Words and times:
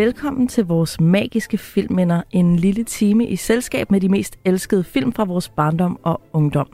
Velkommen 0.00 0.48
til 0.48 0.64
vores 0.64 1.00
magiske 1.00 1.58
filmminder. 1.58 2.22
En 2.30 2.56
lille 2.56 2.84
time 2.84 3.26
i 3.26 3.36
selskab 3.36 3.90
med 3.90 4.00
de 4.00 4.08
mest 4.08 4.38
elskede 4.44 4.84
film 4.84 5.12
fra 5.12 5.24
vores 5.24 5.48
barndom 5.48 6.00
og 6.02 6.20
ungdom. 6.32 6.68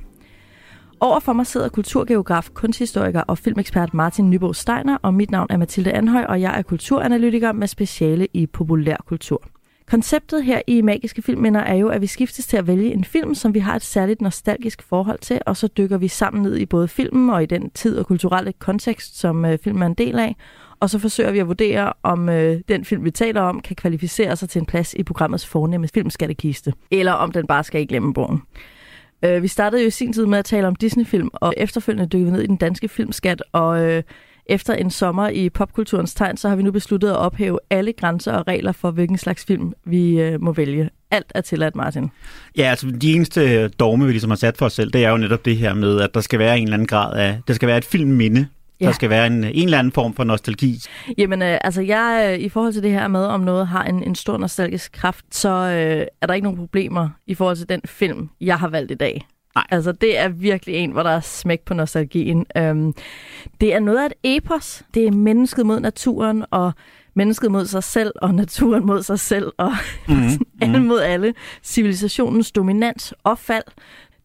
Over 1.00 1.21
for 1.21 1.32
mig 1.32 1.46
sidder 1.46 1.69
kulturgeograf, 1.69 2.48
kunsthistoriker 2.54 3.20
og 3.20 3.38
filmekspert 3.38 3.94
Martin 3.94 4.30
Nybo 4.30 4.52
Steiner, 4.52 4.98
og 5.02 5.15
mit 5.15 5.30
navn 5.30 5.47
er 5.51 5.56
Mathilde 5.56 5.92
Anhøj, 5.92 6.24
og 6.24 6.40
jeg 6.40 6.58
er 6.58 6.62
kulturanalytiker 6.62 7.52
med 7.52 7.66
speciale 7.66 8.28
i 8.33 8.47
populærkultur. 8.47 9.43
Konceptet 9.87 10.44
her 10.44 10.61
i 10.66 10.83
Magiske 10.83 11.22
Filmminder 11.22 11.61
er 11.61 11.74
jo, 11.74 11.88
at 11.88 12.01
vi 12.01 12.06
skiftes 12.06 12.47
til 12.47 12.56
at 12.56 12.66
vælge 12.66 12.93
en 12.93 13.04
film, 13.04 13.34
som 13.34 13.54
vi 13.54 13.58
har 13.58 13.76
et 13.76 13.83
særligt 13.83 14.20
nostalgisk 14.20 14.83
forhold 14.83 15.19
til, 15.19 15.40
og 15.47 15.56
så 15.56 15.66
dykker 15.66 15.98
vi 15.98 16.09
sammen 16.09 16.43
ned 16.43 16.56
i 16.56 16.66
både 16.66 16.88
filmen 16.88 17.30
og 17.30 17.43
i 17.43 17.47
den 17.47 17.70
tid 17.70 17.98
og 17.98 18.06
kulturelle 18.06 18.52
kontekst, 18.52 19.19
som 19.19 19.45
øh, 19.45 19.59
filmen 19.59 19.83
er 19.83 19.87
en 19.87 19.95
del 19.95 20.19
af, 20.19 20.37
og 20.80 20.91
så 20.91 20.98
forsøger 20.98 21.30
vi 21.30 21.39
at 21.39 21.47
vurdere, 21.47 21.93
om 22.03 22.29
øh, 22.29 22.61
den 22.69 22.84
film, 22.84 23.05
vi 23.05 23.11
taler 23.11 23.41
om, 23.41 23.61
kan 23.61 23.77
kvalificere 23.77 24.37
sig 24.37 24.48
til 24.48 24.59
en 24.61 24.67
plads 24.67 24.95
i 24.95 25.03
programmets 25.03 25.47
fornemme 25.47 25.89
filmskattekiste, 25.95 26.73
eller 26.91 27.12
om 27.12 27.33
den 27.33 27.47
bare 27.47 27.65
skal 27.65 27.80
i 27.80 27.87
glemmebogen. 27.87 28.43
Øh, 29.23 29.43
vi 29.43 29.48
startede 29.48 29.83
jo 29.83 29.89
i 29.89 29.91
sin 29.91 30.12
tid 30.12 30.27
med 30.27 30.39
at 30.39 30.45
tale 30.45 30.67
om 30.67 30.75
Disney-film, 30.75 31.31
og 31.33 31.55
efterfølgende 31.57 32.09
dykkede 32.09 32.31
vi 32.31 32.37
ned 32.37 32.43
i 32.43 32.47
den 32.47 32.57
danske 32.57 32.89
filmskat, 32.89 33.43
og 33.53 33.84
øh, 33.84 34.03
efter 34.47 34.75
en 34.75 34.91
sommer 34.91 35.29
i 35.29 35.51
popkulturens 35.51 36.15
tegn, 36.15 36.37
så 36.37 36.48
har 36.48 36.57
vi 36.57 36.62
nu 36.62 36.70
besluttet 36.70 37.09
at 37.09 37.17
ophæve 37.17 37.59
alle 37.70 37.93
grænser 37.93 38.33
og 38.33 38.47
regler 38.47 38.73
for, 38.73 38.91
hvilken 38.91 39.19
slags 39.19 39.45
film 39.45 39.73
vi 39.84 40.20
øh, 40.20 40.43
må 40.43 40.53
vælge. 40.53 40.91
Alt 41.11 41.33
er 41.34 41.41
tilladt, 41.41 41.77
Martin. 41.77 42.11
Ja, 42.56 42.62
altså 42.62 42.87
de 43.01 43.12
eneste 43.12 43.69
dogme, 43.69 44.06
vi 44.06 44.11
ligesom 44.11 44.31
har 44.31 44.37
sat 44.37 44.56
for 44.56 44.67
os 44.67 44.73
selv, 44.73 44.91
det 44.91 45.05
er 45.05 45.11
jo 45.11 45.17
netop 45.17 45.45
det 45.45 45.56
her 45.56 45.75
med, 45.75 46.01
at 46.01 46.15
der 46.15 46.20
skal 46.20 46.39
være 46.39 46.59
en 46.59 46.65
eller 46.65 46.75
anden 46.75 46.87
grad 46.87 47.19
af, 47.19 47.41
der 47.48 47.55
skal 47.55 47.69
være 47.69 47.79
et 47.79 47.84
filmminde, 47.84 48.47
Ja. 48.80 48.87
Der 48.87 48.93
skal 48.93 49.11
være 49.11 49.27
en, 49.27 49.45
en 49.45 49.65
eller 49.65 49.78
anden 49.78 49.92
form 49.92 50.14
for 50.14 50.25
nostalgi. 50.25 50.81
Jamen, 51.19 51.42
øh, 51.42 51.59
altså 51.64 51.83
jeg, 51.83 52.31
øh, 52.33 52.45
i 52.45 52.48
forhold 52.48 52.73
til 52.73 52.83
det 52.83 52.91
her 52.91 53.09
med, 53.09 53.25
om 53.25 53.41
noget 53.41 53.67
har 53.67 53.84
en, 53.84 54.03
en 54.03 54.14
stor 54.14 54.39
nostalgisk 54.39 54.92
kraft, 54.92 55.25
så 55.31 55.48
øh, 55.48 56.06
er 56.20 56.27
der 56.27 56.34
ikke 56.34 56.45
nogen 56.45 56.59
problemer 56.59 57.09
i 57.27 57.34
forhold 57.34 57.56
til 57.56 57.69
den 57.69 57.81
film, 57.84 58.28
jeg 58.41 58.59
har 58.59 58.69
valgt 58.69 58.91
i 58.91 58.95
dag. 58.95 59.27
Nej. 59.55 59.65
Altså, 59.70 59.92
det 59.92 60.19
er 60.19 60.28
virkelig 60.28 60.75
en, 60.75 60.91
hvor 60.91 61.03
der 61.03 61.11
er 61.11 61.20
smæk 61.20 61.61
på 61.61 61.75
nostalgien. 61.75 62.47
Øhm, 62.56 62.95
det 63.61 63.75
er 63.75 63.81
noget 63.81 63.98
af 63.98 64.06
et 64.06 64.37
epos. 64.37 64.83
Det 64.95 65.06
er 65.06 65.11
mennesket 65.11 65.67
mod 65.67 65.81
naturen, 65.81 66.45
og 66.50 66.72
mennesket 67.15 67.50
mod 67.50 67.67
sig 67.67 67.84
selv, 67.84 68.12
og 68.22 68.34
naturen 68.34 68.87
mod 68.87 69.03
sig 69.03 69.20
selv, 69.20 69.53
og 69.59 69.72
mm-hmm. 70.09 70.47
alle 70.62 70.83
mod 70.83 71.00
alle. 71.00 71.34
Civilisationens 71.62 72.53
dominans 72.53 73.15
og 73.25 73.39
fald. 73.39 73.65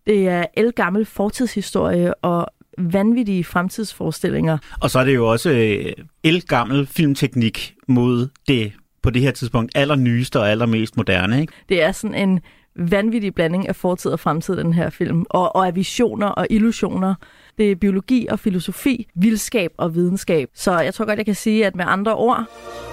Det 0.08 0.28
er 0.28 0.46
elgammel 0.54 1.06
fortidshistorie, 1.06 2.14
og 2.14 2.48
vanvittige 2.82 3.44
fremtidsforestillinger. 3.44 4.58
Og 4.82 4.90
så 4.90 5.00
er 5.00 5.04
det 5.04 5.16
jo 5.16 5.28
også 5.28 5.50
øh, 5.50 5.94
elgammel 6.24 6.88
filmteknik 6.88 7.76
mod 7.88 8.28
det 8.48 8.72
på 9.04 9.10
det 9.10 9.22
her 9.22 9.32
tidspunkt 9.32 9.72
allernyeste 9.76 10.40
og 10.40 10.52
allermest 10.52 10.98
moderne. 10.98 11.42
Ikke? 11.42 11.54
Det 11.70 11.84
er 11.84 11.92
sådan 11.92 12.16
en 12.16 12.40
vanvittig 12.76 13.36
blanding 13.36 13.68
af 13.68 13.76
fortid 13.76 14.12
og 14.12 14.20
fremtid, 14.20 14.58
den 14.58 14.74
her 14.74 14.90
film, 14.90 15.26
og, 15.30 15.56
og 15.56 15.68
af 15.68 15.76
visioner 15.76 16.28
og 16.28 16.48
illusioner. 16.50 17.16
Det 17.58 17.72
er 17.72 17.76
biologi 17.76 18.28
og 18.28 18.40
filosofi, 18.40 19.08
vildskab 19.16 19.72
og 19.78 19.96
videnskab. 19.96 20.50
Så 20.54 20.80
jeg 20.80 20.94
tror 20.94 21.06
godt, 21.06 21.18
jeg 21.18 21.26
kan 21.26 21.36
sige, 21.36 21.66
at 21.66 21.76
med 21.76 21.86
andre 21.88 22.16
ord... 22.16 22.46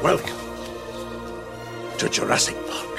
Welcome 0.05 0.49
to 1.99 2.07
Jurassic 2.07 2.55
Park. 2.55 2.98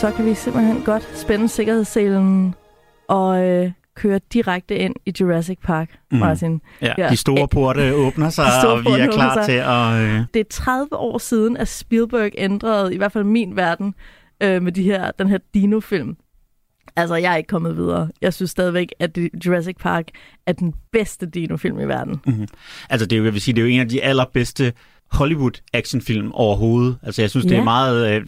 Så 0.00 0.10
kan 0.10 0.26
vi 0.26 0.34
simpelthen 0.34 0.82
godt 0.82 1.18
spænde 1.18 1.48
sikkerhedsselen 1.48 2.54
og 3.08 3.44
øh, 3.44 3.70
køre 3.94 4.20
direkte 4.32 4.76
ind 4.76 4.94
i 5.06 5.12
Jurassic 5.20 5.58
Park, 5.62 5.98
mm. 6.10 6.18
Martin. 6.18 6.60
Ja, 6.82 6.94
ja, 6.98 7.08
de 7.08 7.16
store 7.16 7.48
porte 7.54 7.94
åbner 7.94 8.30
sig, 8.30 8.68
og 8.68 8.84
vi 8.84 8.90
er 8.90 9.12
klar 9.12 9.44
til 9.44 9.52
at... 9.52 10.18
Øh... 10.18 10.24
Det 10.34 10.40
er 10.40 10.44
30 10.50 10.96
år 10.96 11.18
siden, 11.18 11.56
at 11.56 11.68
Spielberg 11.68 12.30
ændrede, 12.38 12.94
i 12.94 12.96
hvert 12.96 13.12
fald 13.12 13.24
min 13.24 13.56
verden, 13.56 13.94
øh, 14.42 14.62
med 14.62 14.72
de 14.72 14.82
her, 14.82 15.10
den 15.10 15.28
her 15.28 15.38
dino-film. 15.54 16.16
Altså, 16.96 17.14
jeg 17.14 17.32
er 17.32 17.36
ikke 17.36 17.48
kommet 17.48 17.76
videre. 17.76 18.08
Jeg 18.20 18.34
synes 18.34 18.50
stadigvæk, 18.50 18.92
at 18.98 19.18
Jurassic 19.46 19.76
Park 19.80 20.04
er 20.46 20.52
den 20.52 20.74
bedste 20.92 21.26
dino-film 21.26 21.80
i 21.80 21.84
verden. 21.84 22.20
Mm-hmm. 22.26 22.46
Altså, 22.90 23.06
det 23.06 23.16
er 23.16 23.18
jo, 23.18 23.24
jeg 23.24 23.32
vil 23.32 23.40
sige, 23.40 23.54
det 23.54 23.60
er 23.60 23.64
jo 23.64 23.70
en 23.70 23.80
af 23.80 23.88
de 23.88 24.02
allerbedste 24.02 24.72
Hollywood 25.12 25.60
actionfilm 25.72 26.32
overhovedet. 26.32 26.98
Altså 27.02 27.22
jeg 27.22 27.30
synes, 27.30 27.46
det 27.46 27.52
ja. 27.52 27.60
er 27.60 27.64
meget... 27.64 28.10
Øh, 28.10 28.26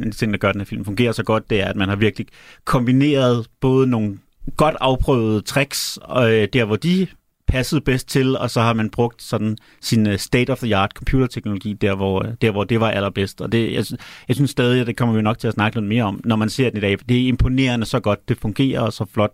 en 0.06 0.12
ting, 0.12 0.32
der 0.32 0.38
gør, 0.38 0.48
at 0.48 0.54
den 0.54 0.60
her 0.60 0.66
film 0.66 0.84
fungerer 0.84 1.12
så 1.12 1.22
godt, 1.22 1.50
det 1.50 1.60
er, 1.60 1.66
at 1.66 1.76
man 1.76 1.88
har 1.88 1.96
virkelig 1.96 2.26
kombineret 2.64 3.46
både 3.60 3.86
nogle 3.86 4.18
godt 4.56 4.76
afprøvede 4.80 5.40
tricks, 5.40 5.98
og 6.02 6.32
øh, 6.32 6.48
der 6.52 6.64
hvor 6.64 6.76
de 6.76 7.06
passede 7.46 7.80
bedst 7.80 8.08
til, 8.08 8.38
og 8.38 8.50
så 8.50 8.60
har 8.60 8.72
man 8.72 8.90
brugt 8.90 9.22
sådan 9.22 9.56
sin 9.80 10.06
øh, 10.06 10.18
state-of-the-art 10.18 10.90
computerteknologi 10.90 11.72
der 11.72 11.94
hvor, 11.94 12.26
øh, 12.26 12.32
der, 12.42 12.50
hvor 12.50 12.64
det 12.64 12.80
var 12.80 12.90
allerbedst. 12.90 13.40
Og 13.40 13.52
det, 13.52 13.72
jeg, 13.72 13.84
jeg 14.28 14.36
synes 14.36 14.50
stadig, 14.50 14.80
at 14.80 14.86
det 14.86 14.96
kommer 14.96 15.14
vi 15.14 15.22
nok 15.22 15.38
til 15.38 15.48
at 15.48 15.54
snakke 15.54 15.76
lidt 15.76 15.88
mere 15.88 16.04
om, 16.04 16.20
når 16.24 16.36
man 16.36 16.50
ser 16.50 16.70
den 16.70 16.78
i 16.78 16.80
dag. 16.80 16.96
Det 17.08 17.22
er 17.22 17.28
imponerende 17.28 17.86
så 17.86 18.00
godt, 18.00 18.28
det 18.28 18.38
fungerer 18.38 18.80
og 18.80 18.92
så 18.92 19.04
flot 19.14 19.32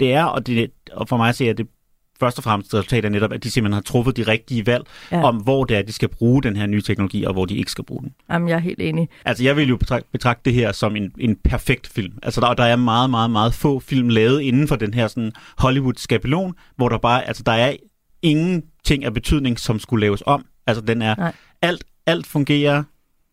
det 0.00 0.12
er, 0.12 0.24
og, 0.24 0.46
det, 0.46 0.70
og 0.92 1.08
for 1.08 1.16
mig 1.16 1.34
ser 1.34 1.52
det 1.52 1.66
først 2.20 2.38
og 2.38 2.44
fremmest 2.44 2.74
resultat 2.74 3.04
er 3.04 3.08
netop, 3.08 3.32
at 3.32 3.44
de 3.44 3.50
simpelthen 3.50 3.74
har 3.74 3.80
truffet 3.80 4.16
de 4.16 4.22
rigtige 4.22 4.66
valg 4.66 4.84
ja. 5.12 5.22
om, 5.22 5.36
hvor 5.36 5.64
det 5.64 5.76
er, 5.76 5.82
de 5.82 5.92
skal 5.92 6.08
bruge 6.08 6.42
den 6.42 6.56
her 6.56 6.66
nye 6.66 6.82
teknologi, 6.82 7.24
og 7.24 7.32
hvor 7.32 7.44
de 7.44 7.56
ikke 7.56 7.70
skal 7.70 7.84
bruge 7.84 8.02
den. 8.02 8.12
Jamen, 8.30 8.48
jeg 8.48 8.54
er 8.54 8.60
helt 8.60 8.80
enig. 8.80 9.08
Altså, 9.24 9.44
jeg 9.44 9.56
vil 9.56 9.68
jo 9.68 9.76
betragte, 9.76 10.08
betragte 10.12 10.42
det 10.44 10.54
her 10.54 10.72
som 10.72 10.96
en, 10.96 11.12
en 11.18 11.36
perfekt 11.36 11.86
film. 11.86 12.18
Altså, 12.22 12.40
der, 12.40 12.54
der 12.54 12.64
er 12.64 12.76
meget, 12.76 13.10
meget, 13.10 13.30
meget 13.30 13.54
få 13.54 13.80
film 13.80 14.08
lavet 14.08 14.40
inden 14.40 14.68
for 14.68 14.76
den 14.76 14.94
her 14.94 15.08
sådan 15.08 15.32
Hollywood-skabelon, 15.58 16.54
hvor 16.76 16.88
der 16.88 16.98
bare, 16.98 17.26
altså, 17.28 17.42
der 17.46 17.52
er 17.52 17.72
ingenting 18.22 19.04
af 19.04 19.14
betydning, 19.14 19.58
som 19.58 19.78
skulle 19.78 20.00
laves 20.00 20.22
om. 20.26 20.44
Altså, 20.66 20.82
den 20.82 21.02
er, 21.02 21.14
Nej. 21.14 21.32
alt, 21.62 21.84
alt 22.06 22.26
fungerer, 22.26 22.82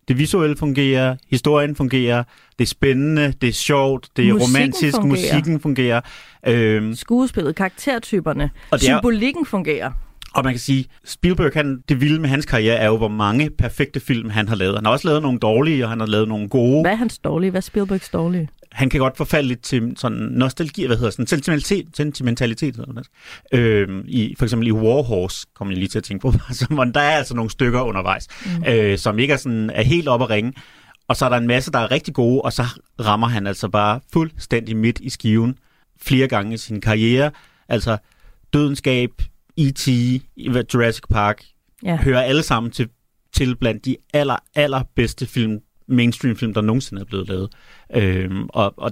det 0.07 0.17
visuelle 0.17 0.57
fungerer, 0.57 1.15
historien 1.29 1.75
fungerer, 1.75 2.23
det 2.59 2.65
er 2.65 2.69
spændende, 2.69 3.33
det 3.41 3.49
er 3.49 3.53
sjovt, 3.53 4.07
det 4.17 4.29
er 4.29 4.33
musikken 4.33 4.57
romantisk, 4.57 4.95
fungerer. 4.95 5.09
musikken 5.09 5.59
fungerer. 5.59 6.01
Øhm, 6.47 6.95
Skuespillet, 6.95 7.55
karaktertyperne, 7.55 8.49
og 8.71 8.79
det 8.79 8.85
symbolikken 8.85 9.41
er, 9.41 9.45
fungerer. 9.45 9.91
Og 10.33 10.43
man 10.43 10.53
kan 10.53 10.59
sige, 10.59 10.85
Spielberg, 11.05 11.51
han, 11.53 11.83
det 11.89 12.01
vilde 12.01 12.19
med 12.19 12.29
hans 12.29 12.45
karriere 12.45 12.75
er 12.75 12.87
jo, 12.87 12.97
hvor 12.97 13.07
mange 13.07 13.49
perfekte 13.49 13.99
film 13.99 14.29
han 14.29 14.47
har 14.47 14.55
lavet. 14.55 14.75
Han 14.75 14.85
har 14.85 14.91
også 14.91 15.07
lavet 15.07 15.21
nogle 15.21 15.39
dårlige, 15.39 15.83
og 15.83 15.89
han 15.89 15.99
har 15.99 16.07
lavet 16.07 16.27
nogle 16.27 16.49
gode. 16.49 16.81
Hvad 16.81 16.91
er 16.91 16.95
hans 16.95 17.19
dårlige? 17.19 17.51
Hvad 17.51 17.59
er 17.59 17.61
Spielbergs 17.61 18.09
dårlige? 18.09 18.49
Han 18.71 18.89
kan 18.89 18.99
godt 18.99 19.17
forfalde 19.17 19.47
lidt 19.47 19.61
til 19.61 19.93
sådan 19.95 20.17
nostalgi, 20.17 20.85
hvad 20.85 20.97
hedder 20.97 21.11
sådan, 21.11 21.27
sentimentalitet, 21.27 21.87
sentimentalitet 21.97 22.75
sådan 22.75 23.03
øh, 23.51 24.03
i, 24.05 24.35
for 24.37 24.45
eksempel 24.45 24.67
i 24.67 24.71
Warhorse, 24.71 25.47
kommer 25.55 25.71
jeg 25.71 25.77
lige 25.77 25.89
til 25.89 25.97
at 25.97 26.03
tænke 26.03 26.21
på, 26.21 26.31
så, 26.51 26.91
der 26.93 27.01
er 27.01 27.17
altså 27.17 27.35
nogle 27.35 27.51
stykker 27.51 27.81
undervejs, 27.81 28.27
mm. 28.45 28.63
øh, 28.67 28.97
som 28.97 29.19
ikke 29.19 29.33
er, 29.33 29.37
sådan, 29.37 29.69
er 29.69 29.83
helt 29.83 30.07
op 30.07 30.21
at 30.21 30.29
ringe. 30.29 30.53
Og 31.07 31.15
så 31.15 31.25
er 31.25 31.29
der 31.29 31.37
en 31.37 31.47
masse, 31.47 31.71
der 31.71 31.79
er 31.79 31.91
rigtig 31.91 32.13
gode, 32.13 32.41
og 32.41 32.53
så 32.53 32.65
rammer 32.99 33.27
han 33.27 33.47
altså 33.47 33.69
bare 33.69 33.99
fuldstændig 34.13 34.77
midt 34.77 34.99
i 34.99 35.09
skiven 35.09 35.55
flere 36.01 36.27
gange 36.27 36.53
i 36.53 36.57
sin 36.57 36.81
karriere. 36.81 37.31
Altså 37.69 37.97
Dødenskab, 38.53 39.09
E.T., 39.57 39.87
Jurassic 40.73 41.03
Park, 41.09 41.43
ja. 41.83 41.95
hører 41.95 42.21
alle 42.21 42.43
sammen 42.43 42.71
til, 42.71 42.89
til 43.33 43.55
blandt 43.55 43.85
de 43.85 43.97
aller, 44.13 44.35
aller 44.55 44.83
bedste 44.95 45.25
film, 45.25 45.59
mainstream 45.87 46.35
film, 46.35 46.53
der 46.53 46.61
nogensinde 46.61 47.01
er 47.01 47.05
blevet 47.05 47.27
lavet. 47.27 47.49
Øhm, 47.95 48.45
og, 48.49 48.73
og 48.77 48.91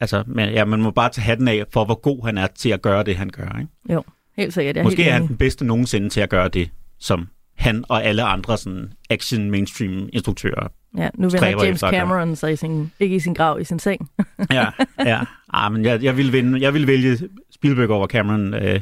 altså, 0.00 0.24
man, 0.26 0.52
ja, 0.52 0.64
man 0.64 0.82
må 0.82 0.90
bare 0.90 1.10
tage 1.10 1.24
hatten 1.24 1.48
af 1.48 1.64
for, 1.72 1.84
hvor 1.84 2.00
god 2.00 2.24
han 2.24 2.38
er 2.38 2.46
til 2.46 2.70
at 2.70 2.82
gøre 2.82 3.02
det, 3.02 3.16
han 3.16 3.30
gør. 3.30 3.58
Ikke? 3.60 3.72
Jo, 3.92 4.02
helt 4.36 4.54
sikkert. 4.54 4.76
Jeg 4.76 4.84
Måske 4.84 5.04
er 5.04 5.12
han 5.12 5.28
den 5.28 5.36
bedste 5.36 5.64
nogensinde 5.64 6.08
til 6.08 6.20
at 6.20 6.30
gøre 6.30 6.48
det, 6.48 6.70
som 6.98 7.28
han 7.56 7.84
og 7.88 8.04
alle 8.04 8.22
andre 8.22 8.58
sådan 8.58 8.92
action 9.10 9.50
mainstream 9.50 10.08
instruktører 10.12 10.68
Ja, 10.98 11.08
nu 11.14 11.28
vender 11.28 11.64
James 11.64 11.80
Cameron 11.80 12.36
sig 12.36 12.52
i 12.52 12.56
sin, 12.56 12.92
ikke 13.00 13.16
i 13.16 13.20
sin 13.20 13.34
grav, 13.34 13.60
i 13.60 13.64
sin 13.64 13.78
seng. 13.78 14.10
ja, 14.52 14.66
ja. 14.98 15.20
Ah, 15.54 15.72
men 15.72 15.84
jeg, 15.84 16.02
jeg, 16.02 16.16
vil 16.16 16.32
vinde, 16.32 16.60
jeg 16.60 16.74
vil 16.74 16.86
vælge 16.86 17.18
Spielberg 17.54 17.90
over 17.90 18.06
Cameron 18.06 18.54
øh, 18.54 18.80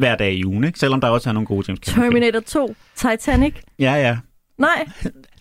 hver 0.00 0.16
dag 0.16 0.32
i 0.32 0.44
ugen, 0.44 0.64
ikke? 0.64 0.78
selvom 0.78 1.00
der 1.00 1.08
også 1.08 1.28
er 1.28 1.32
nogle 1.32 1.46
gode 1.46 1.64
James 1.68 1.80
Cameron. 1.80 2.12
Terminator 2.12 2.40
2, 2.40 2.74
Titanic. 2.96 3.54
Ja, 3.78 3.94
ja. 3.94 4.18
Nej. 4.58 4.88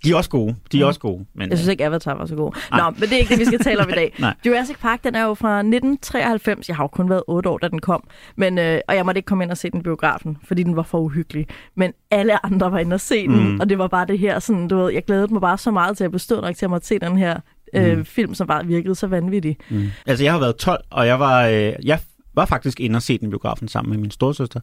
De 0.03 0.11
er 0.11 0.15
også 0.15 0.29
gode. 0.29 0.55
De 0.71 0.77
er 0.77 0.83
mm. 0.83 0.87
også 0.87 0.99
gode. 0.99 1.25
Men, 1.35 1.49
jeg 1.49 1.57
synes 1.57 1.69
ikke, 1.69 1.85
Avatar 1.85 2.13
var 2.13 2.25
så 2.25 2.35
god. 2.35 2.51
Nej. 2.71 2.79
Nå, 2.79 2.89
men 2.89 3.01
det 3.01 3.13
er 3.13 3.17
ikke 3.17 3.29
det, 3.29 3.39
vi 3.39 3.45
skal 3.45 3.59
tale 3.59 3.81
om 3.81 3.89
i 3.89 3.91
dag. 3.91 4.15
Nej. 4.19 4.33
Jurassic 4.45 4.77
Park, 4.77 5.03
den 5.03 5.15
er 5.15 5.23
jo 5.23 5.33
fra 5.33 5.57
1993. 5.57 6.67
Jeg 6.67 6.75
har 6.75 6.83
jo 6.83 6.87
kun 6.87 7.09
været 7.09 7.23
8 7.27 7.49
år, 7.49 7.57
da 7.57 7.67
den 7.67 7.79
kom. 7.79 8.03
Men, 8.35 8.57
øh, 8.57 8.79
og 8.87 8.95
jeg 8.95 9.05
måtte 9.05 9.19
ikke 9.19 9.25
komme 9.27 9.43
ind 9.43 9.51
og 9.51 9.57
se 9.57 9.69
den 9.69 9.83
biografen, 9.83 10.37
fordi 10.43 10.63
den 10.63 10.75
var 10.75 10.83
for 10.83 10.99
uhyggelig. 10.99 11.47
Men 11.75 11.93
alle 12.11 12.45
andre 12.45 12.71
var 12.71 12.79
inde 12.79 12.93
og 12.93 13.01
se 13.01 13.27
den, 13.27 13.49
mm. 13.49 13.59
og 13.59 13.69
det 13.69 13.77
var 13.77 13.87
bare 13.87 14.07
det 14.07 14.19
her, 14.19 14.39
sådan, 14.39 14.67
du 14.67 14.77
ved, 14.77 14.93
jeg 14.93 15.05
glædede 15.05 15.33
mig 15.33 15.41
bare 15.41 15.57
så 15.57 15.71
meget 15.71 15.97
til 15.97 16.03
at 16.03 16.11
bestå 16.11 16.41
nok 16.41 16.55
til 16.55 16.65
at 16.65 16.69
måtte 16.69 16.87
se 16.87 16.99
den 16.99 17.17
her 17.17 17.39
øh, 17.73 17.97
mm. 17.97 18.05
film, 18.05 18.33
som 18.33 18.47
bare 18.47 18.65
virkede 18.65 18.95
så 18.95 19.07
vanvittig. 19.07 19.57
Mm. 19.69 19.87
Altså, 20.05 20.23
jeg 20.23 20.33
har 20.33 20.39
været 20.39 20.55
12, 20.55 20.83
og 20.89 21.07
jeg 21.07 21.19
var, 21.19 21.45
øh, 21.45 21.73
jeg 21.83 21.99
var 22.39 22.45
faktisk 22.45 22.79
inde 22.79 22.97
og 22.97 23.01
se 23.01 23.17
den 23.17 23.29
biografen 23.29 23.67
sammen 23.67 23.89
med 23.91 23.97
min 23.99 24.11
storsøster. 24.11 24.59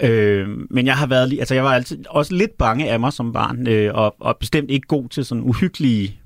Øh, 0.00 0.48
men 0.70 0.86
jeg 0.86 0.96
har 0.96 1.06
været, 1.06 1.32
altså 1.38 1.54
jeg 1.54 1.64
var 1.64 1.74
altid 1.74 1.98
også 2.08 2.34
lidt 2.34 2.58
bange 2.58 2.90
af 2.90 3.00
mig 3.00 3.12
som 3.12 3.32
barn, 3.32 3.66
øh, 3.66 3.94
og, 3.94 4.14
og 4.20 4.36
bestemt 4.40 4.70
ikke 4.70 4.86
god 4.86 5.08
til 5.08 5.24
sådan 5.24 5.44
uhyggelige 5.44 6.20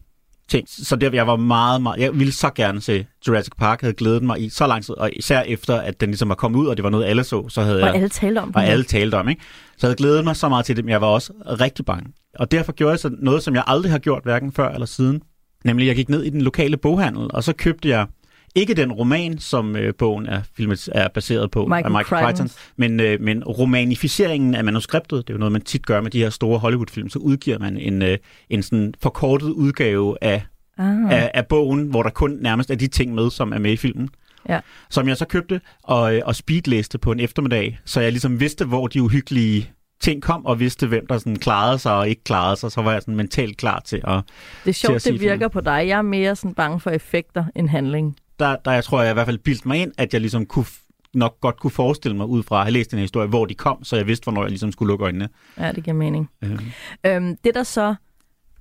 ting. 0.48 0.66
Så 0.68 0.96
det, 0.96 1.14
jeg 1.14 1.26
var 1.26 1.36
meget, 1.36 1.82
meget... 1.82 2.00
Jeg 2.00 2.18
ville 2.18 2.32
så 2.32 2.50
gerne 2.54 2.80
se 2.80 3.06
Jurassic 3.28 3.52
Park, 3.58 3.80
havde 3.80 3.94
glædet 3.94 4.22
mig 4.22 4.42
i 4.42 4.48
så 4.48 4.66
lang 4.66 4.84
tid, 4.84 4.94
og 4.94 5.10
især 5.12 5.40
efter, 5.40 5.76
at 5.80 6.00
den 6.00 6.08
ligesom 6.08 6.28
var 6.28 6.34
kommet 6.34 6.58
ud, 6.58 6.66
og 6.66 6.76
det 6.76 6.82
var 6.82 6.90
noget, 6.90 7.04
alle 7.04 7.24
så, 7.24 7.48
så 7.48 7.62
havde 7.62 7.80
Og 7.82 7.86
jeg... 7.86 7.94
alle 7.94 8.08
talte 8.08 8.38
om 8.38 8.48
Og 8.54 8.62
den. 8.62 8.70
alle 8.70 8.84
talte 8.84 9.14
om, 9.14 9.28
ikke? 9.28 9.42
Så 9.76 9.86
jeg 9.86 9.88
havde 9.88 9.96
glædet 9.96 10.24
mig 10.24 10.36
så 10.36 10.48
meget 10.48 10.64
til 10.66 10.76
det, 10.76 10.84
men 10.84 10.92
jeg 10.92 11.00
var 11.00 11.06
også 11.06 11.32
rigtig 11.60 11.84
bange. 11.84 12.10
Og 12.38 12.50
derfor 12.50 12.72
gjorde 12.72 12.90
jeg 12.90 12.98
så 12.98 13.10
noget, 13.18 13.42
som 13.42 13.54
jeg 13.54 13.64
aldrig 13.66 13.92
har 13.92 13.98
gjort, 13.98 14.22
hverken 14.22 14.52
før 14.52 14.68
eller 14.68 14.86
siden. 14.86 15.22
Nemlig, 15.64 15.86
jeg 15.86 15.96
gik 15.96 16.08
ned 16.08 16.22
i 16.22 16.30
den 16.30 16.42
lokale 16.42 16.76
boghandel, 16.76 17.26
og 17.30 17.44
så 17.44 17.52
købte 17.52 17.88
jeg 17.88 18.06
ikke 18.54 18.74
den 18.74 18.92
roman, 18.92 19.38
som 19.38 19.76
øh, 19.76 19.94
bogen 19.94 20.26
er, 20.26 20.40
filmet, 20.56 20.88
er 20.92 21.08
baseret 21.08 21.50
på, 21.50 21.66
Michael 21.66 21.84
af 21.84 21.90
Michael 21.90 22.24
Crichton. 22.24 22.48
Men, 22.76 23.00
øh, 23.00 23.20
men 23.20 23.44
romanificeringen 23.44 24.54
af 24.54 24.64
manuskriptet, 24.64 25.18
det 25.26 25.32
er 25.32 25.34
jo 25.34 25.38
noget, 25.38 25.52
man 25.52 25.62
tit 25.62 25.86
gør 25.86 26.00
med 26.00 26.10
de 26.10 26.18
her 26.18 26.30
store 26.30 26.58
Hollywood-film, 26.58 27.08
så 27.08 27.18
udgiver 27.18 27.58
man 27.58 27.76
en, 27.76 28.02
øh, 28.02 28.18
en 28.50 28.62
sådan 28.62 28.94
forkortet 29.02 29.50
udgave 29.50 30.16
af, 30.20 30.42
Ah. 30.78 31.12
af, 31.12 31.30
af 31.34 31.46
bogen, 31.46 31.82
hvor 31.86 32.02
der 32.02 32.10
kun 32.10 32.38
nærmest 32.40 32.70
er 32.70 32.74
de 32.74 32.86
ting 32.86 33.14
med, 33.14 33.30
som 33.30 33.52
er 33.52 33.58
med 33.58 33.72
i 33.72 33.76
filmen. 33.76 34.08
Ja. 34.48 34.60
Som 34.90 35.08
jeg 35.08 35.16
så 35.16 35.24
købte 35.24 35.60
og, 35.82 36.16
øh, 36.16 36.22
og 36.24 36.36
speedlæste 36.36 36.98
på 36.98 37.12
en 37.12 37.20
eftermiddag, 37.20 37.78
så 37.84 38.00
jeg 38.00 38.12
ligesom 38.12 38.40
vidste, 38.40 38.64
hvor 38.64 38.86
de 38.86 39.02
uhyggelige 39.02 39.70
ting 40.00 40.22
kom, 40.22 40.46
og 40.46 40.60
vidste, 40.60 40.86
hvem 40.86 41.06
der 41.06 41.18
sådan 41.18 41.36
klarede 41.36 41.78
sig 41.78 41.94
og 41.94 42.08
ikke 42.08 42.24
klarede 42.24 42.56
sig, 42.56 42.72
så 42.72 42.82
var 42.82 42.92
jeg 42.92 43.02
sådan 43.02 43.16
mentalt 43.16 43.56
klar 43.56 43.82
til 43.84 44.00
at... 44.04 44.20
Det 44.64 44.70
er 44.70 44.74
sjovt, 44.74 45.04
det 45.04 45.20
virker 45.20 45.48
på 45.48 45.60
dig. 45.60 45.84
Jeg 45.88 45.98
er 45.98 46.02
mere 46.02 46.36
sådan 46.36 46.54
bange 46.54 46.80
for 46.80 46.90
effekter 46.90 47.44
end 47.56 47.68
handling. 47.68 48.16
Der, 48.38 48.56
der 48.64 48.70
jeg 48.70 48.84
tror 48.84 49.02
jeg 49.02 49.10
i 49.10 49.14
hvert 49.14 49.26
fald 49.26 49.38
bildt 49.38 49.66
mig 49.66 49.78
ind, 49.78 49.92
at 49.98 50.12
jeg 50.12 50.20
ligesom 50.20 50.46
kunne 50.46 50.66
nok 51.14 51.40
godt 51.40 51.60
kunne 51.60 51.70
forestille 51.70 52.16
mig 52.16 52.26
ud 52.26 52.42
fra 52.42 52.56
at 52.56 52.64
have 52.64 52.72
læst 52.72 52.90
den 52.90 52.98
her 52.98 53.04
historie, 53.04 53.28
hvor 53.28 53.46
de 53.46 53.54
kom, 53.54 53.84
så 53.84 53.96
jeg 53.96 54.06
vidste, 54.06 54.24
hvornår 54.24 54.42
jeg 54.42 54.50
ligesom 54.50 54.72
skulle 54.72 54.88
lukke 54.88 55.04
øjnene. 55.04 55.28
Ja, 55.58 55.72
det 55.72 55.84
giver 55.84 55.96
mening. 55.96 56.30
Øh. 56.42 56.60
Øhm, 57.06 57.36
det 57.44 57.54
der 57.54 57.62
så 57.62 57.88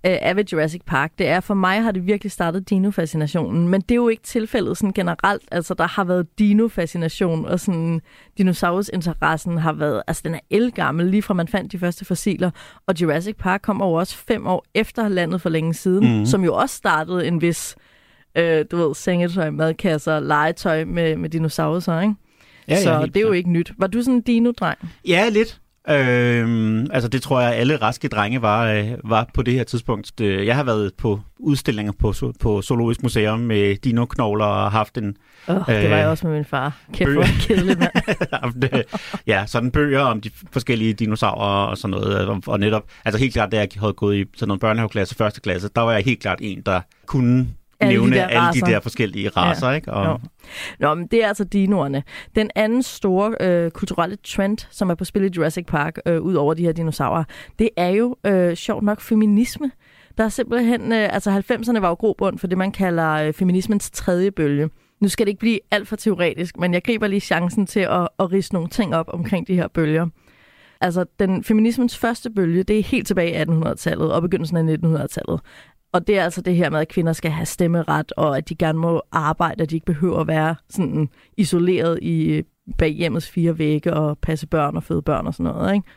øh, 0.05 0.17
er 0.21 0.33
ved 0.33 0.45
Jurassic 0.51 0.81
Park, 0.85 1.11
det 1.17 1.27
er, 1.27 1.39
for 1.39 1.53
mig 1.53 1.83
har 1.83 1.91
det 1.91 2.07
virkelig 2.07 2.31
startet 2.31 2.69
dino-fascinationen, 2.69 3.67
men 3.67 3.81
det 3.81 3.91
er 3.91 3.95
jo 3.95 4.07
ikke 4.07 4.23
tilfældet 4.23 4.77
sådan 4.77 4.93
generelt. 4.93 5.43
Altså, 5.51 5.73
der 5.73 5.87
har 5.87 6.03
været 6.03 6.39
dino-fascination, 6.39 7.45
og 7.45 7.59
sådan 7.59 8.01
dinosaurusinteressen 8.37 9.57
har 9.57 9.73
været, 9.73 10.03
altså 10.07 10.21
den 10.25 10.35
er 10.35 10.39
elgammel, 10.49 11.05
lige 11.07 11.21
fra 11.21 11.33
man 11.33 11.47
fandt 11.47 11.71
de 11.71 11.79
første 11.79 12.05
fossiler, 12.05 12.51
og 12.87 13.01
Jurassic 13.01 13.35
Park 13.37 13.61
kom 13.63 13.81
over 13.81 13.99
også 13.99 14.17
fem 14.17 14.47
år 14.47 14.65
efter 14.73 15.07
landet 15.07 15.41
for 15.41 15.49
længe 15.49 15.73
siden, 15.73 16.19
mm. 16.19 16.25
som 16.25 16.43
jo 16.43 16.55
også 16.55 16.75
startede 16.75 17.27
en 17.27 17.41
vis, 17.41 17.75
øh, 17.77 17.92
du 18.71 18.77
ved, 18.77 18.95
sengetøj, 18.95 19.49
madkasser, 19.49 20.19
legetøj 20.19 20.83
med, 20.85 21.15
med 21.17 21.29
dinosaurer, 21.29 22.01
ikke? 22.01 22.15
Ja, 22.67 22.73
ja, 22.73 22.81
så 22.81 22.99
helt 22.99 23.13
det 23.13 23.21
er 23.21 23.27
jo 23.27 23.31
ikke 23.31 23.51
nyt. 23.51 23.71
Var 23.77 23.87
du 23.87 24.01
sådan 24.01 24.13
en 24.13 24.21
dino-dreng? 24.21 24.89
Ja, 25.07 25.29
lidt. 25.29 25.59
Øhm, 25.89 26.87
altså 26.91 27.09
det 27.09 27.21
tror 27.21 27.41
jeg, 27.41 27.55
alle 27.55 27.75
raske 27.75 28.07
drenge 28.07 28.41
var, 28.41 28.71
øh, 28.71 28.91
var 29.03 29.29
på 29.33 29.41
det 29.41 29.53
her 29.53 29.63
tidspunkt. 29.63 30.21
Jeg 30.21 30.55
har 30.55 30.63
været 30.63 30.91
på 30.97 31.19
udstillinger 31.39 31.93
på, 31.99 32.13
på 32.39 32.61
Zoologisk 32.61 33.03
Museum 33.03 33.39
med 33.39 33.75
dinoknogler 33.75 34.45
og 34.45 34.71
haft 34.71 34.97
en 34.97 35.17
Oh, 35.47 35.55
det 35.55 35.89
var 35.89 35.95
jeg 35.97 36.05
Øh, 36.05 36.11
også 36.11 36.27
med 36.27 36.35
min 36.35 36.45
far. 36.45 36.77
Kæft, 36.93 37.07
bøger. 37.07 37.15
hvor 37.15 37.25
kedelig, 37.47 37.77
mand. 37.79 38.73
øh, 38.73 38.83
ja, 39.27 39.43
sådan 39.47 39.71
bøger 39.71 39.99
om 40.01 40.21
de 40.21 40.29
forskellige 40.53 40.93
dinosaurer 40.93 41.65
og 41.67 41.77
sådan 41.77 41.91
noget. 41.91 42.27
Og, 42.27 42.41
og 42.47 42.59
netop, 42.59 42.83
altså 43.05 43.19
helt 43.19 43.33
klart, 43.33 43.51
da 43.51 43.57
jeg 43.57 43.67
havde 43.77 43.93
gået 43.93 44.17
i 44.17 44.25
sådan 44.35 44.47
noget 44.47 44.61
børnehaveklasse, 44.61 45.15
første 45.15 45.41
klasse, 45.41 45.69
der 45.75 45.81
var 45.81 45.91
jeg 45.93 46.03
helt 46.03 46.19
klart 46.19 46.39
en, 46.41 46.61
der 46.65 46.81
kunne 47.05 47.47
Alle 47.87 48.05
de 48.05 48.11
der 48.11 48.27
alle 48.27 48.39
racer. 48.39 48.65
de 48.65 48.71
der 48.71 48.79
forskellige 48.79 49.29
racer, 49.29 49.71
ikke? 49.71 49.93
Og, 49.93 50.05
Jo. 50.05 50.19
Nå, 50.79 50.93
men 50.93 51.07
det 51.07 51.23
er 51.23 51.27
altså 51.27 51.43
dinoerne. 51.43 52.03
Den 52.35 52.49
anden 52.55 52.83
store 52.83 53.35
øh, 53.39 53.71
kulturelle 53.71 54.17
trend, 54.23 54.57
som 54.71 54.89
er 54.89 54.95
på 54.95 55.05
spil 55.05 55.23
i 55.23 55.29
Jurassic 55.37 55.65
Park, 55.65 55.97
øh, 56.05 56.21
ud 56.21 56.33
over 56.33 56.53
de 56.53 56.63
her 56.63 56.71
dinosaurer, 56.71 57.23
det 57.59 57.69
er 57.77 57.89
jo 57.89 58.15
øh, 58.25 58.55
sjovt 58.55 58.83
nok 58.83 59.01
feminisme. 59.01 59.71
Der 60.17 60.23
er 60.23 60.29
simpelthen, 60.29 60.91
øh, 60.91 61.13
altså 61.13 61.43
90'erne 61.51 61.79
var 61.79 61.89
jo 61.89 61.93
grobund 61.93 62.39
for 62.39 62.47
det, 62.47 62.57
man 62.57 62.71
kalder 62.71 63.09
øh, 63.11 63.33
feminismens 63.33 63.91
tredje 63.91 64.31
bølge. 64.31 64.69
Nu 65.01 65.07
skal 65.07 65.25
det 65.25 65.29
ikke 65.29 65.39
blive 65.39 65.59
alt 65.71 65.87
for 65.87 65.95
teoretisk, 65.95 66.57
men 66.57 66.73
jeg 66.73 66.83
griber 66.83 67.07
lige 67.07 67.19
chancen 67.19 67.67
til 67.67 67.79
at, 67.79 68.07
at 68.19 68.31
rise 68.31 68.53
nogle 68.53 68.69
ting 68.69 68.95
op 68.95 69.05
omkring 69.13 69.47
de 69.47 69.55
her 69.55 69.67
bølger. 69.67 70.07
Altså, 70.81 71.05
den 71.19 71.43
feminismens 71.43 71.97
første 71.97 72.29
bølge, 72.29 72.63
det 72.63 72.79
er 72.79 72.83
helt 72.83 73.07
tilbage 73.07 73.31
i 73.31 73.43
1800-tallet 73.43 74.13
og 74.13 74.21
begyndelsen 74.21 74.57
af 74.57 74.77
1900-tallet. 74.77 75.39
Og 75.93 76.07
det 76.07 76.17
er 76.19 76.23
altså 76.23 76.41
det 76.41 76.55
her 76.55 76.69
med, 76.69 76.79
at 76.79 76.87
kvinder 76.87 77.13
skal 77.13 77.31
have 77.31 77.45
stemmeret, 77.45 78.11
og 78.17 78.37
at 78.37 78.49
de 78.49 78.55
gerne 78.55 78.79
må 78.79 79.01
arbejde, 79.11 79.61
og 79.61 79.69
de 79.69 79.75
ikke 79.75 79.85
behøver 79.85 80.19
at 80.19 80.27
være 80.27 80.55
sådan 80.69 81.09
isoleret 81.37 81.99
i 82.01 82.23
øh, 82.25 82.43
bag 82.77 82.89
hjemmets 82.89 83.29
fire 83.29 83.57
vægge 83.57 83.93
og 83.93 84.17
passe 84.17 84.47
børn 84.47 84.75
og 84.75 84.83
føde 84.83 85.01
børn 85.01 85.27
og 85.27 85.33
sådan 85.33 85.53
noget. 85.53 85.73
Ikke? 85.73 85.87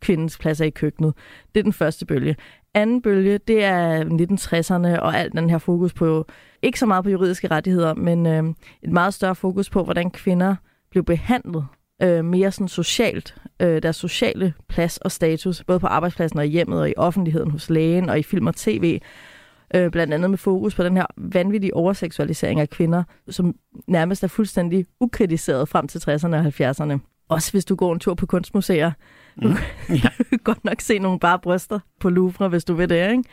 Kvindens 0.00 0.38
plads 0.38 0.60
er 0.60 0.64
i 0.64 0.70
køkkenet. 0.70 1.14
Det 1.54 1.60
er 1.60 1.62
den 1.62 1.72
første 1.72 2.06
bølge. 2.06 2.36
Anden 2.74 3.02
bølge, 3.02 3.38
det 3.38 3.64
er 3.64 4.04
1960'erne 4.04 5.00
og 5.00 5.18
alt 5.18 5.32
den 5.32 5.50
her 5.50 5.58
fokus 5.58 5.92
på, 5.92 6.26
ikke 6.62 6.78
så 6.78 6.86
meget 6.86 7.04
på 7.04 7.10
juridiske 7.10 7.48
rettigheder, 7.50 7.94
men 7.94 8.26
øh, 8.26 8.44
et 8.82 8.92
meget 8.92 9.14
større 9.14 9.34
fokus 9.34 9.70
på, 9.70 9.84
hvordan 9.84 10.10
kvinder 10.10 10.56
blev 10.90 11.04
behandlet 11.04 11.66
øh, 12.02 12.24
mere 12.24 12.52
sådan 12.52 12.68
socialt, 12.68 13.36
øh, 13.60 13.82
deres 13.82 13.96
sociale 13.96 14.54
plads 14.68 14.98
og 14.98 15.12
status, 15.12 15.64
både 15.64 15.80
på 15.80 15.86
arbejdspladsen 15.86 16.38
og 16.38 16.46
i 16.46 16.50
hjemmet 16.50 16.80
og 16.80 16.90
i 16.90 16.94
offentligheden 16.96 17.50
hos 17.50 17.70
lægen 17.70 18.08
og 18.08 18.18
i 18.18 18.22
film 18.22 18.46
og 18.46 18.56
tv, 18.56 19.00
øh, 19.74 19.90
blandt 19.90 20.14
andet 20.14 20.30
med 20.30 20.38
fokus 20.38 20.74
på 20.74 20.82
den 20.82 20.96
her 20.96 21.06
vanvittige 21.16 21.74
overseksualisering 21.74 22.60
af 22.60 22.70
kvinder, 22.70 23.02
som 23.28 23.54
nærmest 23.86 24.24
er 24.24 24.28
fuldstændig 24.28 24.86
ukritiseret 25.00 25.68
frem 25.68 25.88
til 25.88 25.98
60'erne 25.98 26.36
og 26.36 26.46
70'erne. 26.46 26.98
Også 27.28 27.52
hvis 27.52 27.64
du 27.64 27.74
går 27.74 27.92
en 27.92 27.98
tur 27.98 28.14
på 28.14 28.26
kunstmuseer. 28.26 28.92
Mm. 29.36 29.52
Du 30.18 30.24
kan 30.30 30.38
godt 30.44 30.64
nok 30.64 30.80
se 30.80 30.98
nogle 30.98 31.18
bare 31.18 31.38
bryster 31.38 31.78
på 32.00 32.10
Louvre, 32.10 32.48
hvis 32.48 32.64
du 32.64 32.74
vil 32.74 32.88
det, 32.88 33.10
ikke? 33.10 33.24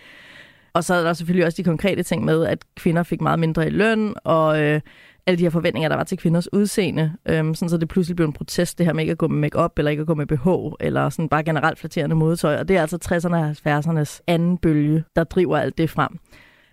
Og 0.74 0.84
så 0.84 0.94
er 0.94 1.04
der 1.04 1.14
selvfølgelig 1.14 1.46
også 1.46 1.58
de 1.58 1.64
konkrete 1.64 2.04
ting 2.04 2.26
med, 2.26 2.46
at 2.46 2.66
kvinder 2.76 3.04
fik 3.04 3.22
meget 3.22 3.40
mindre 3.40 3.68
i 3.68 3.70
løn, 3.70 4.14
og 4.24 4.62
øh, 4.62 4.82
alle 5.28 5.38
de 5.38 5.44
her 5.44 5.50
forventninger, 5.50 5.90
der 5.90 5.96
var 5.96 6.04
til 6.04 6.18
kvinders 6.18 6.54
udseende. 6.54 7.14
Øhm, 7.26 7.56
sådan 7.56 7.70
så 7.70 7.78
det 7.78 7.88
pludselig 7.88 8.16
blev 8.16 8.28
en 8.28 8.34
protest, 8.34 8.78
det 8.78 8.86
her 8.86 8.94
med 8.94 9.04
ikke 9.04 9.12
at 9.12 9.18
gå 9.18 9.28
med 9.28 9.38
makeup 9.38 9.80
eller 9.80 9.92
ikke 9.92 10.02
at 10.02 10.08
gå 10.08 10.14
med 10.14 10.28
BH, 10.28 10.76
eller 10.80 11.10
sådan 11.10 11.30
bare 11.30 11.44
generelt 11.44 11.80
flatterende 11.80 12.16
modetøj. 12.16 12.58
Og 12.58 12.68
det 12.68 12.78
er 12.78 12.82
altså 12.82 12.98
60'erne 13.06 13.36
og 13.36 13.50
70'ernes 13.50 14.20
anden 14.28 14.58
bølge, 14.58 15.04
der 15.16 15.24
driver 15.24 15.58
alt 15.58 15.78
det 15.78 15.90
frem. 15.90 16.20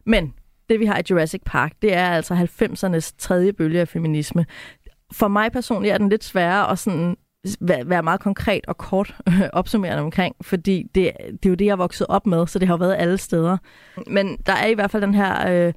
Men 0.07 0.35
det, 0.69 0.81
vi 0.81 0.87
har 0.87 0.99
i 0.99 1.03
Jurassic 1.11 1.41
Park, 1.47 1.73
det 1.83 1.95
er 1.95 2.09
altså 2.09 2.35
90'ernes 2.35 3.15
tredje 3.19 3.53
bølge 3.53 3.81
af 3.81 3.89
feminisme. 3.89 4.47
For 5.13 5.29
mig 5.29 5.53
personligt 5.53 5.95
er 5.95 5.99
den 5.99 6.09
lidt 6.09 6.25
sværere 6.25 6.71
at 6.71 6.79
sådan 6.79 7.17
være 7.85 8.03
meget 8.03 8.21
konkret 8.21 8.67
og 8.67 8.77
kort 8.77 9.15
opsummerende 9.53 10.03
omkring, 10.03 10.37
fordi 10.41 10.83
det, 10.95 11.13
det 11.21 11.47
er 11.47 11.51
jo 11.51 11.55
det, 11.55 11.65
jeg 11.65 11.73
er 11.73 11.77
vokset 11.77 12.07
op 12.07 12.27
med, 12.27 12.47
så 12.47 12.59
det 12.59 12.69
har 12.69 12.75
jo 12.75 12.79
været 12.79 12.97
alle 12.99 13.19
steder. 13.19 13.57
Men 14.07 14.37
der 14.47 14.53
er 14.53 14.67
i 14.67 14.75
hvert 14.75 14.91
fald 14.91 15.03
den 15.03 15.15
her 15.15 15.67
øh, 15.67 15.73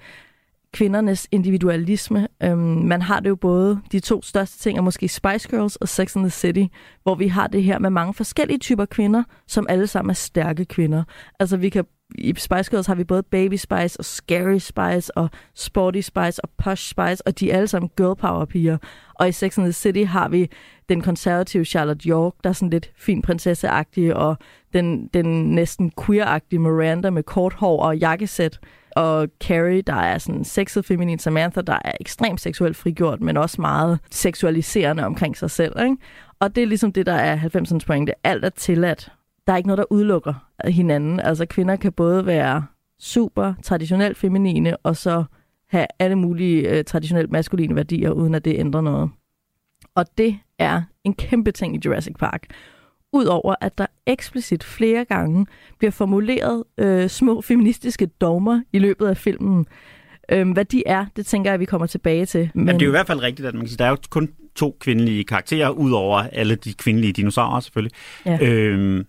kvindernes 0.75 1.27
individualisme. 1.31 2.28
Øhm, 2.44 2.59
man 2.59 3.02
har 3.02 3.19
det 3.19 3.30
jo 3.30 3.35
både, 3.35 3.80
de 3.92 4.00
to 4.00 4.21
største 4.21 4.59
ting 4.59 4.78
er 4.78 4.81
måske 4.81 5.07
Spice 5.07 5.50
Girls 5.50 5.76
og 5.76 5.88
Sex 5.88 6.16
and 6.16 6.23
the 6.23 6.30
City, 6.30 6.66
hvor 7.04 7.16
vi 7.16 7.28
har 7.28 7.47
det 7.47 7.64
her 7.64 7.80
med 7.80 7.90
mange 7.90 8.14
forskellige 8.14 8.59
typer 8.59 8.85
kvinder, 8.85 9.23
som 9.47 9.66
alle 9.69 9.88
sammen 9.88 10.09
er 10.09 10.14
stærke 10.14 10.66
kvinder. 10.66 11.04
Altså 11.40 11.57
vi 11.57 11.69
kan 11.69 11.85
i 12.16 12.33
Spice 12.38 12.71
Girls 12.71 12.88
har 12.88 12.95
vi 12.95 13.04
både 13.04 13.23
Baby 13.23 13.54
Spice 13.54 14.00
og 14.00 14.06
Scary 14.06 14.57
Spice 14.57 15.18
og 15.18 15.30
Sporty 15.54 16.00
Spice 16.00 16.45
og 16.45 16.50
Posh 16.57 16.90
Spice, 16.90 17.28
og 17.28 17.40
de 17.40 17.52
er 17.52 17.56
alle 17.56 17.68
sammen 17.68 17.90
girl 17.97 18.16
power 18.16 18.45
piger. 18.45 18.78
Og 19.14 19.30
i 19.30 19.31
Sex 19.31 19.57
and 19.57 19.66
the 19.66 19.73
City 19.73 20.04
har 20.04 20.30
vi 20.30 20.50
den 20.90 21.02
konservative 21.02 21.66
Charlotte 21.66 22.09
York, 22.09 22.33
der 22.44 22.50
er 22.50 22.54
sådan 22.54 22.69
lidt 22.69 22.92
fin 22.97 23.21
prinsesseagtig, 23.21 24.16
og 24.16 24.38
den, 24.73 25.07
den 25.07 25.26
næsten 25.56 25.92
queer-agtige 26.02 26.59
Miranda 26.59 27.09
med 27.09 27.23
kort 27.23 27.54
hår 27.54 27.83
og 27.83 27.97
jakkesæt. 27.97 28.59
Og 28.95 29.28
Carrie, 29.44 29.81
der 29.81 29.94
er 29.94 30.18
sådan 30.18 30.44
sexet 30.44 30.85
feminin 30.85 31.19
Samantha, 31.19 31.61
der 31.61 31.78
er 31.85 31.92
ekstremt 31.99 32.42
seksuelt 32.42 32.78
frigjort, 32.78 33.21
men 33.21 33.37
også 33.37 33.61
meget 33.61 33.99
seksualiserende 34.11 35.06
omkring 35.06 35.37
sig 35.37 35.52
selv. 35.52 35.80
Ikke? 35.83 35.97
Og 36.40 36.56
det 36.56 36.64
er 36.64 36.68
ligesom 36.68 36.92
det, 36.92 37.06
der 37.06 37.14
er 37.14 37.37
90'ernes 37.37 37.85
pointe. 37.87 38.14
Alt 38.23 38.45
er 38.45 38.49
tilladt. 38.49 39.11
Der 39.47 39.54
er 39.54 39.57
ikke 39.57 39.68
noget, 39.68 39.78
der 39.78 39.92
udelukker 39.92 40.33
hinanden. 40.66 41.19
Altså 41.19 41.45
kvinder 41.45 41.75
kan 41.75 41.92
både 41.94 42.25
være 42.25 42.66
super 42.99 43.54
traditionelt 43.64 44.18
feminine, 44.18 44.78
og 44.78 44.95
så 44.95 45.23
have 45.69 45.85
alle 45.99 46.16
mulige 46.16 46.69
øh, 46.69 46.83
traditionelt 46.83 47.31
maskuline 47.31 47.75
værdier, 47.75 48.11
uden 48.11 48.35
at 48.35 48.45
det 48.45 48.59
ændrer 48.59 48.81
noget. 48.81 49.09
Og 49.95 50.06
det 50.18 50.40
er 50.59 50.81
en 51.04 51.14
kæmpe 51.14 51.52
ting 51.52 51.75
i 51.75 51.80
Jurassic 51.85 52.16
Park. 52.19 52.47
Udover 53.16 53.56
at 53.62 53.78
der 53.78 53.86
eksplicit 54.07 54.64
flere 54.64 55.06
gange 55.06 55.45
bliver 55.78 55.92
formuleret 55.92 56.64
øh, 56.78 57.07
små 57.10 57.42
feministiske 57.42 58.06
dogmer 58.06 58.62
i 58.74 58.80
løbet 58.80 59.07
af 59.07 59.18
filmen. 59.18 59.66
Øhm, 60.31 60.52
hvad 60.52 60.66
de 60.66 60.84
er, 60.86 61.06
det 61.16 61.26
tænker 61.26 61.52
jeg, 61.52 61.60
vi 61.60 61.66
kommer 61.66 61.88
tilbage 61.88 62.26
til. 62.26 62.50
Men, 62.54 62.66
Men 62.66 62.76
det 62.76 62.81
er 62.81 62.86
jo 62.86 62.92
i 62.92 62.98
hvert 62.98 63.07
fald 63.07 63.22
rigtigt, 63.22 63.48
at 63.48 63.54
man 63.54 63.62
kan 63.62 63.68
sige, 63.69 63.78
der 63.78 63.86
er 63.86 63.90
jo 63.90 63.98
kun 64.10 64.30
to 64.56 64.78
kvindelige 64.80 65.24
karakterer, 65.24 65.69
udover 65.69 66.18
alle 66.18 66.56
de 66.56 66.74
kvindelige 66.74 67.14
dinosaurer 67.14 67.60
selvfølgelig. 67.60 67.92
Ja. 68.26 68.38
Øhm, 68.42 69.06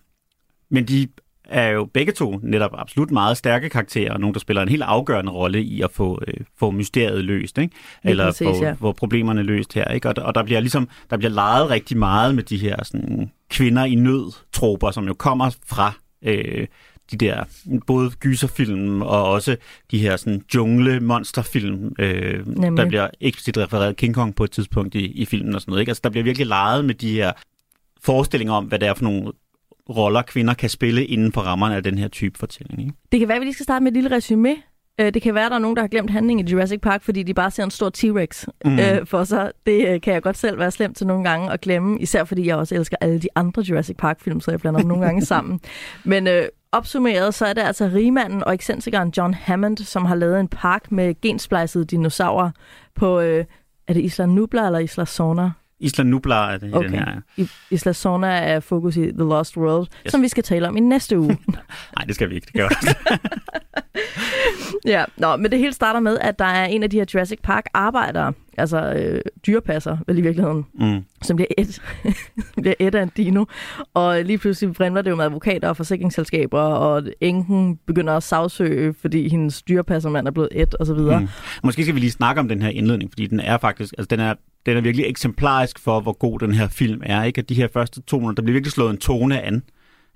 men 0.71 0.85
de 0.85 1.07
er 1.49 1.67
jo 1.69 1.85
begge 1.85 2.11
to 2.11 2.39
netop 2.43 2.71
absolut 2.73 3.11
meget 3.11 3.37
stærke 3.37 3.69
karakterer, 3.69 4.13
og 4.13 4.19
nogen, 4.19 4.33
der 4.33 4.39
spiller 4.39 4.61
en 4.61 4.69
helt 4.69 4.83
afgørende 4.83 5.31
rolle 5.31 5.61
i 5.63 5.81
at 5.81 5.91
få, 5.91 6.19
øh, 6.27 6.33
få 6.59 6.71
mysteriet 6.71 7.23
løst, 7.23 7.57
ikke? 7.57 7.75
Eller 8.03 8.25
præcis, 8.25 8.47
få, 8.47 8.63
ja. 8.63 8.71
få 8.71 8.91
problemerne 8.91 9.43
løst 9.43 9.73
her. 9.73 9.85
Ikke? 9.91 10.09
Og, 10.09 10.15
der- 10.15 10.21
og 10.21 10.35
der 10.35 10.43
bliver 10.43 10.59
ligesom 10.59 10.89
der 11.09 11.17
bliver 11.17 11.31
leget 11.31 11.69
rigtig 11.69 11.97
meget 11.97 12.35
med 12.35 12.43
de 12.43 12.57
her 12.57 12.83
sådan, 12.83 13.31
kvinder 13.49 13.83
i 13.83 13.95
nød 13.95 14.31
troper, 14.53 14.91
som 14.91 15.07
jo 15.07 15.13
kommer 15.13 15.55
fra 15.65 15.93
øh, 16.21 16.67
de 17.11 17.17
der 17.17 17.43
både 17.87 18.11
gyserfilm 18.11 19.01
og 19.01 19.25
også 19.25 19.57
de 19.91 19.99
her 19.99 20.17
sådan 20.17 20.41
jungle-monsterfilm. 20.55 21.95
Øh, 21.99 22.45
der 22.77 22.85
bliver 22.87 23.09
eksplicit 23.21 23.57
refereret 23.57 23.97
King 23.97 24.15
Kong 24.15 24.35
på 24.35 24.43
et 24.43 24.51
tidspunkt 24.51 24.95
i, 24.95 25.05
i 25.05 25.25
filmen 25.25 25.55
og 25.55 25.61
sådan 25.61 25.71
noget. 25.71 25.81
Ikke? 25.81 25.89
Altså, 25.89 26.01
der 26.03 26.09
bliver 26.09 26.23
virkelig 26.23 26.47
leget 26.47 26.85
med 26.85 26.95
de 26.95 27.11
her 27.11 27.31
forestillinger 28.01 28.53
om, 28.53 28.65
hvad 28.65 28.79
det 28.79 28.87
er 28.87 28.93
for 28.93 29.03
nogle 29.03 29.31
roller, 29.89 30.21
kvinder 30.21 30.53
kan 30.53 30.69
spille 30.69 31.05
inden 31.05 31.31
for 31.31 31.41
rammerne 31.41 31.75
af 31.75 31.83
den 31.83 31.97
her 31.97 32.07
type 32.07 32.39
fortælling. 32.39 32.79
Ikke? 32.81 32.93
Det 33.11 33.19
kan 33.19 33.27
være, 33.27 33.35
at 33.35 33.41
vi 33.41 33.45
lige 33.45 33.53
skal 33.53 33.63
starte 33.63 33.83
med 33.83 33.91
et 33.91 33.93
lille 33.93 34.15
resume. 34.15 34.55
Øh, 34.99 35.13
det 35.13 35.21
kan 35.21 35.35
være, 35.35 35.45
at 35.45 35.51
der 35.51 35.55
er 35.55 35.61
nogen, 35.61 35.75
der 35.75 35.83
har 35.83 35.87
glemt 35.87 36.09
handlingen 36.09 36.47
i 36.47 36.51
Jurassic 36.51 36.81
Park, 36.81 37.03
fordi 37.03 37.23
de 37.23 37.33
bare 37.33 37.51
ser 37.51 37.63
en 37.63 37.71
stor 37.71 37.91
T-Rex 37.97 38.45
mm. 38.65 38.79
øh, 38.79 39.05
for 39.05 39.23
sig. 39.23 39.51
Det 39.65 39.87
øh, 39.87 40.01
kan 40.01 40.13
jeg 40.13 40.21
godt 40.21 40.37
selv 40.37 40.59
være 40.59 40.71
slemt 40.71 40.97
til 40.97 41.07
nogle 41.07 41.29
gange 41.29 41.51
at 41.51 41.61
glemme, 41.61 41.99
især 41.99 42.23
fordi 42.23 42.47
jeg 42.47 42.55
også 42.55 42.75
elsker 42.75 42.97
alle 43.01 43.19
de 43.19 43.27
andre 43.35 43.61
Jurassic 43.61 43.97
Park-film, 43.97 44.39
så 44.41 44.51
jeg 44.51 44.59
blander 44.59 44.79
dem 44.79 44.87
nogle 44.87 45.05
gange 45.05 45.25
sammen. 45.33 45.59
Men 46.03 46.27
øh, 46.27 46.43
opsummeret, 46.71 47.33
så 47.33 47.45
er 47.45 47.53
det 47.53 47.61
altså 47.61 47.91
rigmanden 47.93 48.43
og 48.43 48.53
eksentrikeren 48.53 49.13
John 49.17 49.33
Hammond, 49.33 49.77
som 49.77 50.05
har 50.05 50.15
lavet 50.15 50.39
en 50.39 50.47
park 50.47 50.91
med 50.91 51.21
gensplejsede 51.21 51.85
dinosaurer 51.85 52.51
på, 52.95 53.19
øh, 53.19 53.45
er 53.87 53.93
det 53.93 54.01
Isla 54.01 54.25
Nubla 54.25 54.65
eller 54.65 54.79
Isla 54.79 55.05
Sona? 55.05 55.51
Isla 55.79 56.03
Nublar 56.03 56.51
er 56.51 56.57
det 56.57 56.75
okay. 56.75 56.87
i 56.87 56.91
den 56.91 56.99
her. 56.99 57.21
I, 57.37 57.49
Isla 57.71 57.93
Sona 57.93 58.27
er 58.27 58.59
fokus 58.59 58.97
i 58.97 59.01
The 59.01 59.11
Lost 59.11 59.57
World, 59.57 59.87
yes. 60.05 60.11
som 60.11 60.21
vi 60.21 60.27
skal 60.27 60.43
tale 60.43 60.67
om 60.67 60.77
i 60.77 60.79
næste 60.79 61.19
uge. 61.19 61.27
Nej, 61.97 62.05
det 62.07 62.15
skal 62.15 62.29
vi 62.29 62.35
ikke. 62.35 62.45
Det 62.45 62.53
gør 62.53 62.69
ja, 64.93 65.05
Nå, 65.17 65.35
men 65.35 65.51
det 65.51 65.59
hele 65.59 65.73
starter 65.73 65.99
med, 65.99 66.17
at 66.21 66.39
der 66.39 66.45
er 66.45 66.65
en 66.65 66.83
af 66.83 66.89
de 66.89 66.97
her 66.97 67.05
Jurassic 67.13 67.39
Park-arbejdere, 67.43 68.33
altså 68.57 68.93
øh, 68.93 69.21
dyrepasser 69.47 69.97
vel 70.07 70.17
i 70.17 70.21
virkeligheden, 70.21 70.65
mm. 70.73 71.03
som 71.21 71.35
bliver 71.35 71.47
et, 71.57 71.81
bliver 72.61 72.75
et 72.79 72.95
af 72.95 73.03
en 73.03 73.11
dino. 73.17 73.45
Og 73.93 74.23
lige 74.23 74.37
pludselig 74.37 74.73
brænder 74.73 75.01
det 75.01 75.09
jo 75.11 75.15
med 75.15 75.25
advokater 75.25 75.69
og 75.69 75.77
forsikringsselskaber, 75.77 76.61
og 76.61 77.03
enken 77.21 77.79
begynder 77.87 78.13
at 78.13 78.23
sagsøge, 78.23 78.93
fordi 78.93 79.29
hendes 79.29 79.61
dyrepassermand 79.61 80.27
er 80.27 80.31
blevet 80.31 80.49
et, 80.51 80.75
og 80.75 80.85
så 80.85 80.93
videre. 80.93 81.19
Mm. 81.19 81.27
Måske 81.63 81.83
skal 81.83 81.95
vi 81.95 81.99
lige 81.99 82.11
snakke 82.11 82.39
om 82.39 82.47
den 82.47 82.61
her 82.61 82.69
indledning, 82.69 83.11
fordi 83.11 83.27
den 83.27 83.39
er 83.39 83.57
faktisk, 83.57 83.93
altså 83.97 84.07
den 84.09 84.19
er 84.19 84.33
den 84.67 84.77
er 84.77 84.81
virkelig 84.81 85.05
eksemplarisk 85.05 85.79
for, 85.79 85.99
hvor 85.99 86.13
god 86.13 86.39
den 86.39 86.53
her 86.53 86.67
film 86.67 87.01
er. 87.05 87.23
Ikke? 87.23 87.39
At 87.39 87.49
de 87.49 87.55
her 87.55 87.67
første 87.73 88.01
to 88.01 88.17
minutter, 88.17 88.35
der 88.35 88.45
bliver 88.45 88.53
virkelig 88.53 88.71
slået 88.71 88.89
en 88.89 88.97
tone 88.97 89.41
an, 89.41 89.63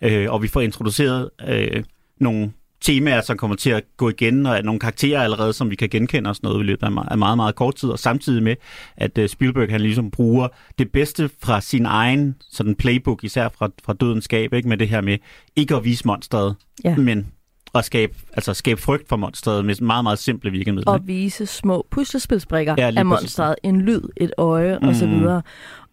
øh, 0.02 0.32
og 0.32 0.44
vi 0.44 0.48
får 0.48 0.62
introduceret 0.62 1.30
øh, 1.48 1.84
nogle 2.20 2.52
temaer, 2.82 3.22
som 3.22 3.38
kommer 3.38 3.56
til 3.56 3.70
at 3.70 3.84
gå 3.98 4.10
igen, 4.10 4.46
og 4.46 4.64
nogle 4.64 4.80
karakterer 4.80 5.22
allerede, 5.22 5.54
som 5.54 5.70
vi 5.70 5.76
kan 5.76 5.90
genkende 5.90 6.30
os 6.30 6.44
noget 6.44 6.64
i 6.64 6.64
løbet 6.64 6.84
af 6.84 6.92
meget, 6.92 7.20
meget, 7.20 7.38
meget 7.38 7.56
kort 7.56 7.76
tid, 7.76 7.90
og 7.90 8.00
samtidig 8.00 8.44
med, 8.44 8.56
at 8.98 9.18
uh, 9.18 9.26
Spielberg 9.28 9.70
han 9.70 9.82
ligesom 9.82 10.12
bruger 10.12 10.48
det 10.78 10.92
bedste 10.92 11.30
fra 11.42 11.62
sin 11.62 11.86
egen 11.86 12.36
sådan 12.52 12.76
playbook, 12.76 13.24
især 13.24 13.50
fra, 13.58 13.70
fra 13.84 13.94
Dødens 13.94 14.24
Skab, 14.24 14.54
ikke? 14.54 14.70
med 14.70 14.78
det 14.78 14.90
her 14.90 15.02
med 15.02 15.18
ikke 15.56 15.76
at 15.76 15.84
vise 15.84 16.08
monstret, 16.08 16.56
ja. 16.84 16.96
men 16.96 17.28
at 17.76 17.86
skabe, 17.86 18.14
altså 18.34 18.54
skabe 18.54 18.82
frygt 18.82 19.10
for 19.10 19.16
monstret 19.16 19.66
med 19.66 19.82
meget, 19.82 20.04
meget 20.04 20.20
simple 20.20 20.52
virkemidler. 20.52 20.92
Og 20.92 21.08
vise 21.08 21.46
små 21.46 21.88
puslespilsbrikker 21.92 22.76
ja, 22.78 22.92
af 22.98 23.06
monstret. 23.06 23.56
En 23.64 23.82
lyd, 23.82 24.02
et 24.18 24.34
øje 24.38 24.80
mm. 24.82 24.88
osv. 24.88 25.24
Og, 25.28 25.44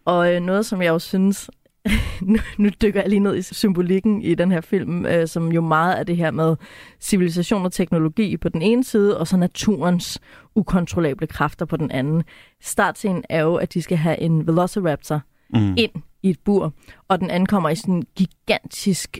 og 0.05 0.33
øh, 0.33 0.41
noget, 0.41 0.65
som 0.65 0.81
jeg 0.81 0.89
jo 0.89 0.99
synes, 0.99 1.49
nu, 2.21 2.37
nu 2.57 2.69
dykker 2.81 3.01
jeg 3.01 3.09
lige 3.09 3.19
ned 3.19 3.35
i 3.35 3.41
symbolikken 3.41 4.21
i 4.21 4.35
den 4.35 4.51
her 4.51 4.61
film, 4.61 5.05
øh, 5.05 5.27
som 5.27 5.51
jo 5.51 5.61
meget 5.61 5.99
er 5.99 6.03
det 6.03 6.17
her 6.17 6.31
med 6.31 6.55
civilisation 6.99 7.65
og 7.65 7.71
teknologi 7.71 8.37
på 8.37 8.49
den 8.49 8.61
ene 8.61 8.83
side, 8.83 9.17
og 9.17 9.27
så 9.27 9.37
naturens 9.37 10.19
ukontrollable 10.55 11.27
kræfter 11.27 11.65
på 11.65 11.77
den 11.77 11.91
anden. 11.91 12.23
Startscenen 12.61 13.23
er 13.29 13.41
jo, 13.41 13.55
at 13.55 13.73
de 13.73 13.81
skal 13.81 13.97
have 13.97 14.19
en 14.19 14.47
velociraptor 14.47 15.21
mm. 15.53 15.73
ind 15.77 15.91
i 16.23 16.29
et 16.29 16.39
bur, 16.45 16.73
og 17.07 17.19
den 17.19 17.29
ankommer 17.29 17.69
i 17.69 17.75
sådan 17.75 17.93
en 17.93 18.05
gigantisk 18.15 19.19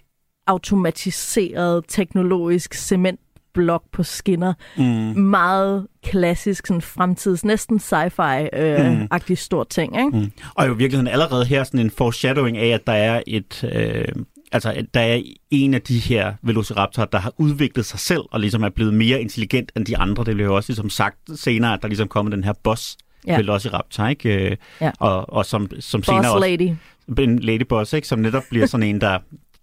automatiseret 0.49 1.83
teknologisk 1.87 2.73
cementblok 2.73 3.83
på 3.91 4.03
skinner. 4.03 4.53
Mm. 4.77 4.83
Meget 5.21 5.87
klassisk, 6.03 6.67
sådan 6.67 6.81
fremtids, 6.81 7.45
næsten 7.45 7.79
sci-fi-agtig 7.79 9.13
øh, 9.13 9.29
mm. 9.29 9.35
stor 9.35 9.63
ting. 9.63 9.97
Ikke? 9.97 10.17
Mm. 10.17 10.31
Og 10.55 10.67
jo 10.67 10.73
i 10.73 10.77
virkeligheden 10.77 11.07
allerede 11.07 11.45
her 11.45 11.63
sådan 11.63 11.79
en 11.79 11.91
foreshadowing 11.91 12.57
af, 12.57 12.67
at 12.67 12.87
der 12.87 12.93
er 12.93 13.21
et... 13.27 13.69
Øh, 13.73 14.05
altså, 14.51 14.85
der 14.93 14.99
er 14.99 15.21
en 15.51 15.73
af 15.73 15.81
de 15.81 15.99
her 15.99 16.33
velociraptorer, 16.41 17.05
der 17.05 17.19
har 17.19 17.33
udviklet 17.37 17.85
sig 17.85 17.99
selv 17.99 18.21
og 18.31 18.39
ligesom 18.39 18.63
er 18.63 18.69
blevet 18.69 18.93
mere 18.93 19.21
intelligent 19.21 19.71
end 19.75 19.85
de 19.85 19.97
andre. 19.97 20.23
Det 20.23 20.35
blev 20.35 20.45
jo 20.45 20.55
også 20.55 20.69
ligesom 20.69 20.89
sagt 20.89 21.17
senere, 21.35 21.73
at 21.73 21.81
der 21.81 21.87
ligesom 21.87 22.07
kommer 22.07 22.31
den 22.31 22.43
her 22.43 22.53
boss 22.63 22.97
ja. 23.27 23.37
Velociraptor, 23.37 24.07
ikke? 24.07 24.49
Øh, 24.49 24.57
ja. 24.81 24.91
Og, 24.99 25.33
og 25.33 25.45
som, 25.45 25.69
som 25.79 25.99
boss 25.99 26.07
senere 26.07 26.33
også... 26.33 26.47
lady. 26.47 26.75
En 27.19 27.39
ladyboss, 27.39 27.93
ikke? 27.93 28.07
Som 28.07 28.19
netop 28.19 28.43
bliver 28.49 28.65
sådan 28.65 28.87
en, 28.87 29.01
der, 29.01 29.19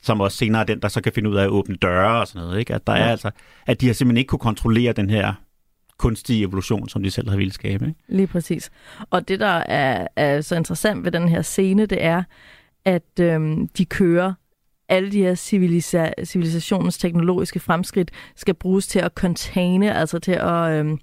som 0.06 0.20
også 0.20 0.36
senere 0.36 0.62
er 0.62 0.66
den, 0.66 0.80
der 0.82 0.88
så 0.88 1.00
kan 1.00 1.12
finde 1.12 1.30
ud 1.30 1.36
af 1.36 1.42
at 1.42 1.48
åbne 1.48 1.76
døre 1.76 2.20
og 2.20 2.28
sådan 2.28 2.46
noget. 2.46 2.58
Ikke? 2.58 2.74
At, 2.74 2.86
der 2.86 2.96
ja. 2.96 3.02
er 3.02 3.10
altså, 3.10 3.30
at 3.66 3.80
de 3.80 3.86
har 3.86 3.94
simpelthen 3.94 4.18
ikke 4.18 4.28
kunne 4.28 4.38
kontrollere 4.38 4.92
den 4.92 5.10
her 5.10 5.34
kunstige 5.98 6.42
evolution, 6.42 6.88
som 6.88 7.02
de 7.02 7.10
selv 7.10 7.30
har 7.30 7.36
ville 7.36 7.52
skabe. 7.52 7.86
Ikke? 7.86 8.00
Lige 8.08 8.26
præcis. 8.26 8.70
Og 9.10 9.28
det, 9.28 9.40
der 9.40 9.62
er, 9.66 10.06
er 10.16 10.40
så 10.40 10.56
interessant 10.56 11.04
ved 11.04 11.12
den 11.12 11.28
her 11.28 11.42
scene, 11.42 11.86
det 11.86 12.04
er, 12.04 12.22
at 12.84 13.20
øhm, 13.20 13.68
de 13.68 13.84
kører 13.84 14.32
alle 14.88 15.12
de 15.12 15.22
her 15.22 15.34
civilisa- 15.34 16.24
civilisationens 16.24 16.98
teknologiske 16.98 17.60
fremskridt 17.60 18.10
skal 18.36 18.54
bruges 18.54 18.86
til 18.86 18.98
at 18.98 19.12
containe, 19.14 19.94
altså 19.94 20.18
til 20.18 20.32
at 20.32 20.72
øhm, 20.72 20.98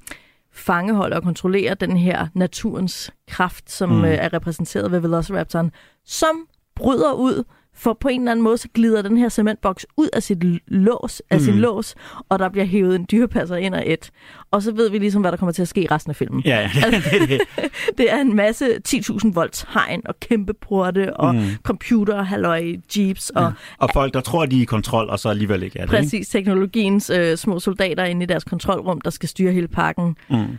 fangeholde 0.51 1.15
og 1.15 1.23
kontrollere 1.23 1.73
den 1.73 1.97
her 1.97 2.27
naturens 2.33 3.11
kraft, 3.27 3.71
som 3.71 3.89
mm. 3.89 4.05
øh, 4.05 4.13
er 4.13 4.33
repræsenteret 4.33 4.91
ved 4.91 4.99
Velociraptoren, 4.99 5.71
som 6.05 6.47
bryder 6.75 7.13
ud 7.13 7.43
for 7.75 7.97
på 7.99 8.07
en 8.07 8.21
eller 8.21 8.31
anden 8.31 8.43
måde, 8.43 8.57
så 8.57 8.67
glider 8.73 9.01
den 9.01 9.17
her 9.17 9.29
cementboks 9.29 9.85
ud 9.97 10.09
af 10.13 10.23
sit 10.23 10.43
lås, 10.67 11.21
af 11.29 11.37
mm. 11.37 11.43
sin 11.43 11.53
lås, 11.53 11.95
og 12.29 12.39
der 12.39 12.49
bliver 12.49 12.65
hævet 12.65 12.95
en 12.95 13.07
dyrepasser 13.11 13.55
ind 13.55 13.75
og 13.75 13.83
et. 13.85 14.11
Og 14.51 14.63
så 14.63 14.71
ved 14.71 14.89
vi 14.89 14.97
ligesom, 14.97 15.21
hvad 15.21 15.31
der 15.31 15.37
kommer 15.37 15.53
til 15.53 15.61
at 15.61 15.67
ske 15.67 15.81
i 15.81 15.87
resten 15.87 16.09
af 16.09 16.15
filmen. 16.15 16.41
Ja, 16.45 16.59
ja. 16.59 16.85
Altså, 16.85 17.09
det, 17.27 17.41
det 17.97 18.13
er 18.13 18.21
en 18.21 18.35
masse 18.35 18.65
10.000 18.87 19.33
volts 19.33 19.65
hegn 19.73 20.01
og 20.05 20.19
kæmpe 20.19 20.53
porte 20.53 21.17
og 21.17 21.35
mm. 21.35 21.41
computer, 21.63 22.23
halløj, 22.23 22.75
jeeps. 22.97 23.29
Og, 23.29 23.43
ja. 23.43 23.51
og 23.77 23.89
folk, 23.93 24.13
der 24.13 24.21
tror, 24.21 24.45
de 24.45 24.57
er 24.57 24.61
i 24.61 24.65
kontrol, 24.65 25.09
og 25.09 25.19
så 25.19 25.29
alligevel 25.29 25.63
ikke 25.63 25.79
er 25.79 25.85
det. 25.85 25.89
Præcis, 25.89 26.13
ikke? 26.13 26.25
teknologiens 26.25 27.09
øh, 27.09 27.37
små 27.37 27.59
soldater 27.59 28.03
inde 28.03 28.23
i 28.23 28.25
deres 28.25 28.43
kontrolrum, 28.43 29.01
der 29.01 29.09
skal 29.09 29.29
styre 29.29 29.51
hele 29.51 29.67
pakken. 29.67 30.15
Mm. 30.29 30.57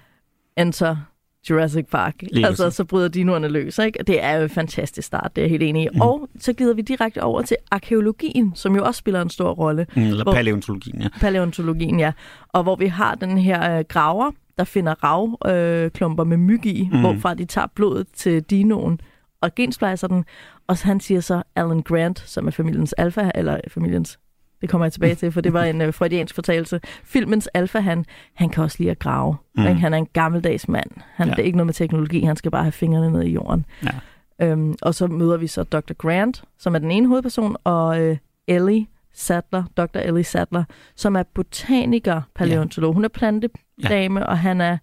Enter 0.57 0.97
Jurassic 1.51 1.87
Park. 1.87 2.15
Lige 2.33 2.47
altså, 2.47 2.71
så 2.71 2.85
bryder 2.85 3.09
dinoerne 3.09 3.49
løs. 3.49 3.79
Ikke? 3.79 3.99
Det 4.07 4.25
er 4.25 4.37
jo 4.37 4.43
en 4.43 4.49
fantastisk 4.49 5.07
start, 5.07 5.37
det 5.37 5.43
er 5.43 5.45
jeg 5.45 5.51
helt 5.51 5.63
enig 5.63 5.85
i. 5.85 5.89
Mm. 5.95 6.01
Og 6.01 6.29
så 6.39 6.53
glider 6.53 6.75
vi 6.75 6.83
direkte 6.83 7.23
over 7.23 7.43
til 7.43 7.57
arkeologien, 7.71 8.53
som 8.55 8.77
jo 8.77 8.85
også 8.85 8.99
spiller 8.99 9.23
en 9.23 9.31
stor 9.31 9.51
rolle. 9.51 9.87
Mm, 9.97 10.03
eller 10.03 10.23
hvor, 10.23 10.33
paleontologien, 10.33 11.03
ja. 11.03 11.09
Paleontologien, 11.21 12.01
ja. 12.01 12.13
Og 12.49 12.63
hvor 12.63 12.77
vi 12.77 12.87
har 12.87 13.15
den 13.15 13.39
her 13.39 13.79
øh, 13.79 13.85
graver, 13.89 14.31
der 14.59 14.65
finder 14.65 14.95
ravklumper 15.05 16.25
øh, 16.25 16.29
med 16.29 16.37
myg 16.37 16.67
i, 16.67 16.89
mm. 16.93 17.01
hvorfra 17.01 17.35
de 17.35 17.45
tager 17.45 17.67
blodet 17.75 18.07
til 18.15 18.43
dinoen 18.43 19.01
og 19.41 19.55
gensplejser 19.55 20.09
den. 20.09 20.25
Og 20.67 20.77
han 20.77 21.01
siger 21.01 21.21
så 21.21 21.43
Alan 21.57 21.83
Grant, 21.83 22.19
som 22.27 22.47
er 22.47 22.51
familiens 22.51 22.93
alfa, 22.93 23.31
eller 23.35 23.61
familiens 23.69 24.19
det 24.65 24.71
kommer 24.71 24.85
jeg 24.85 24.93
tilbage 24.93 25.15
til, 25.15 25.33
for 25.33 25.41
det 25.41 25.53
var 25.53 25.65
en 25.65 25.83
uh, 25.83 25.95
freudiansk 25.95 26.35
fortalelse. 26.35 26.81
Filmens 27.05 27.47
alfa, 27.55 27.79
han, 27.79 28.05
han 28.35 28.49
kan 28.49 28.63
også 28.63 28.77
lide 28.79 28.91
at 28.91 28.99
grave. 28.99 29.37
Mm. 29.57 29.63
Han 29.63 29.95
er 29.95 29.99
en 29.99 30.07
gammeldags 30.13 30.69
mand. 30.69 30.91
Han, 31.15 31.29
ja. 31.29 31.35
Det 31.35 31.41
er 31.41 31.45
ikke 31.47 31.57
noget 31.57 31.67
med 31.67 31.75
teknologi, 31.75 32.21
han 32.21 32.37
skal 32.37 32.51
bare 32.51 32.63
have 32.63 32.73
fingrene 32.73 33.11
ned 33.11 33.23
i 33.23 33.31
jorden. 33.31 33.65
Ja. 33.83 34.47
Øhm, 34.47 34.75
og 34.83 34.95
så 34.95 35.07
møder 35.07 35.37
vi 35.37 35.47
så 35.47 35.63
Dr. 35.63 35.93
Grant, 35.93 36.45
som 36.59 36.75
er 36.75 36.79
den 36.79 36.91
ene 36.91 37.09
hovedperson, 37.09 37.57
og 37.65 38.01
øh, 38.01 38.17
Ellie 38.49 38.87
Sadler, 39.15 39.65
Dr. 39.77 39.99
Ellie 39.99 40.25
Sadler, 40.25 40.65
som 40.97 41.17
er 41.17 41.23
botaniker, 41.35 42.23
paleontolog. 42.35 42.91
Ja. 42.91 42.95
Hun 42.95 43.05
er 43.05 43.09
plantedame, 43.09 44.21
ja. 44.21 44.27
og 44.27 44.39
han 44.39 44.61
er 44.61 44.79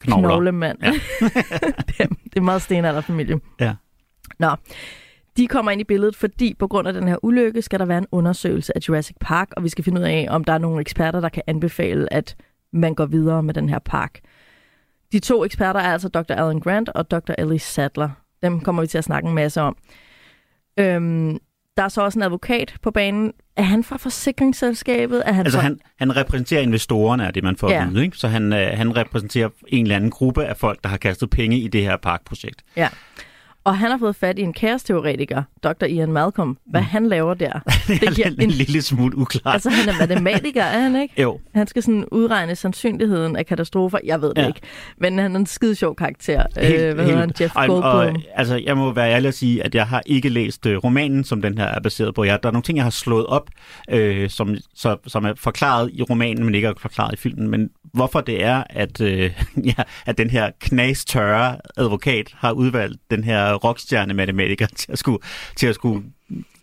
Knogler. 0.00 0.28
knoglemand. 0.28 0.78
Ja. 0.82 0.90
det, 1.88 2.00
er, 2.00 2.06
det 2.06 2.36
er 2.36 2.40
meget 2.40 2.62
stenalderfamilie. 2.62 3.40
Ja. 3.60 3.74
Nå, 4.38 4.56
de 5.36 5.46
kommer 5.46 5.72
ind 5.72 5.80
i 5.80 5.84
billedet, 5.84 6.16
fordi 6.16 6.54
på 6.58 6.68
grund 6.68 6.88
af 6.88 6.94
den 6.94 7.08
her 7.08 7.16
ulykke 7.22 7.62
skal 7.62 7.78
der 7.78 7.84
være 7.84 7.98
en 7.98 8.06
undersøgelse 8.12 8.76
af 8.76 8.80
Jurassic 8.88 9.16
Park, 9.20 9.48
og 9.56 9.64
vi 9.64 9.68
skal 9.68 9.84
finde 9.84 10.00
ud 10.00 10.06
af, 10.06 10.26
om 10.30 10.44
der 10.44 10.52
er 10.52 10.58
nogle 10.58 10.80
eksperter, 10.80 11.20
der 11.20 11.28
kan 11.28 11.42
anbefale, 11.46 12.12
at 12.12 12.36
man 12.72 12.94
går 12.94 13.06
videre 13.06 13.42
med 13.42 13.54
den 13.54 13.68
her 13.68 13.78
park. 13.78 14.20
De 15.12 15.18
to 15.18 15.44
eksperter 15.44 15.80
er 15.80 15.92
altså 15.92 16.08
Dr. 16.08 16.32
Alan 16.32 16.60
Grant 16.60 16.88
og 16.88 17.10
Dr. 17.10 17.32
Ellie 17.38 17.58
Sadler. 17.58 18.10
Dem 18.42 18.60
kommer 18.60 18.82
vi 18.82 18.88
til 18.88 18.98
at 18.98 19.04
snakke 19.04 19.28
en 19.28 19.34
masse 19.34 19.60
om. 19.60 19.76
Øhm, 20.78 21.38
der 21.76 21.82
er 21.82 21.88
så 21.88 22.02
også 22.02 22.18
en 22.18 22.22
advokat 22.22 22.74
på 22.82 22.90
banen. 22.90 23.32
Er 23.56 23.62
han 23.62 23.84
fra 23.84 23.96
forsikringsselskabet? 23.96 25.22
Er 25.26 25.32
han 25.32 25.46
altså 25.46 25.58
fra... 25.58 25.62
han, 25.62 25.80
han 25.98 26.16
repræsenterer 26.16 26.62
investorerne, 26.62 27.24
er 27.24 27.30
det 27.30 27.44
man 27.44 27.56
får 27.56 27.70
ja. 27.70 27.82
at 27.82 27.90
vide. 27.90 28.04
Ikke? 28.04 28.16
Så 28.16 28.28
han, 28.28 28.52
øh, 28.52 28.78
han 28.78 28.96
repræsenterer 28.96 29.48
en 29.68 29.84
eller 29.84 29.96
anden 29.96 30.10
gruppe 30.10 30.44
af 30.44 30.56
folk, 30.56 30.82
der 30.82 30.88
har 30.88 30.96
kastet 30.96 31.30
penge 31.30 31.58
i 31.58 31.68
det 31.68 31.82
her 31.82 31.96
parkprojekt. 31.96 32.62
Ja. 32.76 32.88
Og 33.64 33.78
han 33.78 33.90
har 33.90 33.98
fået 33.98 34.16
fat 34.16 34.38
i 34.38 34.42
en 34.42 34.52
kaosteoretiker, 34.52 35.42
Dr. 35.62 35.84
Ian 35.84 36.12
Malcolm. 36.12 36.56
Hvad 36.66 36.80
mm. 36.80 36.86
han 36.86 37.06
laver 37.06 37.34
der, 37.34 37.52
det 37.88 38.14
giver 38.14 38.26
en, 38.26 38.40
en 38.40 38.50
lille 38.50 38.82
smule 38.82 39.18
uklart. 39.18 39.54
Altså, 39.54 39.70
han 39.70 39.88
er 39.88 39.98
matematiker, 39.98 40.62
er 40.62 40.80
han 40.80 41.02
ikke? 41.02 41.14
Jo. 41.22 41.40
Han 41.54 41.66
skal 41.66 41.82
sådan 41.82 42.04
udregne 42.12 42.56
sandsynligheden 42.56 43.36
af 43.36 43.46
katastrofer. 43.46 43.98
Jeg 44.04 44.22
ved 44.22 44.28
det 44.28 44.42
ja. 44.42 44.46
ikke. 44.46 44.60
Men 44.98 45.18
han 45.18 45.34
er 45.34 45.38
en 45.38 45.46
skide 45.46 45.74
sjov 45.74 45.96
karakter. 45.96 46.46
Helt, 46.60 46.80
øh, 46.80 46.94
hvad 46.94 47.04
hedder 47.04 47.20
han? 47.20 47.32
Jeff 47.40 47.54
Goldblum. 47.54 47.82
Og, 47.82 47.92
og, 47.92 48.16
altså, 48.34 48.60
jeg 48.64 48.76
må 48.76 48.92
være 48.92 49.10
ærlig 49.12 49.28
at 49.28 49.34
sige, 49.34 49.64
at 49.64 49.74
jeg 49.74 49.86
har 49.86 50.02
ikke 50.06 50.28
læst 50.28 50.66
uh, 50.66 50.72
romanen, 50.72 51.24
som 51.24 51.42
den 51.42 51.58
her 51.58 51.66
er 51.66 51.80
baseret 51.80 52.14
på. 52.14 52.24
Jeg, 52.24 52.42
der 52.42 52.48
er 52.48 52.52
nogle 52.52 52.62
ting, 52.62 52.76
jeg 52.76 52.84
har 52.84 52.90
slået 52.90 53.26
op, 53.26 53.50
øh, 53.90 54.30
som, 54.30 54.54
så, 54.74 54.96
som 55.06 55.24
er 55.24 55.32
forklaret 55.36 55.90
i 55.92 56.02
romanen, 56.02 56.44
men 56.44 56.54
ikke 56.54 56.68
er 56.68 56.72
forklaret 56.78 57.12
i 57.12 57.16
filmen. 57.16 57.48
Men 57.48 57.70
hvorfor 57.94 58.20
det 58.20 58.44
er, 58.44 58.64
at, 58.70 59.00
øh, 59.00 59.30
ja, 59.78 59.82
at 60.06 60.18
den 60.18 60.30
her 60.30 60.50
knastørre 60.60 61.56
advokat 61.76 62.26
har 62.34 62.52
udvalgt 62.52 63.00
den 63.10 63.24
her 63.24 63.51
rockstjerne 63.54 64.14
matematiker 64.14 64.66
til 64.76 64.92
at 64.92 64.98
skulle, 64.98 65.18
til 65.56 65.66
at 65.66 65.74
skulle 65.74 66.02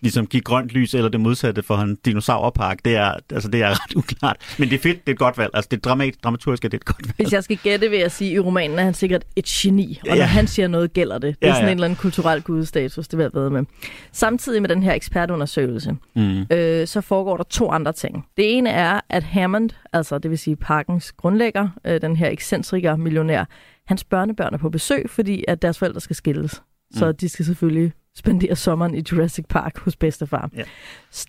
ligesom 0.02 0.28
give 0.28 0.42
grønt 0.42 0.70
lys 0.70 0.94
eller 0.94 1.10
det 1.10 1.20
modsatte 1.20 1.64
for 1.64 1.76
en 1.78 1.98
dinosaurpark, 2.06 2.86
det 2.86 2.96
er, 2.96 3.14
altså, 3.34 3.50
det 3.50 3.62
er 3.62 3.70
ret 3.70 3.96
uklart. 3.96 4.38
Men 4.60 4.70
det 4.70 4.76
er 4.76 4.82
fedt, 4.82 4.98
det 4.98 5.12
er 5.12 5.12
et 5.12 5.20
godt 5.20 5.38
valg. 5.38 5.52
Altså, 5.54 5.68
det 5.72 5.78
er 5.78 5.82
dramat, 5.82 6.16
dramaturgisk, 6.24 6.64
det 6.64 6.74
er 6.74 6.78
et 6.78 6.86
godt 6.86 7.08
valg. 7.08 7.16
Hvis 7.16 7.34
jeg 7.34 7.44
skal 7.44 7.58
gætte, 7.58 7.90
vil 7.90 8.00
jeg 8.00 8.12
sige, 8.12 8.32
at 8.32 8.36
i 8.36 8.40
romanen 8.40 8.80
er 8.80 8.84
han 8.84 8.94
sikkert 8.94 9.24
et 9.36 9.46
geni, 9.46 10.00
og 10.02 10.08
ja. 10.08 10.16
når 10.16 10.26
han 10.26 10.48
siger 10.48 10.68
noget, 10.68 10.94
gælder 10.94 11.18
det. 11.18 11.36
Det 11.40 11.46
er 11.46 11.48
ja, 11.48 11.54
sådan 11.54 11.66
ja. 11.66 11.72
en 11.72 11.78
eller 11.78 11.86
anden 11.86 11.98
kulturel 11.98 12.42
gudstatus, 12.42 13.08
det 13.08 13.18
vil 13.18 13.24
jeg 13.24 13.42
ved 13.42 13.50
med. 13.50 13.64
Samtidig 14.12 14.62
med 14.62 14.70
den 14.70 14.84
her 14.84 14.94
ekspertundersøgelse, 14.94 15.96
mm. 16.16 16.46
øh, 16.52 16.88
så 16.88 17.02
foregår 17.02 17.38
der 17.38 17.44
to 17.44 17.72
andre 17.72 17.94
ting. 17.94 18.26
Det 18.38 18.58
ene 18.58 18.70
er, 18.70 19.00
at 19.10 19.24
Hammond, 19.24 19.70
altså 19.94 20.18
det 20.18 20.32
vil 20.32 20.38
sige 20.38 20.56
parkens 20.56 21.12
grundlægger, 21.12 21.70
øh, 21.86 22.02
den 22.02 22.16
her 22.16 22.30
ekscentriker 22.30 22.96
millionær, 22.96 23.46
hans 23.86 24.04
børnebørn 24.04 24.54
er 24.54 24.58
på 24.58 24.70
besøg, 24.70 25.10
fordi 25.10 25.44
at 25.48 25.62
deres 25.62 25.80
forældre 25.80 26.02
skal 26.02 26.16
skilles. 26.16 26.62
Så 26.94 27.08
mm. 27.08 27.18
de 27.18 27.30
skal 27.30 27.46
selvfølgelig 27.46 27.94
spendere 28.16 28.56
sommeren 28.56 28.96
i 28.96 29.04
Jurassic 29.12 29.46
Park 29.50 29.78
hos 29.78 29.96
bedstefar. 29.96 30.50
Ja. 30.56 30.64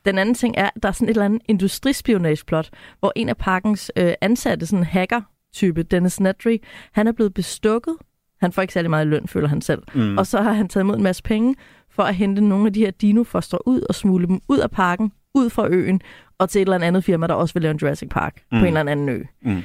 Den 0.05 0.19
anden 0.19 0.35
ting 0.35 0.55
er, 0.59 0.67
at 0.77 0.83
der 0.83 0.89
er 0.89 0.93
sådan 0.93 1.09
et 1.09 1.11
eller 1.11 1.25
andet 1.25 1.43
industrispionageplot, 1.49 2.71
hvor 3.01 3.13
en 3.17 3.29
af 3.29 3.37
parkens 3.37 3.93
øh, 3.97 4.13
ansatte, 4.21 4.67
sådan 4.67 4.79
en 4.79 4.85
hacker-type, 4.85 5.83
Dennis 5.83 6.21
Nedry, 6.21 6.57
han 6.93 7.07
er 7.07 7.13
blevet 7.13 7.35
bestukket. 7.35 7.97
Han 8.41 8.53
får 8.53 8.63
ikke 8.63 8.75
særlig 8.75 8.91
meget 8.91 9.07
løn, 9.07 9.29
føler 9.29 9.49
han 9.49 9.61
selv. 9.61 9.83
Mm. 9.95 10.19
Og 10.19 10.27
så 10.27 10.43
har 10.43 10.53
han 10.53 10.69
taget 10.69 10.85
imod 10.85 10.97
en 10.97 11.03
masse 11.03 11.23
penge 11.23 11.55
for 11.91 12.03
at 12.03 12.15
hente 12.15 12.43
nogle 12.43 12.67
af 12.67 12.73
de 12.73 12.81
her 12.81 12.91
dinofoster 12.91 13.69
ud 13.69 13.81
og 13.89 13.95
smule 13.95 14.27
dem 14.27 14.41
ud 14.49 14.59
af 14.59 14.71
parken, 14.71 15.13
ud 15.35 15.51
fra 15.51 15.69
øen, 15.69 16.01
og 16.39 16.51
til 16.51 16.63
et 16.63 16.69
eller 16.69 16.87
andet 16.87 17.05
firma, 17.05 17.27
der 17.27 17.35
også 17.35 17.55
vil 17.55 17.63
lave 17.63 17.71
en 17.71 17.79
Jurassic 17.83 18.09
Park 18.09 18.43
mm. 18.53 18.59
på 18.59 18.65
en 18.65 18.77
eller 18.77 18.93
anden 18.93 19.09
ø. 19.09 19.23
Mm. 19.43 19.63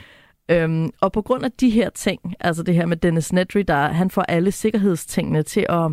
Øhm, 0.49 0.89
og 1.01 1.11
på 1.11 1.21
grund 1.21 1.45
af 1.45 1.51
de 1.51 1.69
her 1.69 1.89
ting, 1.89 2.19
altså 2.39 2.63
det 2.63 2.75
her 2.75 2.85
med 2.85 2.97
Dennis 2.97 3.33
Nedry, 3.33 3.63
der 3.67 3.87
han 3.87 4.09
får 4.09 4.21
alle 4.21 4.51
sikkerhedstingene 4.51 5.43
til 5.43 5.65
at 5.69 5.91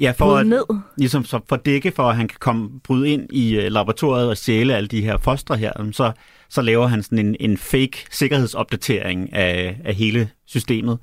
Ja, 0.00 0.10
for 0.10 0.36
at, 0.36 0.46
ned. 0.46 0.64
Ligesom 0.98 1.24
så 1.24 1.40
for 1.48 1.56
dække 1.56 1.90
for, 1.90 2.02
at 2.02 2.16
han 2.16 2.28
kan 2.28 2.38
komme 2.40 2.80
bryde 2.80 3.08
ind 3.08 3.32
i 3.32 3.58
uh, 3.58 3.64
laboratoriet 3.64 4.28
og 4.28 4.36
stjæle 4.36 4.76
alle 4.76 4.88
de 4.88 5.02
her 5.02 5.18
fostre 5.18 5.56
her, 5.56 5.90
så, 5.92 6.12
så 6.48 6.62
laver 6.62 6.86
han 6.86 7.02
sådan 7.02 7.18
en, 7.18 7.36
en 7.40 7.56
fake 7.56 8.06
sikkerhedsopdatering 8.10 9.32
af, 9.32 9.80
af 9.84 9.94
hele 9.94 10.28
systemet 10.46 10.98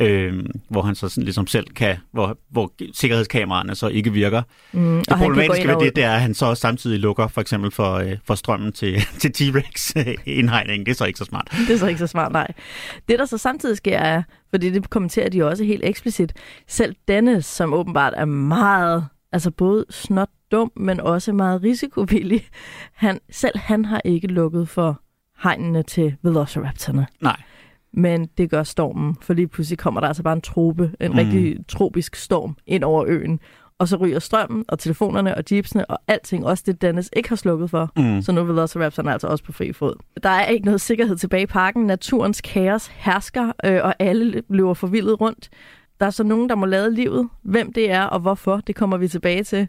øh, 0.00 0.44
hvor 0.68 0.82
han 0.82 0.94
så 0.94 1.08
sådan 1.08 1.24
ligesom 1.24 1.46
selv 1.46 1.66
kan, 1.66 1.96
hvor, 2.12 2.38
hvor 2.50 2.72
sikkerhedskameraerne 2.92 3.74
så 3.74 3.88
ikke 3.88 4.12
virker. 4.12 4.42
Mm, 4.72 5.04
det 5.08 5.16
problematiske 5.16 5.68
ved 5.68 5.76
det, 5.80 5.96
det 5.96 6.04
er, 6.04 6.12
at 6.12 6.20
han 6.20 6.34
så 6.34 6.54
samtidig 6.54 7.00
lukker 7.00 7.28
for 7.28 7.40
eksempel 7.40 7.70
for, 7.70 7.94
øh, 7.94 8.16
for 8.24 8.34
strømmen 8.34 8.72
til, 8.72 9.00
til 9.20 9.32
T-Rex 9.38 9.92
indhegningen. 10.26 10.86
Det 10.86 10.92
er 10.92 10.96
så 10.96 11.04
ikke 11.04 11.18
så 11.18 11.24
smart. 11.24 11.48
Det 11.68 11.74
er 11.74 11.78
så 11.78 11.86
ikke 11.86 11.98
så 11.98 12.06
smart, 12.06 12.32
nej. 12.32 12.52
Det, 13.08 13.18
der 13.18 13.24
så 13.24 13.38
samtidig 13.38 13.76
sker, 13.76 13.98
er, 13.98 14.22
fordi 14.50 14.70
det 14.70 14.90
kommenterer 14.90 15.28
de 15.28 15.42
også 15.42 15.64
helt 15.64 15.84
eksplicit, 15.84 16.32
selv 16.66 16.94
Dennis, 17.08 17.46
som 17.46 17.74
åbenbart 17.74 18.12
er 18.16 18.24
meget, 18.24 19.06
altså 19.32 19.50
både 19.50 19.84
snot 19.90 20.28
dum, 20.52 20.72
men 20.76 21.00
også 21.00 21.32
meget 21.32 21.62
risikovillig, 21.62 22.48
han, 22.94 23.20
selv 23.30 23.58
han 23.58 23.84
har 23.84 24.00
ikke 24.04 24.26
lukket 24.26 24.68
for 24.68 25.00
hegnene 25.42 25.82
til 25.82 26.16
Velociraptorne. 26.22 27.06
Nej. 27.20 27.36
Men 27.92 28.28
det 28.38 28.50
gør 28.50 28.62
stormen, 28.62 29.16
for 29.20 29.34
lige 29.34 29.48
pludselig 29.48 29.78
kommer 29.78 30.00
der 30.00 30.08
altså 30.08 30.22
bare 30.22 30.32
en 30.32 30.40
trope, 30.40 30.90
en 31.00 31.10
mm. 31.10 31.18
rigtig 31.18 31.56
tropisk 31.68 32.16
storm 32.16 32.56
ind 32.66 32.84
over 32.84 33.04
øen. 33.08 33.40
Og 33.78 33.88
så 33.88 33.96
ryger 33.96 34.18
strømmen, 34.18 34.64
og 34.68 34.78
telefonerne, 34.78 35.34
og 35.34 35.44
jeepsene, 35.52 35.90
og 35.90 35.98
alting, 36.08 36.46
også 36.46 36.64
det 36.66 36.82
Dennis 36.82 37.10
ikke 37.16 37.28
har 37.28 37.36
slukket 37.36 37.70
for. 37.70 37.92
Mm. 37.96 38.22
Så 38.22 38.32
nu 38.32 38.44
vil 38.44 38.54
Velociraptoren 38.54 39.08
altså 39.08 39.26
også 39.26 39.44
på 39.44 39.52
fri 39.52 39.72
fod. 39.72 39.94
Der 40.22 40.28
er 40.28 40.46
ikke 40.46 40.64
noget 40.64 40.80
sikkerhed 40.80 41.16
tilbage 41.16 41.42
i 41.42 41.46
parken. 41.46 41.86
Naturens 41.86 42.40
kaos 42.40 42.86
hersker, 42.86 43.52
øh, 43.64 43.80
og 43.84 43.94
alle 43.98 44.42
løber 44.48 44.74
forvildet 44.74 45.20
rundt. 45.20 45.48
Der 46.00 46.06
er 46.06 46.10
så 46.10 46.24
nogen, 46.24 46.48
der 46.48 46.54
må 46.54 46.66
lade 46.66 46.94
livet. 46.94 47.28
Hvem 47.42 47.72
det 47.72 47.90
er, 47.90 48.02
og 48.02 48.20
hvorfor, 48.20 48.56
det 48.66 48.74
kommer 48.74 48.96
vi 48.96 49.08
tilbage 49.08 49.44
til. 49.44 49.68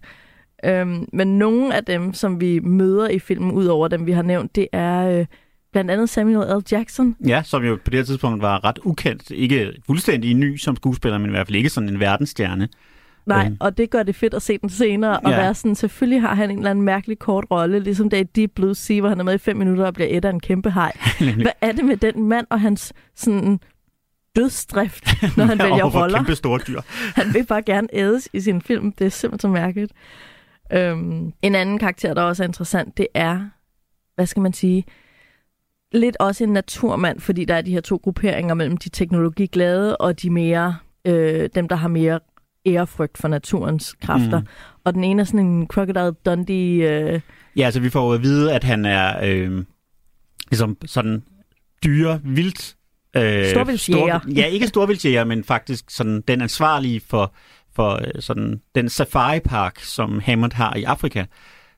Øhm, 0.66 1.06
men 1.14 1.38
nogle 1.38 1.76
af 1.76 1.86
dem, 1.86 2.14
som 2.14 2.42
vi 2.42 2.60
møder 2.60 3.10
i 3.10 3.20
filmen, 3.20 3.52
ud 3.52 3.66
over 3.66 3.88
dem, 3.88 4.06
vi 4.06 4.12
har 4.12 4.22
nævnt, 4.22 4.56
det 4.56 4.68
er 4.72 5.20
øh, 5.20 5.26
blandt 5.72 5.92
andet 5.92 6.10
Samuel 6.10 6.58
L. 6.58 6.64
Jackson. 6.72 7.16
Ja, 7.28 7.42
som 7.46 7.64
jo 7.64 7.76
på 7.86 7.90
det 7.90 8.00
her 8.00 8.04
tidspunkt 8.04 8.42
var 8.42 8.64
ret 8.64 8.80
ukendt. 8.84 9.32
Ikke 9.32 9.74
fuldstændig 9.86 10.34
ny 10.34 10.58
som 10.58 10.76
skuespiller, 10.76 11.18
men 11.18 11.30
i 11.30 11.32
hvert 11.32 11.48
fald 11.48 11.56
ikke 11.56 11.70
sådan 11.70 11.90
en 11.90 12.00
verdensstjerne. 12.00 12.70
Nej, 13.26 13.46
øhm. 13.46 13.58
og 13.60 13.78
det 13.78 13.90
gør 13.90 14.04
det 14.04 14.16
fedt 14.16 14.34
at 14.34 14.42
se 14.42 14.58
den 14.58 14.70
senere, 14.70 15.20
og 15.20 15.32
ja. 15.32 15.38
være 15.38 15.54
sådan, 15.54 15.76
selvfølgelig 15.76 16.22
har 16.22 16.36
han 16.36 16.52
en 16.52 16.58
eller 16.58 16.70
anden 16.70 16.86
mærkelig 16.86 17.20
kort 17.20 17.46
rolle, 17.52 17.80
ligesom 17.80 18.10
det 18.10 18.18
i 18.18 18.24
Deep 18.24 18.52
Blue 18.56 18.76
Sea, 18.76 19.00
hvor 19.00 19.10
han 19.10 19.20
er 19.20 19.24
med 19.24 19.34
i 19.34 19.38
fem 19.38 19.58
minutter 19.58 19.86
og 19.86 19.94
bliver 19.94 20.08
et 20.10 20.26
af 20.26 20.30
en 20.30 20.40
kæmpe 20.40 20.72
hej. 20.72 20.92
Hvad 21.42 21.52
er 21.62 21.72
det 21.72 21.86
med 21.86 21.98
den 21.98 22.24
mand 22.28 22.48
og 22.50 22.62
hans 22.62 22.94
sådan 23.16 23.60
dødsdrift, 24.36 25.38
når 25.38 25.46
han 25.46 25.60
vælger 25.70 26.02
roller? 26.02 26.18
kæmpe 26.18 26.36
store 26.36 26.60
dyr. 26.68 26.82
han 27.22 27.34
vil 27.34 27.46
bare 27.46 27.62
gerne 27.62 27.88
ædes 27.94 28.30
i 28.34 28.40
sin 28.40 28.62
film. 28.62 28.92
Det 28.92 29.06
er 29.06 29.10
simpelthen 29.10 29.40
så 29.40 29.48
mærkeligt. 29.48 29.92
Øhm, 30.74 31.34
en 31.42 31.56
anden 31.56 31.80
karakter, 31.80 32.14
der 32.14 32.22
også 32.22 32.44
er 32.44 32.48
interessant, 32.48 32.98
det 32.98 33.08
er, 33.14 33.50
hvad 34.16 34.26
skal 34.26 34.42
man 34.42 34.54
sige, 34.54 34.86
lidt 35.92 36.18
også 36.20 36.44
en 36.44 36.54
naturmand, 36.54 37.20
fordi 37.20 37.46
der 37.46 37.56
er 37.56 37.62
de 37.62 37.72
her 37.72 37.82
to 37.82 38.00
grupperinger 38.04 38.54
mellem 38.54 38.78
de 38.78 38.90
teknologiglade 38.90 39.98
og 39.98 40.22
de 40.22 40.30
mere, 40.30 40.76
øh, 41.06 41.50
dem, 41.56 41.68
der 41.68 41.76
har 41.76 41.88
mere 41.88 42.20
ærefrygt 42.66 43.18
for 43.18 43.28
naturens 43.28 43.96
kræfter. 44.02 44.40
Mm. 44.40 44.48
Og 44.84 44.94
den 44.94 45.04
ene 45.04 45.22
er 45.22 45.26
sådan 45.26 45.40
en 45.40 45.68
Crocodile 45.68 46.12
Dundee... 46.26 46.90
Øh... 46.90 47.22
Ja, 47.56 47.66
altså 47.66 47.80
vi 47.80 47.90
får 47.90 48.14
at 48.14 48.22
vide, 48.22 48.54
at 48.54 48.64
han 48.64 48.86
er 48.86 49.26
øh, 49.26 49.64
ligesom 50.52 50.78
sådan 50.86 51.24
dyre, 51.84 52.20
vildt... 52.24 52.76
Øh, 53.16 53.46
Storvildsjæger. 53.46 54.20
Stor, 54.20 54.32
ja, 54.36 54.46
ikke 54.46 54.68
storvildsjæger, 54.68 55.24
men 55.24 55.44
faktisk 55.44 55.86
sådan 55.90 56.22
den 56.28 56.42
ansvarlige 56.42 57.02
for, 57.08 57.34
for 57.76 57.94
øh, 57.94 58.22
sådan 58.22 58.62
den 58.76 58.90
safari-park, 58.90 59.80
som 59.80 60.20
Hammond 60.20 60.54
har 60.54 60.76
i 60.76 60.84
Afrika. 60.84 61.26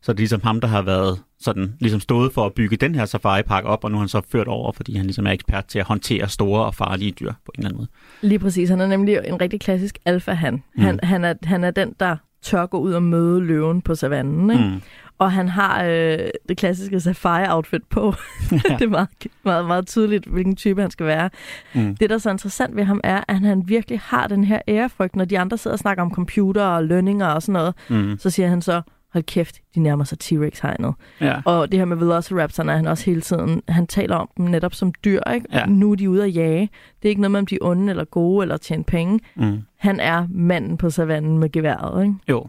Så 0.04 0.14
det 0.14 0.18
er 0.18 0.22
ligesom 0.22 0.42
ham, 0.44 0.62
der 0.62 0.68
har 0.68 0.82
været 0.82 1.20
sådan, 1.40 1.74
ligesom 1.80 2.00
stået 2.00 2.34
for 2.34 2.46
at 2.46 2.54
bygge 2.54 2.78
den 2.78 2.96
her 2.96 3.06
safari-park 3.06 3.64
op, 3.66 3.84
og 3.84 3.92
nu 3.92 3.98
er 3.98 4.00
han 4.00 4.08
så 4.08 4.22
ført 4.32 4.48
over, 4.48 4.72
fordi 4.72 4.96
han 4.96 5.06
ligesom 5.06 5.28
er 5.28 5.32
ekspert 5.32 5.66
til 5.66 5.80
at 5.80 5.86
håndtere 5.86 6.30
store 6.30 6.66
og 6.66 6.76
farlige 6.76 7.12
dyr 7.12 7.34
på 7.46 7.52
en 7.56 7.60
eller 7.60 7.70
anden 7.70 7.78
måde. 7.78 7.88
Lige 8.22 8.40
præcis. 8.40 8.70
Han 8.70 8.82
er 8.82 8.88
nemlig 8.88 9.20
en 9.26 9.42
rigtig 9.42 9.62
klassisk 9.62 9.98
alfa-han. 10.06 10.54
Mm. 10.54 10.84
Han, 10.84 11.00
han, 11.04 11.24
er, 11.24 11.34
han 11.44 11.64
er 11.64 11.72
den, 11.72 11.96
der 12.00 12.16
tør 12.42 12.66
gå 12.66 12.80
ud 12.80 12.94
og 12.94 13.04
møde 13.04 13.42
løven 13.42 13.82
på 13.82 13.96
savannen. 13.96 14.52
Ikke? 14.52 14.64
Mm. 14.64 14.82
Og 15.18 15.32
han 15.32 15.50
har 15.50 15.84
øh, 15.84 16.20
det 16.50 16.58
klassiske 16.58 17.00
safari-outfit 17.00 17.84
på. 17.90 18.14
Ja. 18.52 18.58
det 18.80 18.82
er 18.82 18.90
meget, 18.90 19.10
meget, 19.44 19.66
meget 19.66 19.88
tydeligt, 19.88 20.26
hvilken 20.26 20.56
type 20.56 20.82
han 20.82 20.92
skal 20.92 21.06
være. 21.06 21.30
Mm. 21.74 21.96
Det, 21.98 22.10
der 22.10 22.16
er 22.16 22.20
så 22.20 22.32
interessant 22.32 22.76
ved 22.76 22.84
ham, 22.84 23.02
er, 23.04 23.24
at 23.28 23.40
han 23.40 23.64
virkelig 23.66 24.00
har 24.00 24.28
den 24.28 24.44
her 24.44 24.60
ærefrygt. 24.68 25.16
Når 25.16 25.26
de 25.26 25.40
andre 25.40 25.58
sidder 25.58 25.76
og 25.76 25.80
snakker 25.80 26.04
om 26.04 26.14
computer 26.14 26.64
og 26.64 26.84
lønninger 26.84 27.28
og 27.28 27.42
sådan 27.42 27.54
noget, 27.54 27.74
mm. 27.90 28.18
så 28.20 28.30
siger 28.30 28.48
han 28.48 28.62
så, 28.62 28.82
hold 29.14 29.24
kæft, 29.24 29.60
de 29.76 29.80
nærmer 29.80 30.04
sig 30.04 30.20
T-Rex-hegnet. 30.20 30.94
Ja. 31.22 31.42
Og 31.46 31.72
det 31.72 31.80
her 31.80 31.86
med 31.86 31.98
Velociraptorerne 31.98 32.72
er 32.72 32.76
han 32.76 32.88
også 32.88 33.06
hele 33.06 33.22
tiden, 33.22 33.62
han 33.68 33.88
taler 33.88 34.16
om 34.16 34.30
dem 34.38 34.46
netop 34.46 34.74
som 34.74 34.94
dyr, 35.06 35.22
ikke? 35.34 35.48
Ja. 35.54 35.66
Nu 35.66 35.92
er 35.92 35.96
de 35.96 36.10
ude 36.10 36.24
at 36.24 36.36
jage. 36.36 36.70
Det 37.02 37.08
er 37.08 37.10
ikke 37.10 37.22
noget 37.22 37.32
med, 37.32 37.40
om 37.40 37.46
de 37.46 37.56
er 37.56 37.60
onde 37.62 37.90
eller 37.90 38.04
gode 38.04 38.44
eller 38.44 38.58
tjene 38.58 38.84
penge. 38.84 39.20
Mm. 39.36 39.62
Han 39.78 40.00
er 40.00 40.28
manden 40.30 40.78
på 40.78 40.90
savannen 40.90 41.38
med 41.38 41.52
geværet, 41.52 42.04
ikke? 42.04 42.16
Jo. 42.30 42.48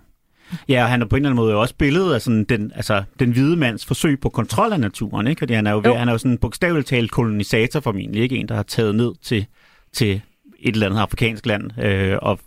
Ja, 0.68 0.82
og 0.82 0.88
han 0.88 1.02
er 1.02 1.06
på 1.06 1.16
en 1.16 1.22
eller 1.22 1.30
anden 1.30 1.44
måde 1.44 1.56
også 1.56 1.74
billedet 1.74 2.14
af 2.14 2.22
sådan 2.22 2.44
den, 2.44 2.72
altså, 2.74 3.02
den 3.18 3.30
hvide 3.30 3.56
mands 3.56 3.86
forsøg 3.86 4.20
på 4.20 4.28
kontrol 4.28 4.72
af 4.72 4.80
naturen, 4.80 5.26
ikke? 5.26 5.38
Fordi 5.38 5.54
han 5.54 5.66
er 5.66 5.72
jo, 5.72 5.82
jo. 5.84 5.94
han 5.94 6.08
er 6.08 6.12
jo 6.12 6.18
sådan 6.18 6.38
bogstaveligt 6.38 6.88
talt 6.88 7.10
kolonisator 7.10 7.80
formentlig, 7.80 8.22
ikke? 8.22 8.36
En, 8.36 8.48
der 8.48 8.54
har 8.54 8.62
taget 8.62 8.94
ned 8.94 9.12
til, 9.22 9.46
til 9.92 10.20
et 10.58 10.74
eller 10.74 10.86
andet 10.86 11.00
afrikansk 11.00 11.46
land 11.46 11.82
øh, 11.82 12.18
og, 12.22 12.38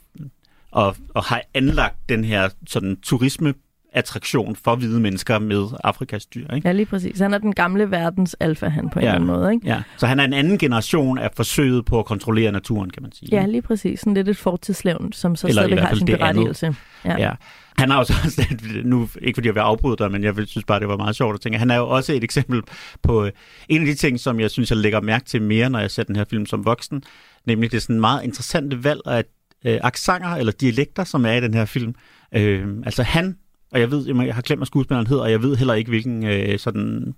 og, 0.72 0.96
og 1.10 1.24
har 1.24 1.42
anlagt 1.54 1.96
den 2.10 2.24
her 2.24 2.50
sådan 2.68 2.98
turisme 3.04 3.54
attraktion 3.98 4.56
for 4.56 4.76
hvide 4.76 5.00
mennesker 5.00 5.40
med 5.40 5.68
Afrikas 5.84 6.26
dyr. 6.26 6.54
Ikke? 6.54 6.68
Ja, 6.68 6.72
lige 6.72 6.86
præcis. 6.86 7.20
Han 7.20 7.34
er 7.34 7.38
den 7.38 7.56
gamle 7.56 7.92
verdens 7.92 8.36
alfa, 8.40 8.68
han 8.68 8.90
på 8.90 9.00
en 9.00 9.04
ja. 9.04 9.10
eller 9.10 9.16
anden 9.16 9.42
måde. 9.42 9.54
Ikke? 9.54 9.68
Ja. 9.68 9.82
Så 9.98 10.08
han 10.08 10.20
er 10.20 10.24
en 10.24 10.34
anden 10.34 10.58
generation 10.58 11.18
af 11.18 11.30
forsøget 11.36 11.86
på 11.86 12.00
at 12.00 12.06
kontrollere 12.06 12.52
naturen, 12.52 12.90
kan 12.90 13.04
man 13.04 13.12
sige. 13.12 13.30
Ja, 13.32 13.46
lige 13.46 13.62
præcis. 13.62 14.00
Sådan 14.00 14.14
lidt 14.14 14.30
et 14.30 14.38
fortidslevn, 14.38 15.14
som 15.14 15.36
så 15.36 15.48
eller 15.48 15.62
stadig 15.62 15.84
har 15.84 15.96
sin 15.96 16.06
berettigelse. 16.06 16.76
Ja. 17.06 17.16
ja. 17.18 17.32
Han 17.78 17.90
har 17.90 17.98
også, 18.04 18.42
nu 18.84 19.10
ikke 19.22 19.38
fordi 19.38 19.48
jeg 19.48 19.56
vil 19.56 19.62
afbryde 19.62 19.98
dig, 19.98 20.12
men 20.12 20.24
jeg 20.24 20.34
synes 20.36 20.66
bare, 20.66 20.80
det 20.80 20.88
var 20.88 20.98
meget 20.98 21.16
sjovt 21.16 21.34
at 21.34 21.42
tænke. 21.42 21.58
Han 21.58 21.72
er 21.72 21.76
jo 21.76 21.90
også 21.90 22.14
et 22.14 22.24
eksempel 22.24 22.62
på 23.04 23.26
øh, 23.26 23.32
en 23.70 23.82
af 23.82 23.88
de 23.88 23.94
ting, 23.94 24.20
som 24.20 24.40
jeg 24.40 24.52
synes, 24.52 24.72
jeg 24.72 24.78
lægger 24.78 25.02
mærke 25.02 25.26
til 25.26 25.42
mere, 25.42 25.70
når 25.70 25.80
jeg 25.80 25.92
ser 25.92 26.04
den 26.04 26.16
her 26.16 26.26
film 26.30 26.46
som 26.46 26.66
voksen, 26.66 27.04
nemlig 27.46 27.72
det 27.72 27.82
sådan 27.82 28.00
meget 28.00 28.24
interessante 28.24 28.84
valg 28.84 29.02
af 29.06 29.24
øh, 29.66 29.80
aksanger 29.84 30.30
eller 30.30 30.52
dialekter, 30.52 31.04
som 31.04 31.26
er 31.26 31.34
i 31.34 31.42
den 31.42 31.54
her 31.54 31.66
film. 31.66 31.96
Øh, 32.32 32.68
altså 32.86 33.04
han, 33.04 33.38
og 33.72 33.80
jeg 33.80 33.92
ved, 33.92 34.08
jeg 34.26 34.36
har 34.36 34.42
glemt, 34.42 34.60
hvad 34.60 34.66
skuespilleren 34.66 35.08
hedder, 35.08 35.24
og 35.24 35.32
jeg 35.32 35.42
ved 35.42 35.56
heller 35.56 35.74
ikke, 35.74 35.90
hvilken 35.90 36.26
øh, 36.26 36.60
sådan 36.60 37.14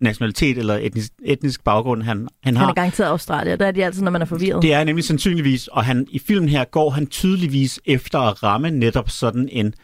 nationalitet 0.00 0.58
eller 0.58 0.74
etnisk, 0.74 1.12
etnisk 1.24 1.64
baggrund 1.64 2.02
han, 2.02 2.28
han 2.42 2.56
har. 2.56 2.64
Han 2.64 2.70
er 2.70 2.74
garanteret 2.74 3.08
Australier. 3.08 3.56
Der 3.56 3.66
er 3.66 3.70
de 3.70 3.84
altid, 3.84 4.02
når 4.02 4.10
man 4.10 4.22
er 4.22 4.26
forvirret. 4.26 4.62
Det 4.62 4.72
er 4.72 4.84
nemlig 4.84 5.04
sandsynligvis, 5.04 5.68
og 5.68 5.84
han, 5.84 6.06
i 6.10 6.18
filmen 6.18 6.48
her 6.48 6.64
går 6.64 6.90
han 6.90 7.06
tydeligvis 7.06 7.80
efter 7.84 8.18
at 8.18 8.42
ramme 8.42 8.70
netop 8.70 9.10
sådan 9.10 9.48
en 9.52 9.74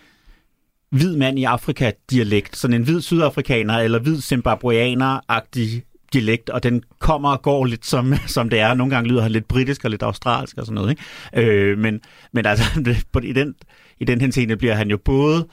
hvid 0.90 1.16
mand 1.16 1.38
i 1.38 1.44
Afrika-dialekt, 1.44 2.56
sådan 2.56 2.74
en 2.74 2.82
hvid 2.82 3.00
sydafrikaner 3.00 3.78
eller 3.78 3.98
hvid 3.98 4.20
zimbabweaner-agtig 4.20 5.82
dialekt, 6.12 6.50
og 6.50 6.62
den 6.62 6.82
kommer 6.98 7.30
og 7.30 7.42
går 7.42 7.64
lidt 7.64 7.86
som, 7.86 8.14
som 8.26 8.50
det 8.50 8.58
er. 8.58 8.74
Nogle 8.74 8.94
gange 8.94 9.10
lyder 9.10 9.22
han 9.22 9.30
lidt 9.30 9.48
britisk 9.48 9.84
og 9.84 9.90
lidt 9.90 10.02
australsk 10.02 10.58
og 10.58 10.66
sådan 10.66 10.74
noget. 10.74 10.90
Ikke? 10.90 11.50
Øh, 11.50 11.78
men, 11.78 12.00
men 12.32 12.46
altså, 12.46 12.64
i 13.22 13.32
den, 13.32 13.54
i 14.00 14.04
den 14.04 14.20
henseende 14.20 14.56
bliver 14.56 14.74
han 14.74 14.90
jo 14.90 14.96
både 15.04 15.46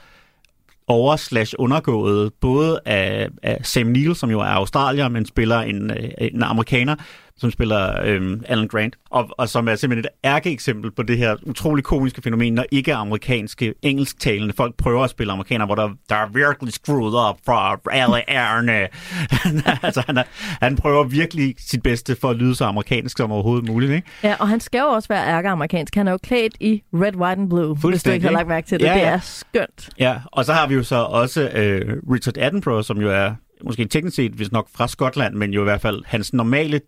over 0.88 1.16
slash 1.16 1.54
undergået 1.60 2.34
både 2.42 2.80
af, 2.86 3.28
af 3.44 3.60
Sam 3.64 3.88
Neill, 3.88 4.16
som 4.16 4.32
jo 4.32 4.40
er 4.40 4.46
australier, 4.46 5.08
men 5.08 5.26
spiller 5.26 5.60
en, 5.60 5.92
øh, 5.92 6.10
en 6.18 6.44
amerikaner, 6.44 6.96
som 7.38 7.52
spiller 7.52 8.02
øhm, 8.04 8.44
Alan 8.48 8.68
Grant, 8.68 8.96
og, 9.10 9.30
og 9.38 9.50
som 9.50 9.68
er 9.68 9.76
simpelthen 9.76 10.06
et 10.06 10.30
ærkeeksempel 10.30 10.92
på 10.92 11.04
det 11.04 11.18
her 11.18 11.36
utrolig 11.44 11.84
komiske 11.84 12.22
fænomen, 12.22 12.54
når 12.54 12.66
ikke-amerikanske, 12.72 13.74
engelsktalende 13.82 14.54
folk 14.58 14.76
prøver 14.76 15.04
at 15.04 15.10
spille 15.10 15.34
amerikaner, 15.34 15.66
hvor 15.66 15.76
der, 15.76 15.90
der 16.10 16.16
er 16.16 16.28
virkelig 16.34 16.74
screwed 16.74 17.30
up 17.30 17.38
fra 17.46 17.80
alle 17.92 18.30
ærne. 18.30 18.88
altså, 19.86 20.04
han, 20.06 20.18
er, 20.18 20.24
han 20.62 20.76
prøver 20.76 21.04
virkelig 21.04 21.56
sit 21.58 21.84
bedste 21.84 22.16
for 22.22 22.30
at 22.30 22.36
lyde 22.36 22.56
så 22.56 22.66
amerikansk 22.66 23.18
som 23.18 23.32
overhovedet 23.32 23.70
muligt. 23.70 23.92
Ikke? 23.92 24.08
Ja, 24.24 24.36
og 24.40 24.48
han 24.48 24.60
skal 24.60 24.80
jo 24.80 24.86
også 24.86 25.08
være 25.08 25.28
ærke-amerikansk. 25.28 25.96
Han 25.96 26.08
er 26.08 26.12
jo 26.12 26.18
klædt 26.18 26.54
i 26.60 26.84
red, 26.94 27.16
white 27.16 27.42
and 27.42 27.50
blue, 27.50 27.76
hvis 27.76 28.04
du 28.04 28.10
ikke 28.10 28.26
har 28.26 28.34
lagt 28.34 28.48
mærke 28.48 28.68
til 28.68 28.80
det. 28.80 28.86
Ja, 28.86 28.94
ja. 28.94 29.00
Det 29.00 29.08
er 29.08 29.20
skønt. 29.20 29.90
Ja, 30.00 30.16
og 30.32 30.46
så 30.46 30.54
har 30.54 30.68
vi 30.68 30.76
jo 30.76 30.84
så 30.84 30.96
også 30.96 31.50
øh, 31.50 31.98
Richard 32.12 32.38
Attenborough, 32.38 32.84
som 32.84 33.02
jo 33.02 33.12
er 33.12 33.32
måske 33.64 33.86
teknisk 33.86 34.16
set, 34.16 34.32
hvis 34.32 34.52
nok 34.52 34.70
fra 34.76 34.88
Skotland, 34.88 35.36
men 35.36 35.54
jo 35.54 35.62
i 35.62 35.64
hvert 35.64 35.82
fald 35.82 36.04
hans 36.06 36.34
normale 36.34 36.82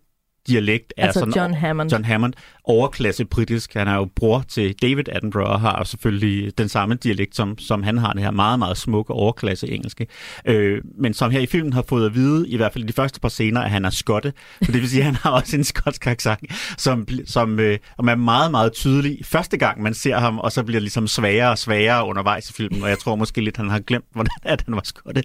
dialekt 0.48 0.92
er 0.96 1.06
altså 1.06 1.20
sådan... 1.20 1.34
John 1.34 1.54
Hammond. 1.54 1.92
John 1.92 2.04
Hammond. 2.04 2.32
Overklasse 2.64 3.24
britisk. 3.24 3.74
Han 3.74 3.88
er 3.88 3.94
jo 3.94 4.08
bror 4.16 4.44
til 4.48 4.74
David 4.82 5.08
Attenborough 5.08 5.50
og 5.50 5.60
har 5.60 5.84
selvfølgelig 5.84 6.58
den 6.58 6.68
samme 6.68 6.94
dialekt, 6.94 7.36
som, 7.36 7.58
som 7.58 7.82
han 7.82 7.98
har, 7.98 8.12
det 8.12 8.22
her 8.22 8.30
meget, 8.30 8.58
meget 8.58 8.76
smukke 8.76 9.12
overklasse 9.12 9.68
engelske. 9.68 10.06
Øh, 10.44 10.82
men 10.98 11.14
som 11.14 11.30
her 11.30 11.40
i 11.40 11.46
filmen 11.46 11.72
har 11.72 11.84
fået 11.88 12.06
at 12.06 12.14
vide, 12.14 12.48
i 12.48 12.56
hvert 12.56 12.72
fald 12.72 12.84
i 12.84 12.86
de 12.86 12.92
første 12.92 13.20
par 13.20 13.28
scener, 13.28 13.60
at 13.60 13.70
han 13.70 13.84
er 13.84 13.90
skotte. 13.90 14.32
Så 14.62 14.72
det 14.72 14.80
vil 14.80 14.90
sige, 14.90 15.00
at 15.00 15.06
han 15.06 15.14
har 15.14 15.30
også 15.30 15.56
en 15.56 15.64
skotsk 15.64 16.06
accent, 16.06 16.40
som, 16.78 17.06
som 17.26 17.60
øh, 17.60 17.78
er 17.98 18.14
meget, 18.14 18.50
meget 18.50 18.72
tydelig 18.72 19.18
første 19.24 19.56
gang, 19.56 19.82
man 19.82 19.94
ser 19.94 20.18
ham, 20.18 20.38
og 20.38 20.52
så 20.52 20.62
bliver 20.62 20.76
det 20.76 20.82
ligesom 20.82 21.06
sværere 21.06 21.50
og 21.50 21.58
sværere 21.58 22.06
undervejs 22.06 22.50
i 22.50 22.52
filmen, 22.52 22.82
og 22.82 22.88
jeg 22.88 22.98
tror 22.98 23.16
måske 23.16 23.40
lidt, 23.40 23.56
han 23.56 23.70
har 23.70 23.80
glemt, 23.80 24.04
hvordan 24.12 24.30
at 24.42 24.62
han 24.66 24.74
var 24.74 24.82
skotte. 24.84 25.22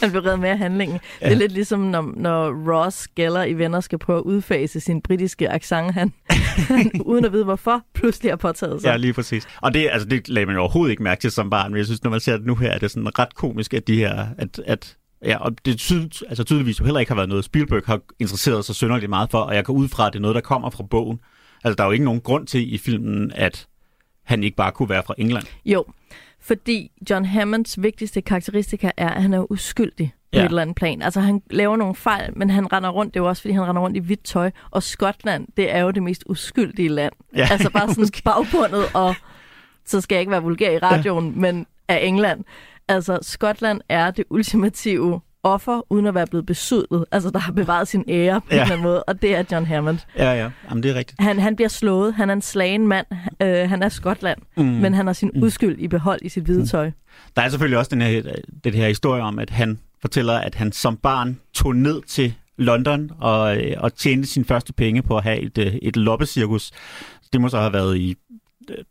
Han 0.00 0.10
bliver 0.10 0.26
reddet 0.26 0.40
med 0.40 0.48
af 0.48 0.58
handlingen. 0.58 1.00
Ja. 1.20 1.26
Det 1.26 1.34
er 1.34 1.38
lidt 1.38 1.52
ligesom, 1.52 1.80
når, 1.80 2.12
når 2.16 2.72
Ross 2.72 3.08
Geller 3.16 3.44
i 3.44 3.54
Venner 3.54 3.80
skal 3.80 3.98
prøve 3.98 4.18
at 4.18 4.22
udfase 4.54 4.80
sin 4.80 5.00
britiske 5.00 5.50
accent, 5.50 5.92
han, 5.92 6.12
uden 7.10 7.24
at 7.24 7.32
vide 7.32 7.44
hvorfor, 7.44 7.82
pludselig 7.94 8.32
har 8.32 8.36
påtaget 8.36 8.80
sig. 8.80 8.88
Ja, 8.88 8.96
lige 8.96 9.12
præcis. 9.12 9.46
Og 9.62 9.74
det, 9.74 9.88
altså, 9.92 10.08
det 10.08 10.28
lagde 10.28 10.46
man 10.46 10.54
jo 10.54 10.60
overhovedet 10.60 10.90
ikke 10.90 11.02
mærke 11.02 11.20
til 11.20 11.30
som 11.30 11.50
barn, 11.50 11.70
men 11.70 11.78
jeg 11.78 11.86
synes, 11.86 12.02
når 12.04 12.10
man 12.10 12.20
ser 12.20 12.36
det 12.36 12.46
nu 12.46 12.54
her, 12.54 12.70
er 12.70 12.78
det 12.78 12.90
sådan 12.90 13.18
ret 13.18 13.34
komisk, 13.34 13.74
at 13.74 13.86
de 13.86 13.96
her, 13.96 14.26
at, 14.38 14.60
at 14.66 14.96
Ja, 15.24 15.36
og 15.36 15.52
det 15.64 15.78
tyd, 15.78 16.08
altså 16.28 16.44
tydeligvis 16.44 16.80
jo 16.80 16.84
heller 16.84 17.00
ikke 17.00 17.10
har 17.10 17.16
været 17.16 17.28
noget, 17.28 17.44
Spielberg 17.44 17.82
har 17.86 18.00
interesseret 18.18 18.64
sig 18.64 18.74
synderligt 18.74 19.10
meget 19.10 19.30
for, 19.30 19.38
og 19.38 19.54
jeg 19.54 19.64
går 19.64 19.72
ud 19.72 19.88
fra, 19.88 20.06
at 20.06 20.12
det 20.12 20.18
er 20.18 20.22
noget, 20.22 20.34
der 20.34 20.40
kommer 20.40 20.70
fra 20.70 20.84
bogen. 20.90 21.18
Altså, 21.64 21.76
der 21.76 21.82
er 21.82 21.86
jo 21.86 21.92
ikke 21.92 22.04
nogen 22.04 22.20
grund 22.20 22.46
til 22.46 22.74
i 22.74 22.78
filmen, 22.78 23.32
at 23.34 23.66
han 24.24 24.44
ikke 24.44 24.56
bare 24.56 24.72
kunne 24.72 24.88
være 24.88 25.02
fra 25.06 25.14
England. 25.18 25.44
Jo, 25.64 25.84
fordi 26.40 26.90
John 27.10 27.24
Hammonds 27.24 27.82
vigtigste 27.82 28.20
karakteristika 28.20 28.90
er, 28.96 29.08
at 29.08 29.22
han 29.22 29.34
er 29.34 29.52
uskyldig 29.52 30.14
på 30.34 30.38
ja. 30.38 30.44
et 30.44 30.48
eller 30.48 30.62
andet 30.62 30.76
plan. 30.76 31.02
Altså 31.02 31.20
han 31.20 31.42
laver 31.50 31.76
nogle 31.76 31.94
fejl, 31.94 32.38
men 32.38 32.50
han 32.50 32.72
render 32.72 32.90
rundt, 32.90 33.14
det 33.14 33.20
er 33.20 33.24
jo 33.24 33.28
også 33.28 33.42
fordi, 33.42 33.54
han 33.54 33.68
render 33.68 33.82
rundt 33.82 33.96
i 33.96 34.00
hvidt 34.00 34.24
tøj. 34.24 34.50
Og 34.70 34.82
Skotland, 34.82 35.46
det 35.56 35.74
er 35.74 35.80
jo 35.80 35.90
det 35.90 36.02
mest 36.02 36.24
uskyldige 36.26 36.88
land. 36.88 37.12
Ja. 37.36 37.48
Altså 37.54 37.70
bare 37.70 37.88
sådan 37.88 38.08
bagbundet, 38.24 38.84
og 38.94 39.14
så 39.86 40.00
skal 40.00 40.14
jeg 40.16 40.20
ikke 40.20 40.32
være 40.32 40.42
vulgær 40.42 40.70
i 40.70 40.78
radioen, 40.78 41.32
ja. 41.32 41.40
men 41.40 41.66
af 41.88 42.00
England. 42.02 42.44
Altså 42.88 43.18
Skotland 43.22 43.80
er 43.88 44.10
det 44.10 44.24
ultimative 44.30 45.20
offer, 45.44 45.92
uden 45.92 46.06
at 46.06 46.14
være 46.14 46.26
blevet 46.26 46.46
besudlet. 46.46 47.04
Altså, 47.12 47.30
der 47.30 47.38
har 47.38 47.52
bevaret 47.52 47.88
sin 47.88 48.04
ære 48.08 48.40
på 48.40 48.46
ja. 48.50 48.56
en 48.56 48.60
eller 48.62 48.72
anden 48.72 48.82
måde, 48.82 49.04
og 49.04 49.22
det 49.22 49.36
er 49.36 49.44
John 49.52 49.66
Hammond. 49.66 49.98
Ja, 50.18 50.32
ja. 50.32 50.50
Jamen, 50.68 50.82
det 50.82 50.90
er 50.90 50.94
rigtigt. 50.94 51.20
Han, 51.20 51.38
han 51.38 51.56
bliver 51.56 51.68
slået. 51.68 52.14
Han 52.14 52.30
er 52.30 52.34
en 52.34 52.42
slagen 52.42 52.88
mand. 52.88 53.06
Øh, 53.42 53.68
han 53.68 53.82
er 53.82 53.88
Skotland, 53.88 54.38
mm. 54.56 54.64
men 54.64 54.94
han 54.94 55.06
har 55.06 55.12
sin 55.12 55.30
mm. 55.34 55.42
uskyld 55.42 55.78
i 55.78 55.88
behold 55.88 56.20
i 56.22 56.28
sit 56.28 56.44
hvide 56.44 56.58
mm. 56.58 56.66
tøj. 56.66 56.90
Der 57.36 57.42
er 57.42 57.48
selvfølgelig 57.48 57.78
også 57.78 57.90
den 57.90 58.00
her, 58.00 58.22
den 58.64 58.74
her 58.74 58.88
historie 58.88 59.22
om, 59.22 59.38
at 59.38 59.50
han 59.50 59.78
fortæller, 60.04 60.34
at 60.34 60.54
han 60.54 60.72
som 60.72 60.96
barn 60.96 61.40
tog 61.54 61.76
ned 61.76 62.02
til 62.02 62.34
London 62.56 63.10
og, 63.18 63.56
øh, 63.56 63.76
og 63.78 63.94
tjente 63.94 64.28
sine 64.28 64.44
første 64.44 64.72
penge 64.72 65.02
på 65.02 65.16
at 65.16 65.22
have 65.22 65.40
et, 65.40 65.58
øh, 65.58 65.74
et 65.82 65.96
loppecirkus. 65.96 66.70
Det 67.32 67.40
må 67.40 67.48
så 67.48 67.60
have 67.60 67.72
været 67.72 67.96
i 67.96 68.16
øh, 68.70 68.84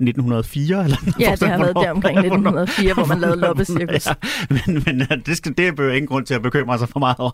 1904? 0.00 0.84
Eller 0.84 0.96
ja, 1.20 1.34
det 1.40 1.48
har 1.48 1.58
været 1.58 1.76
der 1.76 1.90
omkring 1.90 2.18
1904, 2.18 2.94
hvor 2.94 3.04
man 3.04 3.18
lavede 3.18 3.40
loppecirkus. 3.40 4.06
ja, 4.06 4.14
men, 4.50 4.82
men 4.86 5.02
øh, 5.02 5.18
det, 5.26 5.36
skal, 5.36 5.54
det 5.58 5.78
er 5.78 5.92
ingen 5.92 6.06
grund 6.06 6.26
til 6.26 6.34
at 6.34 6.42
bekymre 6.42 6.78
sig 6.78 6.88
for 6.88 6.98
meget 6.98 7.16
over. 7.18 7.30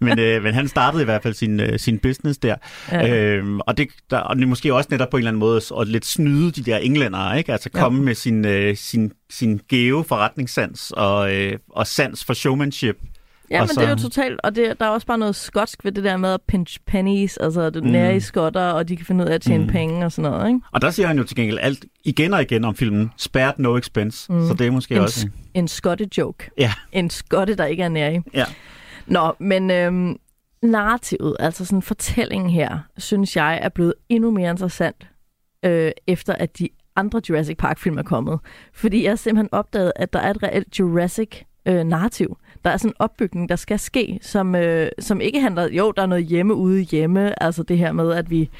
Men, 0.00 0.18
øh, 0.18 0.42
men 0.42 0.54
han 0.54 0.68
startede 0.68 1.02
i 1.02 1.04
hvert 1.04 1.22
fald 1.22 1.34
sin, 1.34 1.60
øh, 1.60 1.78
sin 1.78 1.98
business 1.98 2.38
der. 2.38 2.54
Ja. 2.92 3.16
Øhm, 3.16 3.60
og, 3.60 3.78
det, 3.78 3.88
der, 4.10 4.18
og 4.18 4.36
det 4.36 4.48
måske 4.48 4.74
også 4.74 4.88
netop 4.90 5.10
på 5.10 5.16
en 5.16 5.18
eller 5.18 5.30
anden 5.30 5.40
måde 5.40 5.60
at 5.80 5.88
lidt 5.88 6.06
snyde 6.06 6.50
de 6.50 6.62
der 6.62 6.76
englændere, 6.76 7.38
ikke? 7.38 7.52
Altså 7.52 7.70
komme 7.70 7.98
ja. 7.98 8.04
med 8.04 8.14
sin, 8.14 8.44
øh, 8.44 8.76
sin, 8.76 9.12
sin 9.30 9.60
gave 9.68 10.04
forretningssans 10.04 10.92
og, 10.96 11.34
øh, 11.34 11.58
og 11.70 11.86
sans 11.86 12.24
for 12.24 12.34
showmanship 12.34 12.96
Ja, 13.50 13.60
men 13.60 13.68
så... 13.68 13.80
det 13.80 13.86
er 13.86 13.90
jo 13.90 13.96
totalt, 13.96 14.40
og 14.44 14.56
det, 14.56 14.80
der 14.80 14.86
er 14.86 14.90
også 14.90 15.06
bare 15.06 15.18
noget 15.18 15.36
skotsk 15.36 15.84
ved 15.84 15.92
det 15.92 16.04
der 16.04 16.16
med 16.16 16.32
at 16.32 16.40
pinch 16.42 16.78
pennies, 16.86 17.36
altså 17.36 17.70
det 17.70 17.84
mm. 17.84 17.90
nære 17.90 18.16
i 18.16 18.20
skotter, 18.20 18.60
og 18.60 18.88
de 18.88 18.96
kan 18.96 19.06
finde 19.06 19.24
ud 19.24 19.28
af 19.28 19.34
at 19.34 19.40
tjene 19.40 19.64
mm. 19.64 19.70
penge 19.70 20.04
og 20.04 20.12
sådan 20.12 20.30
noget, 20.30 20.48
ikke? 20.48 20.60
Og 20.72 20.82
der 20.82 20.90
siger 20.90 21.06
han 21.06 21.18
jo 21.18 21.24
til 21.24 21.36
gengæld 21.36 21.58
alt 21.62 21.84
igen 22.04 22.34
og 22.34 22.42
igen 22.42 22.64
om 22.64 22.74
filmen, 22.74 23.10
spared 23.16 23.54
no 23.58 23.76
expense, 23.76 24.32
mm. 24.32 24.46
så 24.46 24.54
det 24.54 24.66
er 24.66 24.70
måske 24.70 24.94
en, 24.94 25.00
også... 25.00 25.28
En, 25.54 25.68
skotte 25.68 26.08
joke. 26.18 26.50
Ja. 26.58 26.72
En 26.92 27.10
skotte, 27.10 27.54
der 27.54 27.64
ikke 27.64 27.82
er 27.82 27.88
nær 27.88 28.10
i. 28.10 28.20
Ja. 28.34 28.44
Nå, 29.06 29.32
men 29.38 29.70
øhm, 29.70 30.16
narrativet, 30.62 31.36
altså 31.38 31.64
sådan 31.64 31.82
fortællingen 31.82 32.50
her, 32.50 32.78
synes 32.98 33.36
jeg 33.36 33.58
er 33.62 33.68
blevet 33.68 33.94
endnu 34.08 34.30
mere 34.30 34.50
interessant, 34.50 35.06
øh, 35.62 35.90
efter 36.06 36.32
at 36.32 36.58
de 36.58 36.68
andre 36.96 37.20
Jurassic 37.28 37.56
Park-film 37.56 37.98
er 37.98 38.02
kommet. 38.02 38.38
Fordi 38.72 39.04
jeg 39.04 39.18
simpelthen 39.18 39.48
opdaget, 39.52 39.92
at 39.96 40.12
der 40.12 40.18
er 40.18 40.30
et 40.30 40.42
reelt 40.42 40.78
Jurassic 40.78 41.42
øh, 41.66 41.84
narrativ. 41.84 42.38
Der 42.64 42.70
er 42.70 42.76
sådan 42.76 42.90
en 42.90 42.96
opbygning, 42.98 43.48
der 43.48 43.56
skal 43.56 43.78
ske, 43.78 44.18
som, 44.22 44.54
øh, 44.54 44.88
som 44.98 45.20
ikke 45.20 45.40
handler... 45.40 45.68
Jo, 45.68 45.92
der 45.96 46.02
er 46.02 46.06
noget 46.06 46.24
hjemme 46.24 46.54
ude 46.54 46.80
hjemme, 46.80 47.42
altså 47.42 47.62
det 47.62 47.78
her 47.78 47.92
med, 47.92 48.12
at 48.12 48.30
vi, 48.30 48.50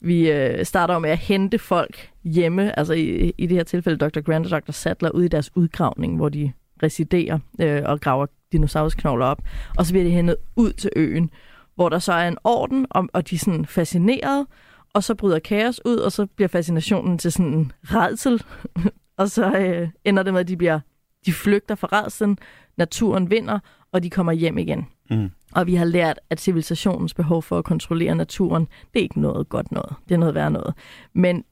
vi 0.00 0.30
øh, 0.30 0.64
starter 0.64 0.98
med 0.98 1.10
at 1.10 1.18
hente 1.18 1.58
folk 1.58 2.10
hjemme, 2.24 2.78
altså 2.78 2.92
i, 2.92 3.32
i 3.38 3.46
det 3.46 3.56
her 3.56 3.64
tilfælde 3.64 3.98
Dr. 3.98 4.20
Grant 4.20 4.52
og 4.52 4.62
Dr. 4.62 4.72
Sattler, 4.72 5.10
ude 5.10 5.24
i 5.24 5.28
deres 5.28 5.56
udgravning, 5.56 6.16
hvor 6.16 6.28
de 6.28 6.52
residerer 6.82 7.38
øh, 7.60 7.82
og 7.84 8.00
graver 8.00 8.26
dinosaurusknogler 8.52 9.26
op. 9.26 9.42
Og 9.78 9.86
så 9.86 9.92
bliver 9.92 10.04
de 10.04 10.10
hentet 10.10 10.36
ud 10.56 10.72
til 10.72 10.90
øen, 10.96 11.30
hvor 11.74 11.88
der 11.88 11.98
så 11.98 12.12
er 12.12 12.28
en 12.28 12.38
orden, 12.44 12.86
og, 12.90 13.08
og 13.12 13.30
de 13.30 13.34
er 13.34 13.38
sådan 13.38 13.66
fascineret, 13.66 14.46
og 14.94 15.04
så 15.04 15.14
bryder 15.14 15.38
kaos 15.38 15.80
ud, 15.84 15.96
og 15.96 16.12
så 16.12 16.26
bliver 16.26 16.48
fascinationen 16.48 17.18
til 17.18 17.32
sådan 17.32 17.52
en 17.52 17.72
redsel, 17.84 18.42
og 19.18 19.30
så 19.30 19.56
øh, 19.58 19.88
ender 20.04 20.22
det 20.22 20.32
med, 20.32 20.40
at 20.40 20.48
de 20.48 20.56
bliver 20.56 20.80
de 21.28 21.32
flygter 21.32 21.74
fra 21.74 21.88
redselen, 21.92 22.38
naturen 22.76 23.30
vinder, 23.30 23.58
og 23.92 24.02
de 24.02 24.10
kommer 24.10 24.32
hjem 24.32 24.58
igen. 24.58 24.86
Mm. 25.10 25.30
Og 25.52 25.66
vi 25.66 25.74
har 25.74 25.84
lært, 25.84 26.20
at 26.30 26.40
civilisationens 26.40 27.14
behov 27.14 27.42
for 27.42 27.58
at 27.58 27.64
kontrollere 27.64 28.14
naturen, 28.14 28.62
det 28.62 28.98
er 28.98 29.02
ikke 29.02 29.20
noget 29.20 29.48
godt 29.48 29.72
noget. 29.72 29.94
Det 30.08 30.14
er 30.14 30.18
noget 30.18 30.34
værd 30.34 30.52
noget. 30.52 30.74
Men 31.12 31.44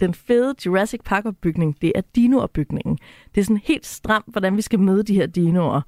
den 0.00 0.14
fede 0.14 0.54
Jurassic 0.66 1.00
Park-opbygning, 1.04 1.76
det 1.80 1.92
er 1.94 2.00
dinoopbygningen. 2.16 2.98
Det 3.34 3.40
er 3.40 3.44
sådan 3.44 3.60
helt 3.64 3.86
stramt, 3.86 4.26
hvordan 4.28 4.56
vi 4.56 4.62
skal 4.62 4.78
møde 4.80 5.02
de 5.02 5.14
her 5.14 5.26
dinoer. 5.26 5.80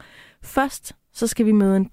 Først, 0.43 0.97
så 1.13 1.27
skal 1.27 1.47
vi 1.47 1.53
møde 1.53 1.77
en 1.77 1.91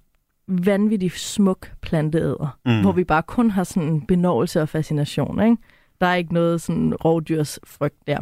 vanvittig 0.47 1.11
smuk 1.11 1.71
planteæder, 1.81 2.57
mm. 2.65 2.81
hvor 2.81 2.91
vi 2.91 3.03
bare 3.03 3.23
kun 3.23 3.49
har 3.49 3.63
sådan 3.63 3.89
en 3.89 4.05
benovelse 4.05 4.61
og 4.61 4.69
fascination. 4.69 5.43
Ikke? 5.43 5.57
Der 6.01 6.07
er 6.07 6.15
ikke 6.15 6.33
noget 6.33 6.61
sådan 6.61 6.95
rovdyrs 6.95 7.59
frygt 7.63 8.07
der. 8.07 8.19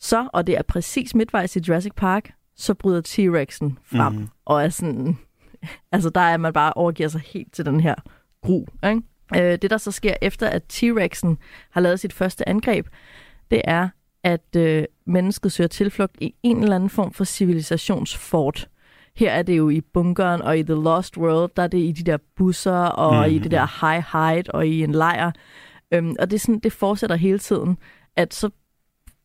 Så, 0.00 0.28
og 0.32 0.46
det 0.46 0.58
er 0.58 0.62
præcis 0.62 1.14
midtvejs 1.14 1.56
i 1.56 1.60
Jurassic 1.68 1.92
Park, 1.96 2.30
så 2.56 2.74
bryder 2.74 3.00
T-Rexen 3.00 3.78
frem, 3.84 4.12
mm. 4.12 4.28
og 4.44 4.64
er 4.64 4.68
sådan, 4.68 5.18
altså 5.92 6.10
der 6.10 6.20
er 6.20 6.36
man 6.36 6.52
bare 6.52 6.72
overgiver 6.72 7.08
sig 7.08 7.20
helt 7.20 7.52
til 7.52 7.66
den 7.66 7.80
her 7.80 7.94
gru. 8.42 8.64
Ikke? 8.84 9.02
Øh, 9.36 9.58
det, 9.62 9.70
der 9.70 9.78
så 9.78 9.90
sker 9.90 10.14
efter, 10.22 10.48
at 10.48 10.62
T-Rexen 10.72 11.36
har 11.70 11.80
lavet 11.80 12.00
sit 12.00 12.12
første 12.12 12.48
angreb, 12.48 12.86
det 13.50 13.60
er, 13.64 13.88
at 14.24 14.56
øh, 14.56 14.84
mennesket 15.06 15.52
søger 15.52 15.68
tilflugt 15.68 16.16
i 16.20 16.34
en 16.42 16.62
eller 16.62 16.76
anden 16.76 16.90
form 16.90 17.12
for 17.12 17.24
civilisationsfort. 17.24 18.68
Her 19.16 19.30
er 19.30 19.42
det 19.42 19.58
jo 19.58 19.68
i 19.68 19.80
bunkeren, 19.80 20.42
og 20.42 20.58
i 20.58 20.62
The 20.62 20.74
Lost 20.74 21.16
World, 21.16 21.50
der 21.56 21.62
er 21.62 21.66
det 21.66 21.78
i 21.78 21.92
de 21.92 22.02
der 22.02 22.18
busser, 22.36 22.72
og 22.72 23.28
mm. 23.28 23.34
i 23.34 23.38
det 23.38 23.50
der 23.50 23.86
high 23.86 24.04
hide, 24.12 24.50
og 24.50 24.66
i 24.66 24.82
en 24.82 24.92
lejr. 24.92 25.32
Øhm, 25.92 26.16
og 26.18 26.30
det, 26.30 26.36
er 26.36 26.40
sådan, 26.40 26.58
det 26.58 26.72
fortsætter 26.72 27.16
hele 27.16 27.38
tiden, 27.38 27.78
at 28.16 28.34
så 28.34 28.50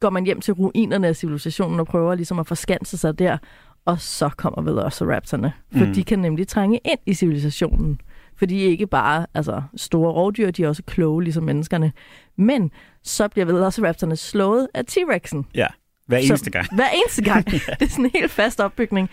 går 0.03 0.09
man 0.09 0.25
hjem 0.25 0.41
til 0.41 0.53
ruinerne 0.53 1.07
af 1.07 1.15
civilisationen 1.15 1.79
og 1.79 1.85
prøver 1.87 2.15
ligesom 2.15 2.39
at 2.39 2.47
forskanse 2.47 2.97
sig 2.97 3.19
der, 3.19 3.37
og 3.85 4.01
så 4.01 4.29
kommer 4.37 4.61
Velociraptorerne. 4.61 5.53
For 5.77 5.85
Mm. 5.85 5.93
de 5.93 6.03
kan 6.03 6.19
nemlig 6.19 6.47
trænge 6.47 6.79
ind 6.85 6.99
i 7.05 7.13
civilisationen. 7.13 8.01
For 8.35 8.45
de 8.45 8.63
er 8.65 8.69
ikke 8.69 8.87
bare 8.87 9.25
altså, 9.33 9.61
store 9.75 10.11
rovdyr, 10.11 10.51
de 10.51 10.63
er 10.63 10.67
også 10.67 10.83
kloge, 10.83 11.23
ligesom 11.23 11.43
menneskerne. 11.43 11.91
Men 12.37 12.71
så 13.03 13.27
bliver 13.27 13.45
Velociraptorerne 13.45 14.15
slået 14.15 14.67
af 14.73 14.83
T-Rexen. 14.91 15.43
Ja, 15.55 15.67
hver 16.07 16.17
eneste 16.17 16.51
gang. 16.51 16.75
Hver 16.75 16.87
eneste 16.89 17.23
gang. 17.23 17.45
Det 17.51 17.81
er 17.81 17.87
sådan 17.87 18.05
en 18.05 18.11
helt 18.13 18.31
fast 18.31 18.59
opbygning. 18.59 19.09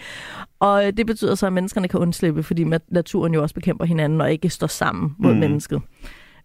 Og 0.61 0.87
øh, 0.87 0.93
det 0.93 1.07
betyder 1.07 1.35
så, 1.35 1.47
at 1.47 1.53
menneskerne 1.53 1.89
kan 1.89 2.01
undslippe, 2.01 2.43
fordi 2.43 2.65
naturen 2.89 3.35
jo 3.35 3.43
også 3.43 3.55
bekæmper 3.55 3.85
hinanden 3.85 4.21
og 4.21 4.33
ikke 4.33 4.51
står 4.51 4.67
sammen 4.67 5.15
mod 5.19 5.35
mm. 5.35 5.41
mennesket. 5.41 5.83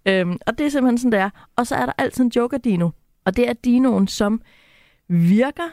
Øhm, 0.08 0.38
og 0.48 0.58
det 0.58 0.66
er 0.66 0.70
simpelthen 0.70 0.98
sådan, 0.98 1.12
det 1.12 1.20
er. 1.20 1.30
Og 1.58 1.68
så 1.68 1.76
er 1.76 1.86
der 1.86 1.94
altid 1.98 2.24
en 2.24 2.32
joker-dino. 2.36 2.90
Og 3.26 3.36
det 3.38 3.50
er 3.50 3.54
dinoen, 3.54 4.08
som 4.08 4.42
virker 5.08 5.70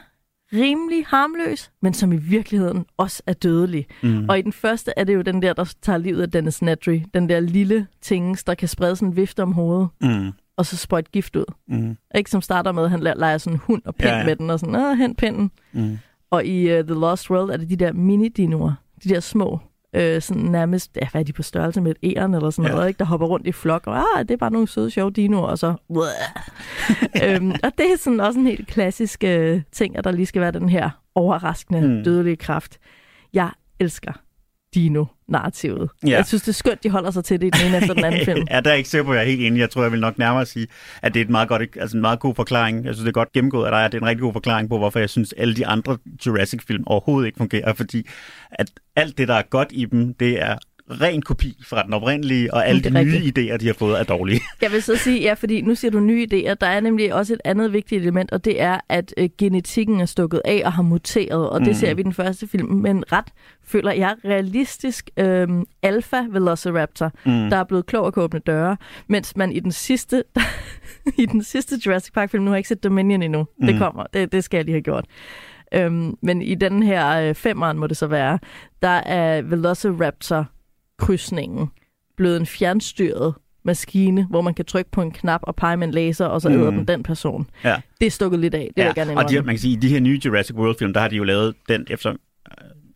rimelig 0.53 1.05
harmløs, 1.07 1.71
men 1.81 1.93
som 1.93 2.11
i 2.11 2.17
virkeligheden 2.17 2.85
også 2.97 3.23
er 3.27 3.33
dødelig. 3.33 3.85
Mm. 4.03 4.29
Og 4.29 4.39
i 4.39 4.41
den 4.41 4.53
første 4.53 4.91
er 4.97 5.03
det 5.03 5.13
jo 5.15 5.21
den 5.21 5.41
der, 5.41 5.53
der 5.53 5.73
tager 5.81 5.97
livet 5.97 6.21
af 6.21 6.31
Dennis 6.31 6.61
Nedry. 6.61 6.99
Den 7.13 7.29
der 7.29 7.39
lille 7.39 7.87
ting, 8.01 8.37
der 8.47 8.55
kan 8.55 8.67
sprede 8.67 8.95
sådan 8.95 9.07
en 9.09 9.15
vifte 9.15 9.43
om 9.43 9.51
hovedet, 9.53 9.87
Mm. 10.01 10.31
og 10.57 10.65
så 10.65 10.77
sprøjte 10.77 11.11
gift 11.11 11.35
ud. 11.35 11.45
Mm. 11.67 11.97
Ikke 12.15 12.29
som 12.29 12.41
starter 12.41 12.71
med, 12.71 12.83
at 12.83 12.89
han 12.89 12.99
le- 12.99 13.13
leger 13.17 13.37
sådan 13.37 13.55
en 13.55 13.61
hund 13.63 13.81
og 13.85 13.95
pind 13.95 14.09
Ja, 14.09 14.17
ja, 14.17 14.25
med 14.25 14.35
den, 14.35 14.49
og 14.49 14.59
sådan, 14.59 14.75
åh, 14.75 14.97
hent 14.97 15.17
pinden. 15.17 15.51
Mm. 15.73 15.97
Og 16.31 16.45
i 16.45 16.79
uh, 16.79 16.85
The 16.85 16.93
Lost 16.93 17.29
World 17.31 17.49
er 17.51 17.57
det 17.57 17.69
de 17.69 17.75
der 17.75 17.91
mini-dinoer. 17.93 18.71
De 19.03 19.09
der 19.09 19.19
små, 19.19 19.59
øh, 19.93 20.21
sådan 20.21 20.41
nærmest, 20.43 20.97
ja, 21.01 21.07
hvad 21.11 21.21
er 21.21 21.25
de 21.25 21.33
på 21.33 21.43
størrelse 21.43 21.81
med 21.81 21.91
et 21.91 22.17
æren 22.17 22.33
eller 22.33 22.49
sådan 22.49 22.69
Ja. 22.69 22.75
noget, 22.75 22.87
ikke? 22.87 22.99
der 22.99 23.05
hopper 23.05 23.27
rundt 23.27 23.47
i 23.47 23.51
flok. 23.51 23.87
Og 23.87 23.97
ah, 23.97 24.19
det 24.27 24.31
er 24.31 24.37
bare 24.37 24.51
nogle 24.51 24.67
søde, 24.67 24.91
sjove 24.91 25.11
dinoer, 25.11 25.47
og 25.47 25.59
så... 25.59 25.73
øhm, 27.23 27.51
og 27.63 27.71
det 27.77 27.91
er 27.93 27.97
sådan 27.99 28.19
også 28.19 28.39
en 28.39 28.47
helt 28.47 28.67
klassisk 28.67 29.23
øh, 29.23 29.61
ting, 29.71 29.97
at 29.97 30.03
der 30.03 30.11
lige 30.11 30.25
skal 30.25 30.41
være 30.41 30.51
den 30.51 30.69
her 30.69 30.89
overraskende, 31.15 31.81
mm. 31.87 32.03
dødelige 32.03 32.35
kraft. 32.35 32.77
Jeg 33.33 33.49
elsker 33.79 34.11
dino-narrativet. 34.75 35.89
Ja. 36.03 36.09
Jeg 36.09 36.25
synes, 36.25 36.41
det 36.43 36.49
er 36.49 36.53
skønt, 36.53 36.83
de 36.83 36.89
holder 36.89 37.11
sig 37.11 37.23
til 37.23 37.41
det 37.41 37.47
i 37.47 37.49
den 37.49 37.67
ene 37.67 37.77
efter 37.77 37.93
den 37.93 38.03
anden 38.03 38.25
film. 38.25 38.47
ja, 38.51 38.59
der 38.59 38.71
er 38.71 38.75
ikke 38.75 38.89
sikker 38.89 39.05
på, 39.05 39.11
at 39.11 39.17
jeg 39.17 39.23
er 39.23 39.29
helt 39.29 39.41
enig. 39.41 39.59
Jeg 39.59 39.69
tror, 39.69 39.81
jeg 39.81 39.91
vil 39.91 39.99
nok 39.99 40.17
nærmere 40.17 40.45
sige, 40.45 40.67
at 41.01 41.13
det 41.13 41.19
er 41.19 41.23
et 41.23 41.29
meget 41.29 41.49
godt, 41.49 41.61
altså 41.79 41.97
en 41.97 42.01
meget 42.01 42.19
god 42.19 42.35
forklaring. 42.35 42.85
Jeg 42.85 42.93
synes, 42.93 43.03
det 43.03 43.07
er 43.07 43.13
godt 43.13 43.31
gennemgået 43.31 43.65
af 43.65 43.71
dig, 43.71 43.85
at 43.85 43.91
det 43.91 43.97
er 43.97 44.01
en 44.01 44.07
rigtig 44.07 44.21
god 44.21 44.33
forklaring 44.33 44.69
på, 44.69 44.77
hvorfor 44.77 44.99
jeg 44.99 45.09
synes, 45.09 45.33
alle 45.37 45.55
de 45.55 45.67
andre 45.67 45.97
Jurassic-film 46.25 46.83
overhovedet 46.85 47.27
ikke 47.27 47.37
fungerer. 47.37 47.73
Fordi 47.73 48.07
at 48.51 48.71
alt 48.95 49.17
det, 49.17 49.27
der 49.27 49.35
er 49.35 49.43
godt 49.49 49.67
i 49.71 49.85
dem, 49.85 50.13
det 50.13 50.41
er 50.41 50.57
ren 50.89 51.21
kopi 51.21 51.57
fra 51.65 51.83
den 51.83 51.93
oprindelige, 51.93 52.53
og 52.53 52.67
alle 52.67 52.81
de 52.81 53.03
nye 53.03 53.17
idéer, 53.17 53.57
de 53.57 53.65
har 53.67 53.73
fået, 53.73 53.99
er 53.99 54.03
dårlige. 54.03 54.41
Jeg 54.61 54.71
vil 54.71 54.83
så 54.83 54.95
sige, 54.95 55.21
ja, 55.21 55.33
fordi 55.33 55.61
nu 55.61 55.75
siger 55.75 55.91
du 55.91 55.99
nye 55.99 56.27
idéer. 56.33 56.53
Der 56.53 56.67
er 56.67 56.79
nemlig 56.79 57.13
også 57.13 57.33
et 57.33 57.41
andet 57.45 57.73
vigtigt 57.73 58.01
element, 58.01 58.31
og 58.31 58.45
det 58.45 58.61
er, 58.61 58.79
at 58.89 59.13
øh, 59.17 59.29
genetikken 59.37 59.99
er 60.01 60.05
stukket 60.05 60.41
af 60.45 60.61
og 60.65 60.73
har 60.73 60.83
muteret, 60.83 61.49
og 61.49 61.59
det 61.59 61.67
Mm. 61.67 61.73
ser 61.73 61.93
vi 61.93 61.99
i 62.01 62.03
den 62.03 62.13
første 62.13 62.47
film. 62.47 62.67
Men 62.67 63.03
ret, 63.11 63.25
føler 63.65 63.91
jeg, 63.91 64.15
realistisk 64.25 65.09
øh, 65.17 65.47
alfa 65.81 66.17
velociraptor, 66.31 67.11
Mm. 67.25 67.49
der 67.49 67.57
er 67.57 67.63
blevet 67.63 67.85
klog 67.85 68.07
at 68.07 68.17
åbne 68.17 68.39
døre, 68.39 68.77
mens 69.07 69.35
man 69.35 69.51
i 69.51 69.59
den 69.59 69.71
sidste, 69.71 70.23
i 71.17 71.25
den 71.25 71.43
sidste 71.43 71.75
Jurassic 71.85 72.13
Park 72.13 72.31
film, 72.31 72.43
nu 72.43 72.49
har 72.49 72.55
jeg 72.55 72.59
ikke 72.59 72.69
set 72.69 72.83
Dominion 72.83 73.23
endnu, 73.23 73.45
mm. 73.59 73.65
det 73.65 73.75
Mm. 73.75 73.79
kommer, 73.79 74.03
det, 74.13 74.31
det 74.31 74.43
skal 74.43 74.57
jeg 74.57 74.65
lige 74.65 74.73
have 74.75 74.81
gjort. 74.81 75.05
Øhm, 75.75 76.15
men 76.21 76.41
i 76.41 76.55
den 76.55 76.83
her 76.83 77.29
øh, 77.29 77.35
femeren 77.35 77.77
må 77.77 77.87
det 77.87 77.97
så 77.97 78.07
være, 78.07 78.39
der 78.81 78.89
er 78.89 79.41
Velociraptor 79.41 80.47
krydsningen 81.05 81.67
blevet 82.17 82.37
en 82.37 82.45
fjernstyret 82.45 83.33
maskine, 83.65 84.25
hvor 84.29 84.41
man 84.41 84.53
kan 84.53 84.65
trykke 84.65 84.91
på 84.91 85.01
en 85.01 85.11
knap 85.11 85.39
og 85.43 85.55
pege 85.55 85.77
med 85.77 85.87
en 85.87 85.93
laser, 85.93 86.25
og 86.25 86.41
så 86.41 86.49
Mm. 86.49 86.55
æder 86.61 86.69
den 86.71 86.87
den 86.87 87.03
person. 87.03 87.47
Ja. 87.63 87.75
Det 87.99 88.05
er 88.07 88.11
stukket 88.11 88.39
lidt 88.39 88.53
af, 88.53 88.59
det 88.67 88.73
vil 88.75 88.83
jeg 88.83 88.95
gerne 88.95 89.11
og 89.17 89.29
de, 89.29 89.33
indrømme. 89.33 89.45
man 89.45 89.55
kan 89.55 89.59
sige, 89.59 89.73
i 89.73 89.75
de 89.75 89.87
her 89.87 89.99
nye 89.99 90.21
Jurassic 90.25 90.55
World-film, 90.55 90.93
der 90.93 90.99
har 91.01 91.07
de 91.07 91.15
jo 91.15 91.23
lavet 91.23 91.55
den 91.69 91.85
efter 91.89 92.13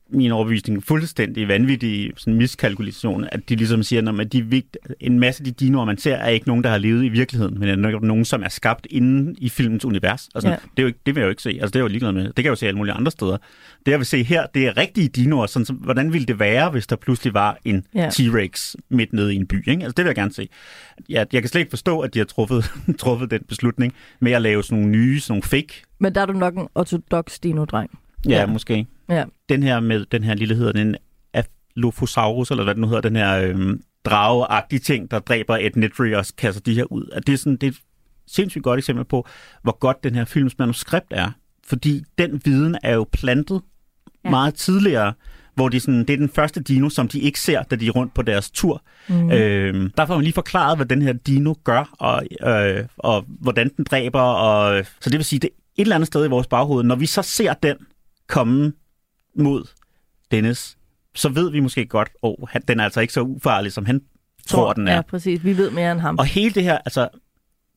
min 0.09 0.31
overbevisning 0.31 0.83
fuldstændig 0.83 1.47
vanvittig 1.47 2.11
sådan 2.17 2.33
miskalkulation, 2.33 3.25
at 3.31 3.49
de 3.49 3.55
ligesom 3.55 3.83
siger, 3.83 4.19
at 4.19 4.33
de 4.33 4.41
vigt, 4.45 4.77
en 4.99 5.19
masse 5.19 5.41
af 5.41 5.45
de 5.45 5.51
dinoer, 5.51 5.85
man 5.85 5.97
ser, 5.97 6.15
er 6.15 6.29
ikke 6.29 6.47
nogen, 6.47 6.63
der 6.63 6.69
har 6.69 6.77
levet 6.77 7.03
i 7.03 7.09
virkeligheden, 7.09 7.59
men 7.59 7.69
er 7.85 7.99
nogen, 7.99 8.25
som 8.25 8.43
er 8.43 8.49
skabt 8.49 8.87
inden 8.89 9.35
i 9.39 9.49
filmens 9.49 9.85
univers. 9.85 10.29
Og 10.35 10.41
sådan, 10.41 10.57
Ja. 10.63 10.69
det, 10.71 10.79
er 10.79 10.83
jo 10.83 10.87
ikke, 10.87 10.99
det 11.05 11.15
vil 11.15 11.21
jeg 11.21 11.25
jo 11.25 11.29
ikke 11.29 11.41
se. 11.41 11.49
Altså, 11.49 11.67
det 11.67 11.75
er 11.75 11.79
jeg 11.79 11.83
jo 11.83 11.87
ligeglad 11.87 12.11
med. 12.11 12.23
Det 12.23 12.35
kan 12.35 12.43
jeg 12.43 12.49
jo 12.49 12.55
se 12.55 12.67
alle 12.67 12.77
mulige 12.77 12.93
andre 12.93 13.11
steder. 13.11 13.37
Det, 13.85 13.91
jeg 13.91 13.99
vil 13.99 14.05
se 14.05 14.23
her, 14.23 14.45
det 14.53 14.67
er 14.67 14.77
rigtige 14.77 15.07
dinoer. 15.07 15.45
Sådan, 15.45 15.65
som, 15.65 15.75
hvordan 15.75 16.13
ville 16.13 16.25
det 16.25 16.39
være, 16.39 16.69
hvis 16.69 16.87
der 16.87 16.95
pludselig 16.95 17.33
var 17.33 17.57
en 17.65 17.85
Ja. 17.95 18.09
T-Rex 18.09 18.73
midt 18.89 19.13
nede 19.13 19.33
i 19.33 19.37
en 19.37 19.47
by? 19.47 19.67
Ikke? 19.69 19.83
Altså, 19.83 19.93
det 19.97 20.05
vil 20.05 20.09
jeg 20.09 20.15
gerne 20.15 20.33
se. 20.33 20.49
Jeg, 21.09 21.27
jeg 21.33 21.41
kan 21.41 21.49
slet 21.49 21.59
ikke 21.59 21.69
forstå, 21.69 21.99
at 21.99 22.13
de 22.13 22.19
har 22.19 22.25
truffet, 22.25 22.71
truffet 22.99 23.31
den 23.31 23.39
beslutning 23.47 23.93
med 24.19 24.31
at 24.31 24.41
lave 24.41 24.63
sådan 24.63 24.77
nogle 24.77 24.91
nye, 24.91 25.19
sådan 25.19 25.31
nogle 25.31 25.43
fake 25.43 25.83
Men 25.99 26.15
der 26.15 26.21
er 26.21 26.25
du 26.25 26.33
nok 26.33 26.55
en 26.55 26.67
ortodox 26.75 27.39
dino-dreng. 27.43 27.99
Ja. 28.29 28.39
ja. 28.39 28.45
måske. 28.45 28.85
Ja. 29.09 29.23
Den 29.49 29.63
her 29.63 29.79
med 29.79 30.05
den 30.05 30.23
her 30.23 30.33
lille 30.35 30.55
hedder 30.55 30.71
den 30.71 30.95
Aplofosaurus, 31.33 32.51
eller 32.51 32.63
hvad 32.63 32.75
den 32.75 32.81
nu 32.81 32.87
hedder, 32.87 33.01
den 33.01 33.15
her 33.15 33.41
øhm, 33.41 33.81
drageagtige 34.05 34.79
ting, 34.79 35.11
der 35.11 35.19
dræber 35.19 35.57
et 35.57 35.75
Nedry 35.75 36.13
og 36.13 36.25
kaster 36.37 36.61
de 36.61 36.73
her 36.73 36.83
ud. 36.91 37.09
At 37.13 37.27
det 37.27 37.33
er 37.33 37.37
sådan, 37.37 37.57
det 37.57 37.67
er 37.67 37.71
et 37.71 37.77
sindssygt 38.27 38.63
godt 38.63 38.77
eksempel 38.77 39.05
på, 39.05 39.27
hvor 39.63 39.79
godt 39.79 40.03
den 40.03 40.15
her 40.15 40.25
films 40.25 40.57
manuskript 40.59 41.07
er. 41.11 41.31
Fordi 41.67 42.03
den 42.17 42.41
viden 42.45 42.77
er 42.83 42.93
jo 42.93 43.05
plantet 43.11 43.61
Ja. 44.25 44.29
meget 44.29 44.53
tidligere, 44.53 45.13
hvor 45.55 45.69
de 45.69 45.79
sådan, 45.79 45.99
det 45.99 46.09
er 46.09 46.17
den 46.17 46.29
første 46.29 46.63
dino, 46.63 46.89
som 46.89 47.07
de 47.07 47.19
ikke 47.19 47.39
ser, 47.39 47.63
da 47.63 47.75
de 47.75 47.87
er 47.87 47.91
rundt 47.91 48.13
på 48.13 48.21
deres 48.21 48.51
tur. 48.51 48.81
Mm. 49.09 49.31
Øhm, 49.31 49.91
der 49.97 50.05
får 50.05 50.15
man 50.15 50.23
lige 50.23 50.33
forklaret, 50.33 50.77
hvad 50.77 50.85
den 50.85 51.01
her 51.01 51.13
dino 51.13 51.53
gør, 51.63 51.95
og, 51.99 52.23
øh, 52.47 52.85
og 52.97 53.25
hvordan 53.27 53.71
den 53.77 53.85
dræber. 53.85 54.21
Og, 54.21 54.85
så 55.01 55.09
det 55.09 55.17
vil 55.17 55.25
sige, 55.25 55.39
det 55.39 55.47
er 55.47 55.53
et 55.77 55.81
eller 55.81 55.95
andet 55.95 56.07
sted 56.07 56.25
i 56.25 56.29
vores 56.29 56.47
baghoved. 56.47 56.83
Når 56.83 56.95
vi 56.95 57.05
så 57.05 57.21
ser 57.21 57.53
den 57.53 57.75
komme 58.27 58.73
mod 59.37 59.63
Dennis, 60.31 60.77
så 61.15 61.29
ved 61.29 61.51
vi 61.51 61.59
måske 61.59 61.85
godt, 61.85 62.09
at 62.09 62.17
oh, 62.21 62.47
den 62.67 62.79
er 62.79 62.83
altså 62.83 63.01
ikke 63.01 63.13
så 63.13 63.21
ufarlig, 63.21 63.71
som 63.71 63.85
han 63.85 64.01
tror, 64.47 64.73
den 64.73 64.87
er. 64.87 64.95
Ja, 64.95 65.01
præcis. 65.01 65.43
Vi 65.43 65.57
ved 65.57 65.71
mere 65.71 65.91
end 65.91 65.99
ham. 65.99 66.17
Og 66.17 66.25
hele 66.25 66.53
det 66.53 66.63
her, 66.63 66.77
altså 66.77 67.09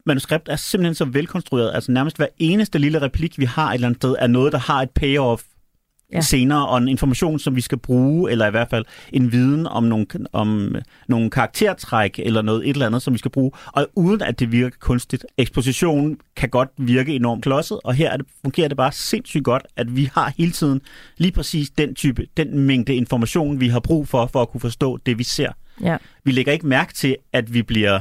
manuskript 0.06 0.48
er 0.48 0.56
simpelthen 0.56 0.94
så 0.94 1.04
velkonstrueret. 1.04 1.74
Altså 1.74 1.92
nærmest 1.92 2.16
hver 2.16 2.26
eneste 2.38 2.78
lille 2.78 3.02
replik, 3.02 3.38
vi 3.38 3.44
har 3.44 3.70
et 3.70 3.74
eller 3.74 3.88
andet 3.88 4.00
sted, 4.00 4.16
er 4.18 4.26
noget, 4.26 4.52
der 4.52 4.58
har 4.58 4.82
et 4.82 4.90
payoff 4.90 5.42
Ja. 6.12 6.20
senere, 6.20 6.68
og 6.68 6.78
en 6.78 6.88
information, 6.88 7.38
som 7.38 7.56
vi 7.56 7.60
skal 7.60 7.78
bruge, 7.78 8.30
eller 8.30 8.46
i 8.46 8.50
hvert 8.50 8.70
fald 8.70 8.84
en 9.12 9.32
viden 9.32 9.66
om 9.66 9.84
nogle, 9.84 10.06
om 10.32 10.76
nogle 11.08 11.30
karaktertræk, 11.30 12.18
eller 12.18 12.42
noget 12.42 12.68
et 12.68 12.70
eller 12.70 12.86
andet, 12.86 13.02
som 13.02 13.12
vi 13.12 13.18
skal 13.18 13.30
bruge, 13.30 13.50
og 13.66 13.88
uden 13.94 14.22
at 14.22 14.40
det 14.40 14.52
virker 14.52 14.76
kunstigt. 14.80 15.26
Ekspositionen 15.38 16.18
kan 16.36 16.48
godt 16.48 16.68
virke 16.78 17.14
enormt 17.14 17.42
klodset, 17.42 17.78
og 17.84 17.94
her 17.94 18.10
er 18.10 18.16
det, 18.16 18.26
fungerer 18.42 18.68
det 18.68 18.76
bare 18.76 18.92
sindssygt 18.92 19.44
godt, 19.44 19.62
at 19.76 19.96
vi 19.96 20.10
har 20.14 20.32
hele 20.38 20.52
tiden 20.52 20.80
lige 21.18 21.32
præcis 21.32 21.70
den 21.70 21.94
type, 21.94 22.26
den 22.36 22.58
mængde 22.58 22.94
information, 22.94 23.60
vi 23.60 23.68
har 23.68 23.80
brug 23.80 24.08
for, 24.08 24.26
for 24.26 24.42
at 24.42 24.50
kunne 24.50 24.60
forstå 24.60 24.98
det, 25.06 25.18
vi 25.18 25.24
ser. 25.24 25.52
Ja. 25.82 25.96
Vi 26.24 26.32
lægger 26.32 26.52
ikke 26.52 26.66
mærke 26.66 26.94
til, 26.94 27.16
at 27.32 27.54
vi 27.54 27.62
bliver 27.62 28.00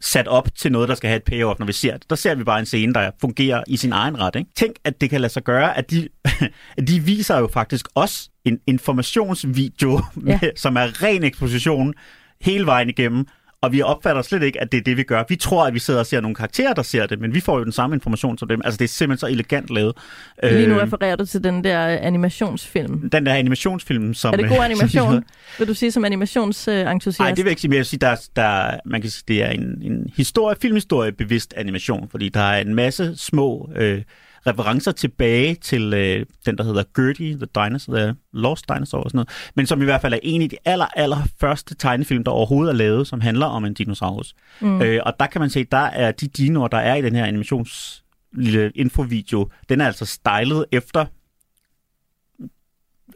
sat 0.00 0.28
op 0.28 0.48
til 0.56 0.72
noget, 0.72 0.88
der 0.88 0.94
skal 0.94 1.08
have 1.08 1.16
et 1.16 1.24
payoff, 1.24 1.58
når 1.58 1.66
vi 1.66 1.72
ser 1.72 1.92
det. 1.96 2.10
Der 2.10 2.16
ser 2.16 2.34
vi 2.34 2.44
bare 2.44 2.58
en 2.60 2.66
scene, 2.66 2.94
der 2.94 3.10
fungerer 3.20 3.64
i 3.66 3.76
sin 3.76 3.92
egen 3.92 4.20
ret. 4.20 4.36
Ikke? 4.36 4.50
Tænk, 4.56 4.76
at 4.84 5.00
det 5.00 5.10
kan 5.10 5.20
lade 5.20 5.32
sig 5.32 5.42
gøre, 5.44 5.76
at 5.78 5.90
de, 5.90 6.08
at 6.78 6.88
de 6.88 7.00
viser 7.00 7.38
jo 7.38 7.48
faktisk 7.52 7.88
også 7.94 8.28
en 8.44 8.58
informationsvideo, 8.66 10.00
Ja. 10.26 10.38
med, 10.42 10.50
som 10.56 10.76
er 10.76 11.02
ren 11.02 11.22
eksposition 11.22 11.94
hele 12.40 12.66
vejen 12.66 12.88
igennem, 12.88 13.26
og 13.62 13.72
vi 13.72 13.82
opfatter 13.82 14.22
slet 14.22 14.42
ikke, 14.42 14.60
at 14.60 14.72
det 14.72 14.78
er 14.78 14.82
det, 14.82 14.96
vi 14.96 15.02
gør. 15.02 15.24
Vi 15.28 15.36
tror, 15.36 15.66
at 15.66 15.74
vi 15.74 15.78
sidder 15.78 16.00
og 16.00 16.06
ser 16.06 16.20
nogle 16.20 16.34
karakterer, 16.34 16.72
der 16.72 16.82
ser 16.82 17.06
det, 17.06 17.20
men 17.20 17.34
vi 17.34 17.40
får 17.40 17.58
jo 17.58 17.64
den 17.64 17.72
samme 17.72 17.96
information 17.96 18.38
som 18.38 18.48
dem. 18.48 18.60
Altså, 18.64 18.78
det 18.78 18.84
er 18.84 18.88
simpelthen 18.88 19.18
så 19.18 19.26
elegant 19.26 19.70
lavet. 19.70 19.96
Lige 20.42 20.66
nu 20.66 20.74
Øh, 20.74 20.82
refererer 20.82 21.16
du 21.16 21.26
til 21.26 21.44
den 21.44 21.64
der 21.64 21.88
øh, 21.88 21.98
animationsfilm. 22.02 23.10
den 23.10 23.26
der 23.26 23.34
animationsfilm, 23.34 24.14
som... 24.14 24.32
Er 24.32 24.36
det 24.36 24.48
god 24.48 24.58
øh, 24.58 24.64
animation? 24.64 25.24
Vil 25.58 25.68
du 25.68 25.74
sige 25.74 25.92
som 25.92 26.04
animationsentusiast? 26.04 27.18
Nej, 27.18 27.28
det 27.28 27.36
vil 27.36 27.44
jeg 27.44 27.50
ikke 27.50 27.60
sige, 27.60 27.68
men 27.68 27.74
jeg 27.74 27.78
vil 27.78 27.86
sige, 27.86 28.00
der, 28.00 28.16
der, 28.36 28.76
man 28.84 29.00
kan 29.00 29.10
sige, 29.10 29.24
det 29.28 29.42
er 29.42 29.50
en, 29.50 29.82
en 29.82 30.12
historie, 30.16 30.56
filmhistorie 30.62 31.12
bevidst 31.12 31.54
animation, 31.56 32.08
fordi 32.10 32.28
der 32.28 32.40
er 32.40 32.60
en 32.60 32.74
masse 32.74 33.16
små 33.16 33.70
øh, 33.76 34.02
referencer 34.46 34.92
tilbage 34.92 35.54
til 35.54 35.94
øh, 35.94 36.26
den, 36.46 36.58
der 36.58 36.64
hedder 36.64 36.82
Gertie, 36.96 37.36
The 37.36 37.46
Dinosaur, 37.64 37.96
The 37.96 38.14
Lost 38.32 38.68
Dinosaur 38.68 39.02
og 39.02 39.10
sådan 39.10 39.16
noget, 39.16 39.28
men 39.54 39.66
som 39.66 39.82
i 39.82 39.84
hvert 39.84 40.00
fald 40.00 40.14
er 40.14 40.18
en 40.22 40.42
af 40.42 40.48
de 40.48 40.56
aller, 40.64 40.86
aller 40.96 41.22
første 41.40 41.74
tegnefilm, 41.74 42.24
der 42.24 42.30
overhovedet 42.30 42.72
er 42.72 42.76
lavet, 42.76 43.06
som 43.06 43.20
handler 43.20 43.46
om 43.46 43.64
en 43.64 43.74
dinosaurus. 43.74 44.34
Mm. 44.60 44.82
Øh, 44.82 45.00
og 45.06 45.14
der 45.20 45.26
kan 45.26 45.40
man 45.40 45.50
se, 45.50 45.64
der 45.64 45.76
er 45.76 46.12
de 46.12 46.28
dinoer, 46.28 46.68
der 46.68 46.78
er 46.78 46.94
i 46.94 47.02
den 47.02 47.14
her 47.14 47.24
animations 47.24 48.04
lille 48.32 48.72
infovideo, 48.74 49.48
den 49.68 49.80
er 49.80 49.86
altså 49.86 50.06
stylet 50.06 50.64
efter 50.72 51.06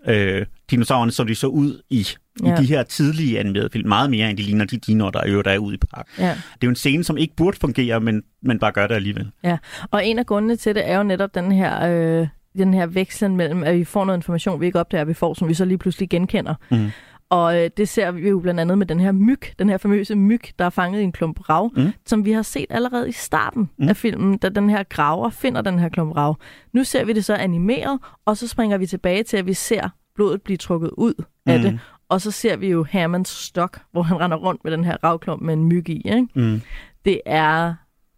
øh, 0.07 0.46
dinosaurerne, 0.70 1.12
som 1.12 1.26
de 1.26 1.35
så 1.35 1.46
ud 1.46 1.83
i. 1.90 2.07
Ja. 2.44 2.54
i 2.54 2.62
de 2.62 2.66
her 2.66 2.83
tidlige 2.83 3.40
animerede 3.40 3.68
film. 3.72 3.88
Meget 3.88 4.11
mere, 4.11 4.30
end 4.30 4.38
de 4.38 4.42
ligner 4.42 4.64
de 4.64 4.76
dinoer, 4.76 5.11
der 5.11 5.18
er 5.20 5.24
øvrigt 5.26 5.48
er 5.48 5.59
ude 5.59 5.74
i 5.74 5.78
park. 5.78 6.09
Ja. 6.18 6.28
Det 6.28 6.35
er 6.35 6.64
jo 6.64 6.68
en 6.68 6.76
scene, 6.76 7.04
som 7.04 7.16
ikke 7.16 7.37
burde 7.37 7.57
fungere, 7.61 8.00
men, 8.00 8.22
men 8.42 8.59
bare 8.59 8.72
gør 8.72 8.87
det 8.87 8.94
alligevel. 8.94 9.30
Ja, 9.44 9.57
og 9.90 10.07
en 10.07 10.18
af 10.18 10.26
grundene 10.26 10.57
til 10.57 10.74
det 10.74 10.88
er 10.88 10.96
jo 10.96 11.02
netop 11.02 11.35
den 11.35 11.52
her, 11.52 11.87
øh, 11.88 12.26
den 12.59 12.74
her 12.74 12.87
vekslen 12.87 13.37
mellem, 13.37 13.62
at 13.62 13.74
vi 13.74 13.85
får 13.85 14.04
noget 14.04 14.18
information, 14.18 14.61
vi 14.61 14.66
ikke 14.66 14.80
opdager, 14.80 15.04
vi 15.04 15.14
får, 15.14 15.35
som 15.35 15.48
vi 15.48 15.54
så 15.54 15.64
lige 15.64 15.78
pludselig 15.78 16.09
genkender. 16.11 16.54
Mm. 16.70 16.90
Og 17.31 17.63
øh, 17.63 17.71
det 17.77 17.89
ser 17.89 18.11
vi 18.11 18.29
jo 18.29 18.41
blandt 18.41 18.61
andet 18.61 18.79
med 18.79 18.87
den 18.87 19.01
her 19.01 19.13
myg, 19.13 19.41
den 19.59 19.69
her 19.69 19.79
famøse 19.79 20.15
myg, 20.15 20.41
der 20.59 20.65
er 20.65 20.71
fanget 20.71 21.01
i 21.01 21.05
en 21.05 21.13
klump 21.13 21.51
rav, 21.51 21.71
mm. 21.77 21.93
som 22.07 22.25
vi 22.25 22.33
har 22.33 22.43
set 22.43 22.67
allerede 22.71 23.09
i 23.09 23.13
starten 23.13 23.71
mm. 23.79 23.89
af 23.89 23.97
filmen, 23.97 24.39
da 24.39 24.49
den 24.49 24.71
her 24.71 24.83
graver 24.83 25.31
finder 25.31 25.63
den 25.63 25.79
her 25.79 25.89
klump 25.89 26.17
rav. 26.17 26.37
Nu 26.73 26.85
ser 26.85 27.05
vi 27.05 27.13
det 27.13 27.25
så 27.25 27.35
animeret, 27.35 27.99
og 28.25 28.37
så 28.37 28.49
springer 28.49 28.79
vi 28.79 28.87
tilbage 28.87 29.23
til, 29.23 29.37
at 29.37 29.47
vi 29.47 29.55
ser 29.55 29.89
blodet 30.15 30.43
blive 30.43 30.57
trukket 30.57 30.91
ud 30.97 31.25
af 31.47 31.59
mm. 31.59 31.63
det. 31.63 31.81
Og 32.09 32.21
så 32.21 32.31
ser 32.31 32.57
vi 32.57 32.69
jo 32.69 32.85
Hammonds 32.91 33.29
stok, 33.29 33.81
hvor 33.93 34.03
han 34.03 34.21
render 34.21 34.37
rundt 34.37 34.65
med 34.65 34.73
den 34.73 34.85
her 34.85 34.97
ravklump 35.05 35.43
med 35.43 35.55
en 35.55 35.65
myg 35.65 35.89
i. 35.89 36.03
Ikke? 36.05 36.27
Mm. 36.35 36.61
Det 37.05 37.21
er 37.27 37.75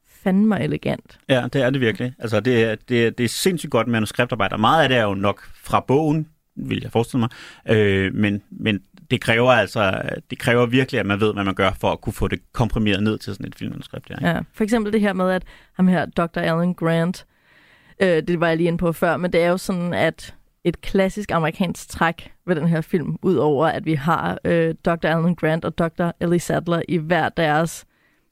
fandme 0.08 0.60
elegant. 0.60 1.18
Ja, 1.28 1.48
det 1.52 1.62
er 1.62 1.70
det 1.70 1.80
virkelig. 1.80 2.14
Altså, 2.18 2.40
det, 2.40 2.64
er, 2.64 2.74
det, 2.88 3.06
er, 3.06 3.10
det 3.10 3.24
er 3.24 3.28
sindssygt 3.28 3.70
godt 3.70 3.88
manuskriptarbejde. 3.88 4.58
Meget 4.58 4.82
af 4.82 4.88
det 4.88 4.98
er 4.98 5.02
jo 5.02 5.14
nok 5.14 5.48
fra 5.54 5.80
bogen, 5.80 6.28
vil 6.56 6.80
jeg 6.82 6.92
forestille 6.92 7.20
mig. 7.20 7.28
Øh, 7.76 8.14
men, 8.14 8.42
men 8.50 8.80
det 9.10 9.20
kræver 9.20 9.52
altså, 9.52 10.02
det 10.30 10.38
kræver 10.38 10.66
virkelig, 10.66 11.00
at 11.00 11.06
man 11.06 11.20
ved, 11.20 11.34
hvad 11.34 11.44
man 11.44 11.54
gør 11.54 11.70
for 11.80 11.92
at 11.92 12.00
kunne 12.00 12.12
få 12.12 12.28
det 12.28 12.40
komprimeret 12.52 13.02
ned 13.02 13.18
til 13.18 13.34
sådan 13.34 13.46
et 13.46 13.54
filmmanuskript. 13.54 14.10
Ja, 14.10 14.30
ja 14.30 14.40
for 14.52 14.64
eksempel 14.64 14.92
det 14.92 15.00
her 15.00 15.12
med, 15.12 15.30
at 15.30 15.42
ham 15.72 15.88
her, 15.88 16.06
Dr. 16.06 16.38
Alan 16.38 16.74
Grant, 16.74 17.26
øh, 18.02 18.22
det 18.28 18.40
var 18.40 18.48
jeg 18.48 18.56
lige 18.56 18.66
inde 18.66 18.78
på 18.78 18.92
før, 18.92 19.16
men 19.16 19.32
det 19.32 19.42
er 19.42 19.48
jo 19.48 19.56
sådan, 19.56 19.94
at 19.94 20.34
et 20.64 20.80
klassisk 20.80 21.30
amerikansk 21.30 21.88
træk 21.88 22.32
ved 22.46 22.56
den 22.56 22.68
her 22.68 22.80
film, 22.80 23.16
udover 23.22 23.66
at 23.66 23.86
vi 23.86 23.94
har 23.94 24.38
øh, 24.44 24.74
Dr. 24.84 25.06
Alan 25.06 25.34
Grant 25.34 25.64
og 25.64 25.78
Dr. 25.78 26.10
Ellie 26.20 26.40
Sattler 26.40 26.82
i 26.88 26.96
hver 26.96 27.28
deres 27.28 27.86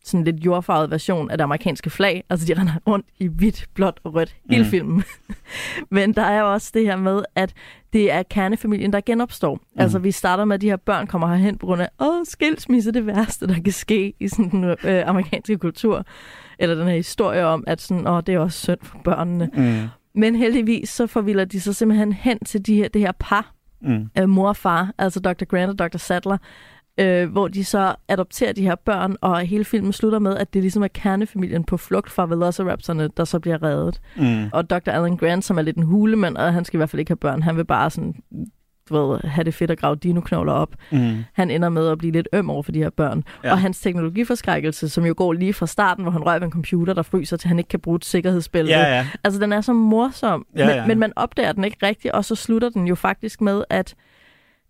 sådan 0.05 0.25
lidt 0.25 0.37
jordfarvet 0.37 0.90
version 0.90 1.31
af 1.31 1.38
det 1.38 1.45
amerikanske 1.45 1.90
flag. 1.90 2.25
Altså, 2.31 2.47
de 2.47 2.61
render 2.61 2.73
rundt 2.87 3.07
i 3.19 3.27
hvidt, 3.27 3.67
blåt 3.75 4.01
og 4.05 4.14
rødt 4.14 4.37
hele 4.51 4.64
mm. 4.64 4.71
filmen. 4.71 5.05
Men 5.90 6.12
der 6.12 6.23
er 6.23 6.40
jo 6.40 6.53
også 6.53 6.71
det 6.75 6.83
her 6.83 6.97
med, 6.97 7.23
at 7.35 7.53
det 7.93 8.12
er 8.12 8.23
kernefamilien, 8.23 8.93
der 8.93 9.01
genopstår. 9.01 9.55
Mm. 9.55 9.81
Altså, 9.81 9.99
vi 9.99 10.11
starter 10.11 10.45
med, 10.45 10.55
at 10.55 10.61
de 10.61 10.69
her 10.69 10.77
børn 10.77 11.07
kommer 11.07 11.29
herhen 11.29 11.59
på 11.59 11.67
grund 11.67 11.83
af, 11.83 11.88
åh, 12.01 12.25
skilsmisse 12.25 12.90
er 12.90 12.93
det 12.93 13.07
værste, 13.07 13.47
der 13.47 13.55
kan 13.55 13.73
ske 13.73 14.14
i 14.21 14.29
sådan 14.29 14.51
den 14.51 14.64
øh, 14.64 15.09
amerikanske 15.09 15.59
kultur. 15.59 16.05
Eller 16.59 16.75
den 16.75 16.88
her 16.88 16.97
historie 16.97 17.47
om, 17.47 17.64
at 17.67 17.81
sådan, 17.81 18.09
åh, 18.09 18.23
det 18.27 18.35
er 18.35 18.38
også 18.38 18.59
synd 18.59 18.79
for 18.83 18.99
børnene. 19.05 19.51
Mm. 19.55 19.88
Men 20.14 20.37
heldigvis 20.37 20.88
så 20.88 21.07
forvilder 21.07 21.45
de 21.45 21.61
sig 21.61 21.77
simpelthen 21.77 22.12
hen 22.12 22.38
til 22.38 22.67
de 22.67 22.75
her, 22.75 22.88
det 22.88 23.01
her 23.01 23.12
par, 23.19 23.55
mm. 23.83 24.09
øh, 24.19 24.29
mor 24.29 24.49
og 24.49 24.57
far, 24.57 24.93
altså 24.99 25.21
Dr. 25.21 25.45
Grant 25.45 25.81
og 25.81 25.88
Dr. 25.88 25.99
Sattler, 25.99 26.38
øh, 27.00 27.33
hvor 27.33 27.48
de 27.48 27.64
så 27.64 27.94
adopterer 28.09 28.52
de 28.52 28.62
her 28.62 28.74
børn, 28.74 29.16
og 29.20 29.40
hele 29.40 29.64
filmen 29.64 29.92
slutter 29.92 30.18
med, 30.18 30.37
at 30.37 30.54
det 30.54 30.62
ligesom 30.62 30.83
er 30.83 30.88
kernefamilien 30.88 31.64
på 31.64 31.76
flugt 31.76 32.11
fra 32.11 32.26
Velociraptorne, 32.26 33.09
der 33.16 33.24
så 33.24 33.38
bliver 33.38 33.62
reddet. 33.62 34.00
Mm. 34.16 34.48
Og 34.52 34.70
Dr. 34.70 34.90
Alan 34.90 35.16
Grant, 35.16 35.44
som 35.44 35.59
er 35.59 35.62
lidt 35.62 35.76
en 35.76 35.83
hulemand, 35.83 36.37
og 36.37 36.52
han 36.52 36.64
skal 36.64 36.76
i 36.76 36.78
hvert 36.78 36.90
fald 36.90 37.00
ikke 37.00 37.11
have 37.11 37.16
børn, 37.16 37.42
han 37.42 37.57
vil 37.57 37.64
bare 37.64 37.90
sådan 37.90 38.14
du 38.88 39.11
ved, 39.11 39.20
have 39.24 39.44
det 39.44 39.54
fedt 39.54 39.70
at 39.70 39.78
grave 39.78 39.96
dinoknogler 39.96 40.52
op. 40.52 40.74
Mm. 40.92 41.24
Han 41.33 41.50
ender 41.50 41.68
med 41.68 41.88
at 41.88 41.98
blive 41.98 42.12
lidt 42.12 42.28
øm 42.33 42.50
over 42.50 42.62
for 42.62 42.72
de 42.72 42.78
her 42.78 42.90
børn. 42.90 43.24
Ja. 43.44 43.50
Og 43.50 43.59
hans 43.59 43.80
teknologiforskrækkelse, 43.80 44.88
som 44.88 45.07
jo 45.07 45.14
går 45.16 45.33
lige 45.33 45.52
fra 45.52 45.66
starten, 45.66 46.04
hvor 46.04 46.12
han 46.12 46.26
rører 46.26 46.38
ved 46.38 46.46
en 46.46 46.52
computer, 46.52 46.94
der 46.94 47.02
fryser, 47.02 47.37
til 47.37 47.48
han 47.48 47.59
ikke 47.59 47.68
kan 47.68 47.80
bruge 47.80 47.96
et 47.96 48.04
sikkerhedsbælte. 48.04 48.72
Ja, 48.72 48.96
ja. 48.96 49.07
Altså, 49.24 49.40
den 49.40 49.52
er 49.52 49.61
så 49.61 49.72
morsom, 49.72 50.46
ja, 50.57 50.68
ja. 50.68 50.80
Men, 50.80 50.88
men 50.88 50.98
man 50.98 51.12
opdager 51.16 51.52
den 51.52 51.64
ikke 51.64 51.87
rigtigt, 51.87 52.14
og 52.14 52.24
så 52.24 52.35
slutter 52.35 52.68
den 52.68 52.87
jo 52.87 52.94
faktisk 52.94 53.40
med, 53.40 53.64
at 53.70 53.94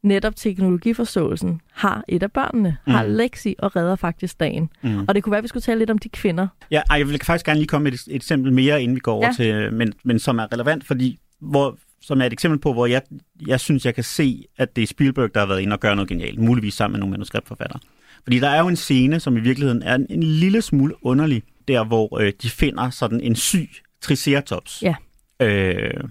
netop 0.05 0.37
teknologiforståelsen 0.37 1.61
har 1.73 2.05
et 2.09 2.23
af 2.23 2.33
børnene, 2.33 2.77
mm. 2.87 2.93
har 2.93 3.07
Lexi 3.07 3.55
og 3.59 3.77
redder 3.77 3.97
faktisk 3.97 4.41
dagen. 4.41 4.71
Mm. 4.83 5.05
Og 5.09 5.15
det 5.15 5.23
kunne 5.23 5.31
være, 5.31 5.39
at 5.39 5.43
vi 5.43 5.49
skulle 5.49 5.63
tale 5.63 5.79
lidt 5.79 5.91
om 5.91 5.99
de 5.99 6.09
kvinder. 6.09 6.49
Ja, 6.71 6.83
jeg 6.91 7.09
vil 7.09 7.21
faktisk 7.25 7.47
gerne 7.47 7.61
lige 7.61 7.69
komme 7.69 7.85
med 7.85 7.93
et, 7.93 8.01
et 8.09 8.15
eksempel 8.15 8.53
mere, 8.53 8.83
inden 8.83 8.95
vi 8.95 9.01
går 9.01 9.15
over 9.15 9.27
ja. 9.27 9.33
til, 9.33 9.73
men, 9.73 9.93
men 10.05 10.19
som 10.19 10.39
er 10.39 10.53
relevant, 10.53 10.87
fordi 10.87 11.19
hvor, 11.41 11.79
som 12.01 12.21
er 12.21 12.25
et 12.27 12.33
eksempel 12.33 12.61
på, 12.61 12.73
hvor 12.73 12.87
jeg, 12.87 13.03
jeg 13.47 13.61
synes, 13.61 13.87
jeg 13.87 13.95
kan 13.95 14.05
se, 14.05 14.45
at 14.57 14.77
det 14.77 14.83
er 14.83 14.87
Spielberg, 14.87 15.35
der 15.35 15.41
har 15.41 15.47
været 15.47 15.61
inde 15.61 15.73
og 15.75 15.81
gøre 15.81 15.97
noget 15.97 16.09
genialt, 16.09 16.39
muligvis 16.39 16.75
sammen 16.75 16.93
med 16.93 17.01
nogle 17.01 17.11
manuskriptforfattere. 17.11 17.81
Fordi 18.23 18.39
der 18.39 18.49
er 18.49 18.61
jo 18.61 18.69
en 18.69 18.77
scene, 18.77 19.21
som 19.21 19.37
i 19.37 19.41
virkeligheden 19.41 19.83
er 19.83 19.95
en, 19.95 20.07
en 20.11 20.23
lille 20.23 20.63
smule 20.63 20.95
underlig, 21.03 21.43
der 21.69 21.85
hvor 21.85 22.19
øh, 22.21 22.33
de 22.43 22.51
finder 22.51 22.91
sådan 22.91 23.21
en 23.21 23.37
syg 23.37 23.71
triceratops, 24.01 24.83
ja. 24.83 24.95
øh, 25.41 26.05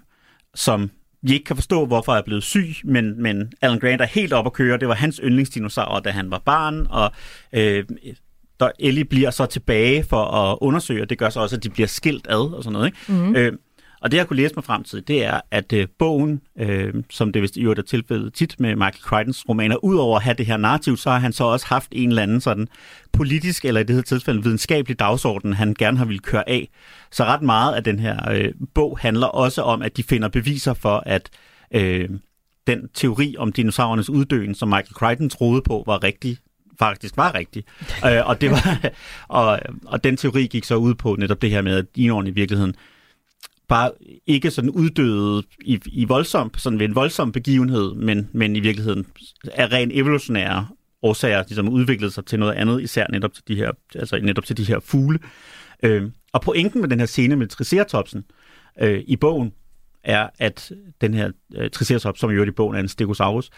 som 0.56 0.92
vi 1.24 1.34
ikke 1.34 1.46
kan 1.46 1.56
forstå, 1.56 1.86
hvorfor 1.86 2.12
jeg 2.12 2.20
er 2.20 2.26
blevet 2.26 2.44
syg, 2.44 2.76
men, 2.84 3.22
men 3.22 3.52
Alan 3.62 3.80
Grant 3.80 4.02
er 4.02 4.06
helt 4.06 4.34
op 4.34 4.46
at 4.46 4.54
køre. 4.54 4.78
Det 4.78 4.88
var 4.88 4.94
hans 4.94 5.22
yndlingsdinosaur, 5.24 6.00
da 6.00 6.10
han 6.10 6.32
var 6.32 6.42
barn, 6.46 6.88
og 6.90 7.12
øh, 7.54 7.84
der 8.60 8.70
Ellie 8.80 9.06
bliver 9.06 9.32
så 9.32 9.46
tilbage 9.46 10.04
for 10.04 10.24
at 10.24 10.58
undersøge, 10.62 11.02
og 11.02 11.10
det 11.10 11.18
gør 11.18 11.30
så 11.30 11.40
også, 11.40 11.56
at 11.56 11.64
de 11.64 11.70
bliver 11.70 11.88
skilt 11.88 12.28
ad 12.30 12.54
og 12.54 12.64
sådan 12.64 12.74
noget. 12.74 12.86
Ikke? 12.86 12.98
Mm-hmm. 13.08 13.36
Øh, 13.36 13.54
og 14.04 14.12
det, 14.12 14.18
jeg 14.18 14.28
kunne 14.28 14.38
læse 14.38 14.56
mig 14.56 14.63
frem 14.63 14.84
til, 14.84 15.08
det 15.08 15.26
er, 15.26 15.42
at 15.52 15.74
øh, 15.74 15.88
bogen, 16.00 16.42
øh, 16.60 16.94
som 17.10 17.32
det 17.32 17.42
vist 17.42 17.58
i 17.58 17.62
øvrigt 17.62 17.80
er 17.80 17.84
tilfældet 17.84 18.34
tit 18.34 18.60
med 18.60 18.76
Michael 18.76 19.02
Crichtons 19.02 19.50
romaner, 19.50 19.84
udover 19.84 20.18
at 20.18 20.24
have 20.24 20.34
det 20.34 20.46
her 20.46 20.58
narrativ, 20.58 20.98
så 20.98 21.10
har 21.10 21.20
han 21.20 21.34
så 21.34 21.44
også 21.44 21.66
haft 21.68 21.88
en 21.92 22.10
eller 22.10 22.24
anden 22.24 22.42
sådan 22.42 22.68
politisk, 23.13 23.66
eller 23.66 23.82
i 23.82 23.84
det 23.84 23.96
her 23.96 24.04
tilfælde 24.04 24.44
videnskabelig 24.44 25.00
dagsorden, 25.00 25.54
han 25.54 25.76
gerne 25.80 25.98
har 25.98 26.06
ville 26.06 26.20
køre 26.20 26.50
af. 26.50 26.70
Så 27.12 27.24
ret 27.24 27.42
meget 27.42 27.76
af 27.76 27.84
den 27.84 28.00
her 28.00 28.32
øh, 28.32 28.54
bog 28.74 29.00
handler 29.00 29.28
også 29.28 29.62
om, 29.62 29.82
at 29.82 29.98
de 29.98 30.04
finder 30.04 30.28
beviser 30.28 30.74
for, 30.74 31.04
at 31.06 31.30
øh, 31.76 32.10
den 32.68 32.89
teori 32.94 33.36
om 33.38 33.52
dinosaurernes 33.52 34.10
uddøen, 34.10 34.56
som 34.56 34.70
Michael 34.70 34.94
Crichton 34.94 35.30
troede 35.30 35.62
på, 35.62 35.84
var 35.86 36.04
rigtig, 36.04 36.38
faktisk 36.80 37.18
var 37.18 37.36
rigtig. 37.36 37.63
øh, 38.08 38.28
og, 38.28 38.42
det 38.42 38.52
var, 38.52 38.80
og, 39.28 39.60
og 39.86 40.04
den 40.04 40.18
teori 40.18 40.48
gik 40.48 40.63
så 40.63 40.76
ud 40.76 40.96
på 40.96 41.16
netop 41.20 41.42
det 41.42 41.50
her 41.50 41.62
med, 41.62 41.78
at 41.78 41.96
dinoerne 41.96 42.30
i 42.30 42.34
virkeligheden 42.34 42.76
bare 43.67 43.91
ikke 44.28 44.52
sådan 44.52 44.69
uddøde 44.69 45.43
i, 45.65 45.80
i 45.86 46.06
voldsom, 46.06 46.52
sådan 46.58 46.80
ved 46.80 46.86
en 46.86 46.95
voldsom 46.95 47.32
begivenhed, 47.32 47.93
men, 47.93 48.30
men 48.34 48.56
i 48.56 48.60
virkeligheden 48.60 49.06
er 49.43 49.71
ren 49.71 49.91
evolutionære 49.93 50.67
årsager 51.02 51.43
ligesom 51.47 51.69
udviklet 51.69 52.13
sig 52.13 52.26
til 52.26 52.39
noget 52.39 52.54
andet, 52.54 52.82
især 52.82 53.06
netop 53.12 53.34
til 53.34 53.43
de 53.47 53.56
her, 53.56 53.71
altså 53.95 54.19
netop 54.23 54.45
til 54.45 54.58
de 54.58 54.63
her 54.63 54.80
fugle. 54.80 55.19
Øh, 55.84 56.12
og 56.34 56.41
pointen 56.41 56.82
med 56.82 56.89
den 56.89 56.99
her 56.99 57.06
scene 57.06 57.36
med 57.36 57.47
Triceratopsen 57.47 58.23
øh, 58.82 59.04
i 59.08 59.15
bogen, 59.15 59.54
er, 60.04 60.30
at 60.39 60.71
den 61.02 61.13
her 61.13 61.32
øh, 61.56 61.69
Triceratops, 61.69 62.19
som 62.19 62.30
jo 62.30 62.43
i 62.43 62.52
bogen 62.52 62.76
er 62.76 62.80
en 62.80 62.88
Stegosaurus, 62.88 63.49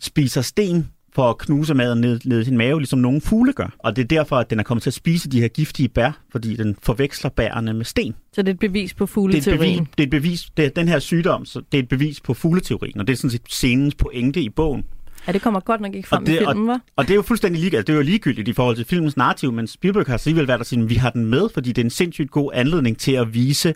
spiser 0.00 0.42
sten 0.42 0.90
for 1.12 1.30
at 1.30 1.38
knuse 1.38 1.74
maden 1.74 2.00
ned, 2.00 2.20
ned 2.24 2.40
i 2.40 2.44
sin 2.44 2.56
mave, 2.56 2.80
ligesom 2.80 2.98
nogle 2.98 3.20
fugle 3.20 3.52
gør. 3.52 3.74
Og 3.78 3.96
det 3.96 4.02
er 4.02 4.06
derfor, 4.06 4.36
at 4.36 4.50
den 4.50 4.58
er 4.58 4.62
kommet 4.62 4.82
til 4.82 4.90
at 4.90 4.94
spise 4.94 5.28
de 5.30 5.40
her 5.40 5.48
giftige 5.48 5.88
bær, 5.88 6.20
fordi 6.32 6.56
den 6.56 6.76
forveksler 6.82 7.30
bærene 7.30 7.74
med 7.74 7.84
sten. 7.84 8.14
Så 8.32 8.42
det 8.42 8.48
er 8.48 8.52
et 8.52 8.58
bevis 8.58 8.94
på 8.94 9.06
fugleteorien? 9.06 9.88
Det 9.98 10.02
er 10.02 10.04
et 10.04 10.10
bevis, 10.10 10.50
det 10.50 10.62
er 10.62 10.66
et 10.66 10.70
bevis 10.70 10.70
det 10.74 10.78
er 10.78 10.82
den 10.82 10.88
her 10.88 10.98
sygdom, 10.98 11.44
så 11.44 11.62
det 11.72 11.78
er 11.78 11.82
et 11.82 11.88
bevis 11.88 12.20
på 12.20 12.34
fugleteorien, 12.34 13.00
og 13.00 13.06
det 13.06 13.12
er 13.12 13.16
sådan 13.16 13.30
set 13.30 13.42
scenens 13.48 13.94
pointe 13.94 14.42
i 14.42 14.48
bogen. 14.48 14.84
Ja, 15.26 15.32
det 15.32 15.42
kommer 15.42 15.60
godt 15.60 15.80
nok 15.80 15.94
ikke 15.94 16.08
frem 16.08 16.22
og 16.22 16.26
det, 16.26 16.34
i 16.34 16.38
filmen, 16.38 16.66
var. 16.66 16.74
Og, 16.74 16.80
og 16.96 17.04
det 17.04 17.10
er 17.10 17.14
jo 17.14 17.22
fuldstændig 17.22 17.60
ligegyldigt. 17.60 17.86
Det 17.86 17.92
er 17.92 17.96
jo 17.96 18.02
ligegyldigt 18.02 18.48
i 18.48 18.52
forhold 18.52 18.76
til 18.76 18.84
filmens 18.84 19.16
narrativ, 19.16 19.52
men 19.52 19.66
Spielberg 19.66 20.06
har 20.06 20.14
alligevel 20.14 20.48
været 20.48 20.58
der 20.58 20.64
sige, 20.64 20.82
at 20.82 20.90
vi 20.90 20.94
har 20.94 21.10
den 21.10 21.24
med, 21.24 21.48
fordi 21.54 21.68
det 21.68 21.82
er 21.82 21.86
en 21.86 21.90
sindssygt 21.90 22.30
god 22.30 22.50
anledning 22.54 22.98
til 22.98 23.12
at 23.12 23.34
vise 23.34 23.74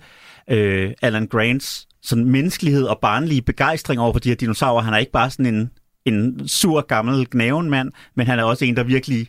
øh, 0.51 0.93
Alan 1.03 1.27
Grants 1.27 1.87
sådan 2.03 2.25
menneskelighed 2.25 2.85
og 2.85 2.99
barnlige 3.03 3.43
begejstring 3.43 4.01
over 4.01 4.13
for 4.13 4.21
de 4.21 4.29
her 4.29 4.37
dinosaurer. 4.37 4.83
Han 4.83 4.95
er 4.95 4.99
ikke 4.99 5.13
bare 5.13 5.31
sådan 5.31 5.55
en 5.55 5.71
en 6.07 6.49
sur 6.49 6.81
gammel 6.81 7.27
mand, 7.71 7.93
men 8.17 8.27
han 8.27 8.39
er 8.39 8.45
også 8.45 8.65
en, 8.65 8.77
der 8.77 8.85
virkelig 8.85 9.29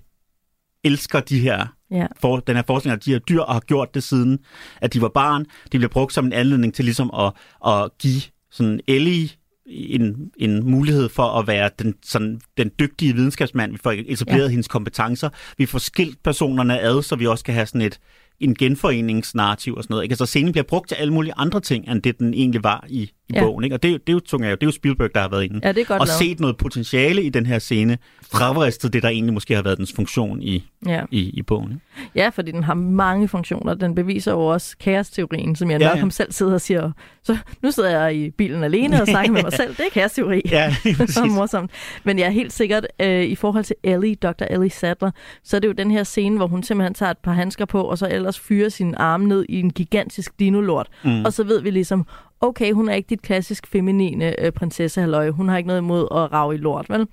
elsker 0.83 1.19
de 1.19 1.39
her 1.39 1.67
ja. 1.91 2.07
for, 2.21 2.37
den 2.37 2.55
her 2.55 2.63
forskning 2.67 2.93
af 2.93 2.99
de 2.99 3.11
her 3.11 3.19
dyr, 3.19 3.41
og 3.41 3.53
har 3.53 3.59
gjort 3.59 3.95
det 3.95 4.03
siden, 4.03 4.39
at 4.81 4.93
de 4.93 5.01
var 5.01 5.09
barn. 5.09 5.45
De 5.71 5.77
bliver 5.77 5.89
brugt 5.89 6.13
som 6.13 6.25
en 6.25 6.33
anledning 6.33 6.73
til 6.73 6.85
ligesom 6.85 7.11
at, 7.19 7.33
at 7.67 7.97
give 7.99 8.21
sådan 8.51 8.79
Ellie 8.87 9.29
en, 9.65 10.31
en 10.37 10.71
mulighed 10.71 11.09
for 11.09 11.23
at 11.23 11.47
være 11.47 11.69
den, 11.79 11.95
sådan, 12.03 12.41
den 12.57 12.71
dygtige 12.79 13.13
videnskabsmand. 13.13 13.71
Vi 13.71 13.77
får 13.83 13.91
etableret 13.91 14.43
ja. 14.43 14.49
hendes 14.49 14.67
kompetencer. 14.67 15.29
Vi 15.57 15.65
får 15.65 15.79
skilt 15.79 16.23
personerne 16.23 16.79
ad, 16.79 17.01
så 17.01 17.15
vi 17.15 17.27
også 17.27 17.43
kan 17.43 17.53
have 17.53 17.65
sådan 17.65 17.81
et, 17.81 17.99
en 18.39 18.55
genforeningsnarrativ 18.55 19.73
og 19.73 19.83
sådan 19.83 19.93
noget. 19.93 20.03
Ikke? 20.03 20.13
Altså 20.13 20.25
scenen 20.25 20.51
bliver 20.51 20.63
brugt 20.63 20.89
til 20.89 20.95
alle 20.95 21.13
mulige 21.13 21.33
andre 21.37 21.59
ting, 21.59 21.89
end 21.89 22.01
det 22.01 22.19
den 22.19 22.33
egentlig 22.33 22.63
var 22.63 22.85
i, 22.89 23.01
i 23.01 23.11
ja. 23.33 23.43
bogen. 23.43 23.63
Ikke? 23.63 23.75
Og 23.75 23.83
det, 23.83 23.91
det, 24.07 24.09
er 24.09 24.13
jo, 24.13 24.19
det, 24.19 24.33
er 24.33 24.49
jo, 24.49 24.55
det 24.55 24.63
er 24.63 24.67
jo 24.67 24.71
Spielberg, 24.71 25.09
der 25.15 25.21
har 25.21 25.29
været 25.29 25.43
inde. 25.43 25.59
Ja, 25.63 25.71
det 25.71 25.81
er 25.81 25.85
godt 25.85 26.01
og 26.01 26.07
lavet. 26.07 26.19
set 26.19 26.39
noget 26.39 26.57
potentiale 26.57 27.23
i 27.23 27.29
den 27.29 27.45
her 27.45 27.59
scene, 27.59 27.97
fravristet 28.31 28.93
det, 28.93 29.03
der 29.03 29.09
egentlig 29.09 29.33
måske 29.33 29.55
har 29.55 29.61
været 29.61 29.77
dens 29.77 29.93
funktion 29.93 30.41
i, 30.41 30.69
ja. 30.85 31.01
i, 31.11 31.29
i 31.29 31.41
bogen. 31.41 31.71
Ikke? 31.71 32.11
Ja, 32.15 32.29
fordi 32.29 32.51
den 32.51 32.63
har 32.63 32.73
mange 32.73 33.27
funktioner. 33.27 33.73
Den 33.73 33.95
beviser 33.95 34.31
jo 34.31 34.45
også 34.45 34.77
kaosteorien, 34.77 35.55
som 35.55 35.71
jeg 35.71 35.81
ja, 35.81 35.95
nok 35.95 36.03
ja. 36.03 36.09
selv 36.09 36.31
sidder 36.31 36.53
og 36.53 36.61
siger, 36.61 36.91
så 37.23 37.37
nu 37.61 37.71
sidder 37.71 37.89
jeg 37.89 38.15
i 38.15 38.29
bilen 38.29 38.63
alene 38.63 39.01
og 39.01 39.07
snakker 39.07 39.31
med 39.31 39.43
mig 39.43 39.53
selv. 39.61 39.75
Det 39.75 39.85
er 39.85 39.89
kaosteori. 39.93 40.41
Ja, 40.51 40.75
det 40.83 40.99
er 40.99 41.25
morsomt. 41.35 41.71
Men 42.03 42.19
jeg 42.19 42.25
er 42.25 42.31
helt 42.31 42.53
sikkert, 42.53 42.87
øh, 43.01 43.23
i 43.23 43.35
forhold 43.35 43.63
til 43.63 43.75
Ellie, 43.83 44.15
Dr. 44.15 44.43
Ellie 44.49 44.69
Sattler, 44.69 45.11
så 45.43 45.55
er 45.55 45.59
det 45.59 45.67
jo 45.67 45.73
den 45.73 45.91
her 45.91 46.03
scene, 46.03 46.37
hvor 46.37 46.47
hun 46.47 46.63
simpelthen 46.63 46.93
tager 46.93 47.11
et 47.11 47.17
par 47.17 47.33
handsker 47.33 47.65
på, 47.65 47.81
og 47.81 47.97
så 47.97 48.07
ellers 48.25 48.39
fyrer 48.39 48.69
sin 48.69 48.95
arm 48.95 49.21
ned 49.21 49.45
i 49.49 49.59
en 49.59 49.69
gigantisk 49.69 50.39
dinolort. 50.39 50.87
Mm. 51.03 51.25
Og 51.25 51.33
så 51.33 51.43
ved 51.43 51.61
vi 51.61 51.71
ligesom, 51.71 52.07
okay, 52.41 52.71
hun 52.71 52.89
er 52.89 52.93
ikke 52.93 53.07
dit 53.09 53.21
klassisk 53.21 53.67
feminine 53.67 54.39
øh, 54.39 54.51
prinsesse 54.51 55.01
halløj. 55.01 55.29
Hun 55.29 55.49
har 55.49 55.57
ikke 55.57 55.67
noget 55.67 55.81
imod 55.81 56.01
at 56.01 56.31
rave 56.31 56.55
i 56.55 56.57
lort, 56.57 56.89
vel? 56.89 57.07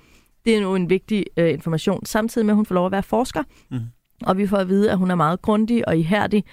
Det 0.45 0.57
er 0.57 0.61
nu 0.61 0.75
en 0.75 0.91
vigtig 0.91 1.25
øh, 1.37 1.51
information, 1.53 2.07
samtidig 2.07 2.47
med, 2.47 2.53
at 2.53 2.57
hun 2.57 2.67
får 2.67 2.75
lov 2.75 2.87
at 2.87 2.93
være 2.93 3.03
forsker. 3.03 3.43
Mm. 3.71 3.79
Og 4.23 4.39
vi 4.39 4.47
får 4.47 4.57
at 4.57 4.69
vide, 4.69 4.91
at 4.91 4.99
hun 4.99 5.11
er 5.11 5.15
meget 5.15 5.43
grundig 5.43 5.89
og 5.89 5.97
ihærdig, 5.97 6.45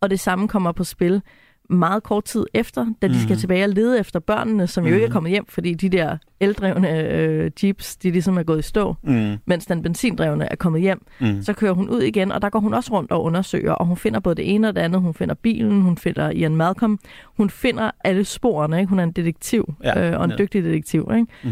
og 0.00 0.10
det 0.10 0.20
samme 0.20 0.48
kommer 0.48 0.72
på 0.72 0.84
spil, 0.84 1.22
meget 1.68 2.02
kort 2.02 2.24
tid 2.24 2.46
efter, 2.54 2.86
da 3.02 3.08
de 3.08 3.12
mm. 3.12 3.18
skal 3.18 3.36
tilbage 3.36 3.64
og 3.64 3.70
lede 3.70 4.00
efter 4.00 4.20
børnene, 4.20 4.66
som 4.66 4.84
mm. 4.84 4.90
jo 4.90 4.94
ikke 4.94 5.06
er 5.06 5.10
kommet 5.10 5.30
hjem, 5.30 5.46
fordi 5.48 5.74
de 5.74 5.88
der 5.88 6.16
eldrevne 6.40 7.00
øh, 7.00 7.50
jeeps, 7.62 7.96
de 7.96 8.10
ligesom 8.10 8.38
er 8.38 8.42
gået 8.42 8.58
i 8.58 8.62
stå, 8.62 8.94
mm. 9.02 9.36
mens 9.46 9.66
den 9.66 9.82
benzindrevne 9.82 10.52
er 10.52 10.56
kommet 10.56 10.80
hjem. 10.80 11.06
Mm. 11.20 11.42
Så 11.42 11.52
kører 11.52 11.72
hun 11.72 11.88
ud 11.88 12.00
igen, 12.00 12.32
og 12.32 12.42
der 12.42 12.50
går 12.50 12.60
hun 12.60 12.74
også 12.74 12.92
rundt 12.92 13.12
og 13.12 13.22
undersøger, 13.22 13.72
og 13.72 13.86
hun 13.86 13.96
finder 13.96 14.20
både 14.20 14.34
det 14.34 14.54
ene 14.54 14.68
og 14.68 14.74
det 14.74 14.80
andet. 14.80 15.00
Hun 15.00 15.14
finder 15.14 15.34
bilen, 15.34 15.82
hun 15.82 15.98
finder 15.98 16.30
Ian 16.30 16.56
Malcolm, 16.56 16.98
hun 17.36 17.50
finder 17.50 17.90
alle 18.04 18.24
sporene. 18.24 18.78
Ikke? 18.78 18.90
Hun 18.90 18.98
er 18.98 19.04
en 19.04 19.12
detektiv, 19.12 19.74
ja, 19.84 20.10
øh, 20.10 20.18
og 20.18 20.24
en 20.24 20.30
ja. 20.30 20.36
dygtig 20.36 20.64
detektiv. 20.64 21.10
Ikke? 21.14 21.26
Mm. 21.44 21.50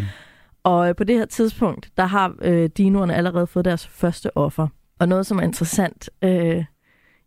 Og 0.65 0.89
øh, 0.89 0.97
på 0.97 1.05
det 1.05 1.17
her 1.17 1.27
tidspunkt, 1.27 1.91
der 1.97 2.07
har 2.07 2.35
øh, 2.43 2.71
dinoerne 2.77 3.15
allerede 3.15 3.47
fået 3.47 3.65
deres 3.65 3.87
første 3.87 4.37
offer. 4.37 4.69
Og 4.99 5.09
noget, 5.09 5.27
som 5.27 5.39
er 5.39 5.43
interessant 5.43 6.11
øh, 6.23 6.65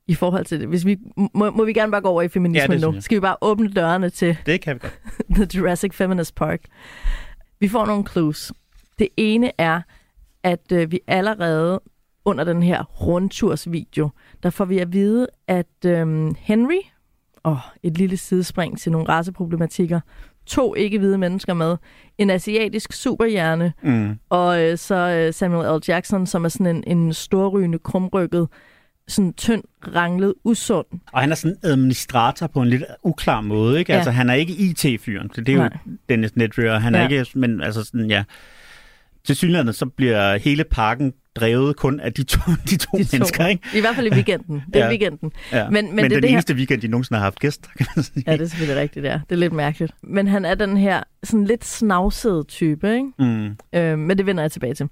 i 0.07 0.15
forhold 0.15 0.45
til 0.45 0.59
det, 0.59 0.67
hvis 0.67 0.85
vi, 0.85 0.97
må, 1.33 1.51
må 1.51 1.65
vi 1.65 1.73
gerne 1.73 1.91
bare 1.91 2.01
gå 2.01 2.09
over 2.09 2.21
i 2.21 2.27
feminisme 2.27 2.73
ja, 2.73 2.79
nu? 2.79 3.01
Skal 3.01 3.15
vi 3.15 3.19
bare 3.19 3.35
åbne 3.41 3.71
dørene 3.71 4.09
til 4.09 4.37
det 4.45 4.61
kan 4.61 4.75
vi 4.75 4.79
godt. 4.79 4.99
The 5.35 5.59
Jurassic 5.59 5.93
Feminist 5.93 6.35
Park? 6.35 6.61
Vi 7.59 7.67
får 7.67 7.85
nogle 7.85 8.05
clues. 8.11 8.51
Det 8.99 9.07
ene 9.17 9.51
er, 9.57 9.81
at 10.43 10.71
øh, 10.71 10.91
vi 10.91 10.99
allerede 11.07 11.81
under 12.25 12.43
den 12.43 12.63
her 12.63 12.83
rundtursvideo, 12.83 14.09
der 14.43 14.49
får 14.49 14.65
vi 14.65 14.79
at 14.79 14.93
vide, 14.93 15.27
at 15.47 15.85
øh, 15.85 16.35
Henry, 16.39 16.81
og 17.43 17.59
et 17.83 17.97
lille 17.97 18.17
sidespring 18.17 18.79
til 18.79 18.91
nogle 18.91 19.09
raceproblematikker, 19.09 19.99
to 20.45 20.75
ikke-hvide 20.75 21.17
mennesker 21.17 21.53
med, 21.53 21.77
en 22.17 22.29
asiatisk 22.29 22.93
superhjerne, 22.93 23.73
mm. 23.83 24.19
og 24.29 24.63
øh, 24.63 24.77
så 24.77 24.95
øh, 24.95 25.33
Samuel 25.33 25.79
L. 25.79 25.83
Jackson, 25.87 26.25
som 26.25 26.45
er 26.45 26.49
sådan 26.49 26.75
en, 26.75 26.83
en 26.97 27.13
storrygende, 27.13 27.79
krumrykket, 27.79 28.47
sådan 29.07 29.33
tynd, 29.33 29.63
ranglet, 29.95 30.33
usund. 30.43 30.85
Og 31.11 31.21
han 31.21 31.31
er 31.31 31.35
sådan 31.35 31.57
administrator 31.63 32.47
på 32.47 32.61
en 32.61 32.69
lidt 32.69 32.83
uklar 33.03 33.41
måde, 33.41 33.79
ikke? 33.79 33.91
Ja. 33.91 33.97
Altså, 33.97 34.11
han 34.11 34.29
er 34.29 34.33
ikke 34.33 34.53
IT-fyren, 34.53 35.27
det 35.35 35.49
er 35.49 35.53
jo 35.53 35.59
Nej. 35.59 35.77
Dennis 36.09 36.35
Nedry, 36.35 36.79
han 36.79 36.95
er 36.95 36.99
ja. 36.99 37.07
ikke, 37.07 37.39
men 37.39 37.61
altså 37.61 37.83
sådan, 37.83 38.09
ja. 38.09 38.23
Til 39.23 39.35
synligheden, 39.35 39.73
så 39.73 39.85
bliver 39.85 40.37
hele 40.37 40.63
parken 40.63 41.13
drevet 41.35 41.75
kun 41.75 41.99
af 41.99 42.13
de 42.13 42.23
to, 42.23 42.39
de 42.69 42.77
to, 42.77 42.97
de 42.97 43.03
to 43.03 43.15
mennesker, 43.17 43.47
ikke? 43.47 43.63
I 43.75 43.79
hvert 43.79 43.95
fald 43.95 44.07
i 44.07 44.13
weekenden. 44.13 44.61
Det 44.73 44.81
er 44.81 44.85
ja. 44.85 44.89
weekenden. 44.89 45.31
Ja. 45.51 45.69
Men, 45.69 45.85
men, 45.85 45.95
men 45.95 46.03
det, 46.03 46.11
den 46.11 46.23
det 46.23 46.31
eneste 46.31 46.53
her... 46.53 46.57
weekend, 46.57 46.81
de 46.81 46.87
nogensinde 46.87 47.17
har 47.17 47.23
haft 47.23 47.39
gæster, 47.39 47.69
kan 47.77 47.87
man 47.95 48.03
sige. 48.03 48.23
Ja, 48.27 48.31
det 48.31 48.41
er 48.41 48.45
selvfølgelig 48.45 48.81
rigtigt, 48.81 49.05
ja. 49.05 49.19
Det 49.29 49.35
er 49.35 49.39
lidt 49.39 49.53
mærkeligt. 49.53 49.93
Men 50.03 50.27
han 50.27 50.45
er 50.45 50.55
den 50.55 50.77
her 50.77 51.03
sådan 51.23 51.45
lidt 51.45 51.65
snavsede 51.65 52.43
type, 52.43 52.93
ikke? 52.93 53.07
Mm. 53.19 53.57
Øh, 53.73 53.99
men 53.99 54.17
det 54.17 54.25
vender 54.25 54.43
jeg 54.43 54.51
tilbage 54.51 54.73
til. 54.73 54.87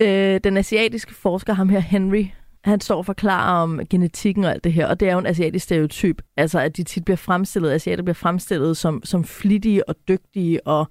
Øh, 0.00 0.40
den 0.44 0.56
asiatiske 0.56 1.14
forsker, 1.14 1.52
ham 1.52 1.68
her 1.68 1.80
Henry, 1.80 2.24
han 2.64 2.80
står 2.80 2.96
og 2.96 3.06
forklarer 3.06 3.62
om 3.62 3.80
genetikken 3.90 4.44
og 4.44 4.50
alt 4.50 4.64
det 4.64 4.72
her, 4.72 4.86
og 4.86 5.00
det 5.00 5.08
er 5.08 5.12
jo 5.12 5.18
en 5.18 5.26
asiatisk 5.26 5.64
stereotyp, 5.64 6.22
altså 6.36 6.60
at 6.60 6.76
de 6.76 6.82
tit 6.82 7.04
bliver 7.04 7.16
fremstillet, 7.16 7.70
asiater 7.70 8.02
bliver 8.02 8.14
fremstillet 8.14 8.76
som, 8.76 9.00
som 9.04 9.24
flittige 9.24 9.88
og 9.88 9.94
dygtige 10.08 10.66
og 10.66 10.88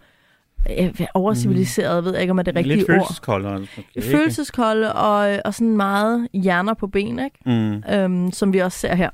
øh, 0.79 1.01
overciviliseret, 1.13 2.03
mm. 2.03 2.05
ved 2.05 2.13
jeg 2.13 2.21
ikke, 2.21 2.31
om 2.31 2.39
er 2.39 2.43
det 2.43 2.55
rigtige 2.55 2.75
Lidt 2.75 2.89
ord. 2.89 2.95
følelseskolde. 2.95 3.49
Okay, 3.49 4.01
følelseskolde 4.01 4.93
og, 4.93 5.39
og 5.45 5.53
sådan 5.53 5.77
meget 5.77 6.27
hjerner 6.33 6.73
på 6.73 6.87
ben, 6.87 7.19
ikke? 7.19 7.37
Mm. 7.45 7.83
Øhm, 7.93 8.31
som 8.31 8.53
vi 8.53 8.59
også 8.59 8.79
ser 8.79 8.95
her. 8.95 9.09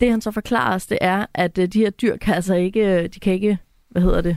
Det 0.00 0.10
han 0.10 0.20
så 0.20 0.30
forklarer 0.30 0.74
os, 0.74 0.86
det 0.86 0.98
er, 1.00 1.26
at 1.34 1.58
øh, 1.58 1.68
de 1.68 1.78
her 1.78 1.90
dyr 1.90 2.16
kan 2.16 2.34
altså 2.34 2.54
ikke, 2.54 3.08
de 3.08 3.20
kan 3.20 3.32
ikke, 3.32 3.58
hvad 3.90 4.02
hedder 4.02 4.20
det, 4.20 4.36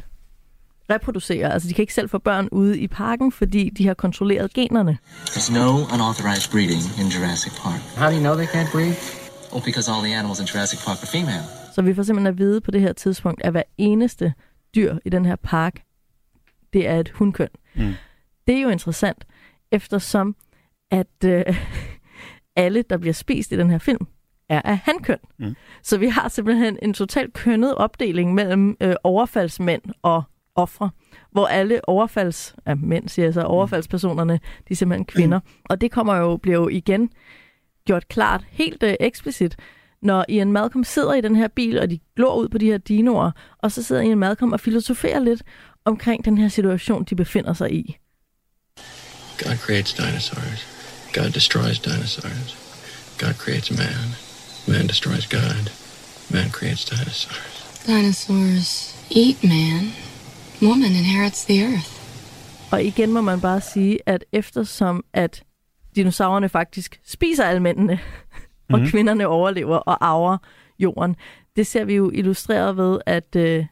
reproducere. 0.89 1.53
Altså, 1.53 1.69
de 1.69 1.73
kan 1.73 1.83
ikke 1.83 1.93
selv 1.93 2.09
få 2.09 2.17
børn 2.17 2.49
ude 2.51 2.79
i 2.79 2.87
parken, 2.87 3.31
fordi 3.31 3.69
de 3.69 3.87
har 3.87 3.93
kontrolleret 3.93 4.53
generne. 4.53 4.97
There's 5.25 5.53
no 5.53 5.67
unauthorized 5.93 6.51
breeding 6.51 6.83
in 7.01 7.07
Jurassic 7.15 7.53
Park. 7.63 7.79
How 7.97 8.09
do 8.09 8.15
you 8.15 8.19
know 8.19 8.35
they 8.35 8.47
can't 8.47 8.71
breed? 8.71 8.93
Well, 9.53 9.63
because 9.65 9.91
all 9.91 10.03
the 10.03 10.15
animals 10.15 10.39
in 10.39 10.45
Jurassic 10.45 10.79
Park 10.85 10.97
are 11.03 11.07
female. 11.17 11.43
Så 11.75 11.81
vi 11.81 11.93
får 11.93 12.03
simpelthen 12.03 12.27
at 12.27 12.37
vide 12.37 12.61
på 12.61 12.71
det 12.71 12.81
her 12.81 12.93
tidspunkt, 12.93 13.41
at 13.43 13.51
hver 13.51 13.63
eneste 13.77 14.33
dyr 14.75 14.97
i 15.05 15.09
den 15.09 15.25
her 15.25 15.35
park, 15.35 15.81
det 16.73 16.87
er 16.87 16.99
et 16.99 17.09
hundkøn. 17.09 17.49
Mm. 17.75 17.93
Det 18.47 18.55
er 18.57 18.61
jo 18.61 18.69
interessant, 18.69 19.25
eftersom 19.71 20.35
at 20.91 21.23
øh, 21.25 21.43
alle, 22.65 22.83
der 22.89 22.97
bliver 22.97 23.13
spist 23.13 23.51
i 23.51 23.57
den 23.57 23.69
her 23.69 23.77
film, 23.77 24.07
er 24.49 24.61
af 24.61 24.77
hankøn. 24.77 25.17
Mm. 25.39 25.55
Så 25.83 25.97
vi 25.97 26.07
har 26.07 26.29
simpelthen 26.29 26.79
en 26.81 26.93
totalt 26.93 27.33
kønnet 27.33 27.75
opdeling 27.75 28.33
mellem 28.33 28.77
øh, 28.81 28.95
overfaldsmænd 29.03 29.81
og 30.01 30.23
ofre, 30.55 30.89
hvor 31.31 31.47
alle 31.47 31.89
overfalds, 31.89 32.55
ja, 32.67 32.75
mænd 32.75 33.09
siger 33.09 33.31
så, 33.31 33.41
overfaldspersonerne, 33.41 34.33
de 34.33 34.71
er 34.71 34.75
simpelthen 34.75 35.05
kvinder. 35.05 35.39
Og 35.63 35.81
det 35.81 35.91
kommer 35.91 36.15
jo, 36.15 36.37
bliver 36.37 36.57
jo 36.57 36.67
igen 36.67 37.09
gjort 37.85 38.07
klart, 38.07 38.45
helt 38.49 38.83
øh, 38.83 38.95
eksplicit, 38.99 39.55
når 40.01 40.25
Ian 40.29 40.51
Malcolm 40.51 40.83
sidder 40.83 41.13
i 41.13 41.21
den 41.21 41.35
her 41.35 41.47
bil, 41.47 41.79
og 41.79 41.89
de 41.89 41.99
glor 42.15 42.35
ud 42.35 42.49
på 42.49 42.57
de 42.57 42.65
her 42.65 42.77
dinoer, 42.77 43.31
og 43.59 43.71
så 43.71 43.83
sidder 43.83 44.01
Ian 44.01 44.17
Malcolm 44.17 44.53
og 44.53 44.59
filosoferer 44.59 45.19
lidt 45.19 45.43
omkring 45.85 46.25
den 46.25 46.37
her 46.37 46.47
situation, 46.47 47.03
de 47.03 47.15
befinder 47.15 47.53
sig 47.53 47.71
i. 47.73 47.97
God 49.37 49.57
creates 49.57 49.93
dinosaurs. 49.93 50.67
God 51.13 51.29
destroys 51.29 51.79
dinosaurs. 51.79 52.57
God 53.19 53.33
creates 53.33 53.71
man. 53.71 54.05
Man 54.67 54.87
destroys 54.87 55.27
God. 55.27 55.69
Man 56.29 56.49
creates 56.51 56.85
dinosaurs. 56.85 57.83
Dinosaurs 57.85 58.95
eat 59.11 59.43
man. 59.43 60.14
Woman 60.61 60.91
inherits 60.91 61.45
the 61.45 61.63
earth. 61.63 61.91
Og 62.71 62.83
igen 62.83 63.13
må 63.13 63.21
man 63.21 63.41
bare 63.41 63.61
sige, 63.61 63.99
at 64.05 64.25
eftersom 64.31 65.03
at 65.13 65.43
dinosaurerne 65.95 66.49
faktisk 66.49 66.99
spiser 67.05 67.43
alle 67.43 67.59
mændene, 67.59 67.99
og 68.73 68.79
mm. 68.79 68.87
kvinderne 68.87 69.27
overlever 69.27 69.77
og 69.77 70.05
arver 70.05 70.37
jorden, 70.79 71.15
det 71.55 71.67
ser 71.67 71.85
vi 71.85 71.95
jo 71.95 72.11
illustreret 72.13 72.77
ved, 72.77 72.99
at 73.05 73.35
øh, 73.35 73.65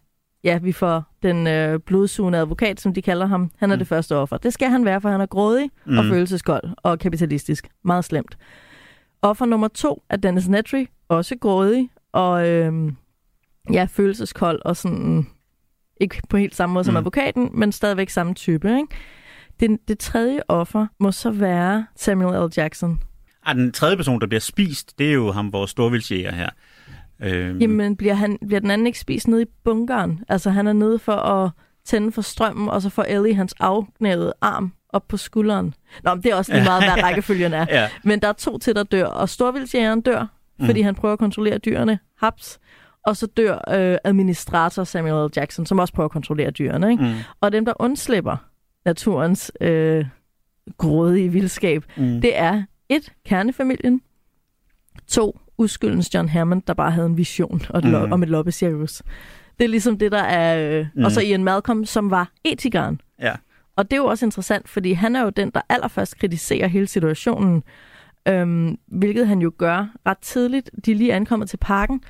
ja, 0.44 0.58
vi 0.58 0.72
får 0.72 1.04
den 1.24 1.48
øh, 1.48 1.80
blodsugende 1.80 2.40
advokat, 2.40 2.82
som 2.82 2.94
de 2.94 3.02
kalder 3.02 3.26
ham. 3.26 3.52
Han 3.58 3.72
er 3.72 3.76
mm. 3.76 3.80
det 3.80 3.88
første 3.88 4.16
offer. 4.16 4.38
Det 4.38 4.54
skal 4.54 4.70
han 4.70 4.86
være, 4.86 5.02
for 5.02 5.10
han 5.10 5.22
er 5.22 5.26
grådig 5.26 5.70
mm. 5.86 5.98
og 5.98 6.06
følelseskold 6.06 6.64
og 6.78 7.00
kapitalistisk. 7.00 7.68
Meget 7.84 8.06
slemt. 8.06 8.38
Offer 9.22 9.46
nummer 9.46 9.68
to 9.68 10.04
er 10.10 10.18
Dennis 10.18 10.48
Nedry, 10.48 10.86
også 11.10 11.36
grådig 11.36 11.90
og 12.12 12.50
øh, 12.50 12.92
ja, 13.74 13.88
følelseskold 13.90 14.62
og 14.66 14.78
sådan 14.78 15.28
ikke 16.04 16.22
på 16.30 16.38
helt 16.38 16.56
samme 16.56 16.74
måde 16.74 16.86
som 16.86 16.94
mm. 16.94 16.98
advokaten, 16.98 17.50
men 17.54 17.72
stadigvæk 17.72 18.10
samme 18.10 18.34
type. 18.34 18.68
Ikke? 18.78 18.88
Det, 19.60 19.80
det 19.88 20.00
tredje 20.00 20.40
offer 20.48 20.88
må 21.00 21.12
så 21.12 21.32
være 21.32 21.86
Samuel 21.96 22.50
L. 22.50 22.52
Jackson. 22.58 23.00
Ah, 23.46 23.56
den 23.56 23.72
tredje 23.72 23.96
person, 23.96 24.22
der 24.22 24.28
bliver 24.28 24.40
spist, 24.40 25.00
det 25.00 25.10
er 25.10 25.14
jo 25.14 25.32
ham, 25.32 25.54
vores 25.54 25.72
storvildsjæger 25.72 26.32
her. 26.32 26.50
Øhm. 27.22 27.60
Jamen, 27.60 27.96
bliver, 27.96 28.14
han, 28.14 28.38
bliver 28.48 28.60
den 28.60 28.72
anden 28.72 28.88
ikke 28.88 29.00
spist 29.00 29.28
nede 29.28 29.42
i 29.42 29.46
bunkeren? 29.64 30.20
Altså, 30.30 30.50
han 30.50 30.68
er 30.68 30.74
nede 30.74 31.00
for 31.00 31.14
at 31.16 31.52
tænde 31.86 32.12
for 32.12 32.22
strømmen, 32.22 32.70
og 32.70 32.82
så 32.82 32.90
får 32.90 33.04
Ellie 33.04 33.36
hans 33.36 33.54
afgnævede 33.60 34.34
arm 34.42 34.74
op 34.90 35.08
på 35.08 35.18
skulderen. 35.18 35.74
Nå, 36.04 36.14
men 36.14 36.24
det 36.24 36.32
er 36.32 36.36
også 36.36 36.54
lige 36.54 36.64
meget, 36.64 36.84
hvad 36.84 37.04
rækkefølgen 37.06 37.54
er. 37.54 37.66
ja. 37.70 37.90
Men 38.04 38.20
der 38.20 38.28
er 38.28 38.34
to 38.34 38.58
til, 38.58 38.76
der 38.76 38.84
dør, 38.84 39.06
og 39.06 39.30
storvildsjægeren 39.30 40.02
dør, 40.02 40.26
mm. 40.60 40.66
fordi 40.66 40.82
han 40.82 40.96
prøver 40.96 41.14
at 41.14 41.20
kontrollere 41.20 41.58
dyrene. 41.58 42.00
Haps 42.18 42.60
og 43.06 43.18
så 43.18 43.28
dør 43.28 43.54
øh, 43.54 43.98
administrator 44.04 44.84
Samuel 44.84 45.30
L. 45.30 45.32
Jackson, 45.36 45.66
som 45.66 45.80
også 45.80 45.94
prøver 45.94 46.06
at 46.06 46.12
kontrollere 46.12 46.52
dyrene. 46.52 46.92
Ikke? 46.92 47.04
Mm. 47.04 47.14
Og 47.42 47.52
dem, 47.52 47.66
der 47.66 47.74
undslipper 47.80 48.38
naturens 48.86 49.52
øh, 49.62 50.06
grådige 50.78 51.30
vildskab, 51.32 51.86
mm. 51.98 52.22
det 52.22 52.38
er 52.38 52.64
et, 52.90 53.14
kernefamilien, 53.26 54.02
to, 55.08 55.40
uskyldens 55.58 56.14
John 56.14 56.30
Hammond, 56.30 56.62
der 56.68 56.74
bare 56.74 56.92
havde 56.92 57.08
en 57.08 57.18
vision 57.18 57.62
og 57.70 57.80
et 57.80 57.86
mm. 57.86 58.12
om 58.12 58.24
et 58.24 58.30
loppecirkus. 58.30 59.02
Det 59.60 59.66
er 59.66 59.70
ligesom 59.70 59.98
det, 59.98 60.12
der 60.12 60.24
er... 60.24 60.80
Øh, 60.80 60.86
mm. 60.96 61.04
Og 61.04 61.12
så 61.12 61.22
Ian 61.22 61.44
Malcolm, 61.44 61.86
som 61.86 62.12
var 62.12 62.32
etikeren. 62.44 63.02
Ja. 63.22 63.34
Og 63.76 63.92
det 63.92 63.98
er 63.98 64.02
jo 64.02 64.06
også 64.06 64.26
interessant, 64.26 64.70
fordi 64.70 64.92
han 64.92 65.16
er 65.16 65.24
jo 65.24 65.30
den, 65.30 65.52
der 65.56 65.62
allerførst 65.70 66.20
kritiserer 66.20 66.68
hele 66.68 66.88
situationen, 66.88 67.64
øhm, 68.28 68.78
hvilket 68.88 69.28
han 69.28 69.40
jo 69.40 69.52
gør 69.58 69.88
ret 70.06 70.18
tidligt. 70.18 70.70
De 70.86 70.92
er 70.92 70.96
lige 70.96 71.14
ankommet 71.14 71.50
til 71.50 71.58
parken, 71.58 72.02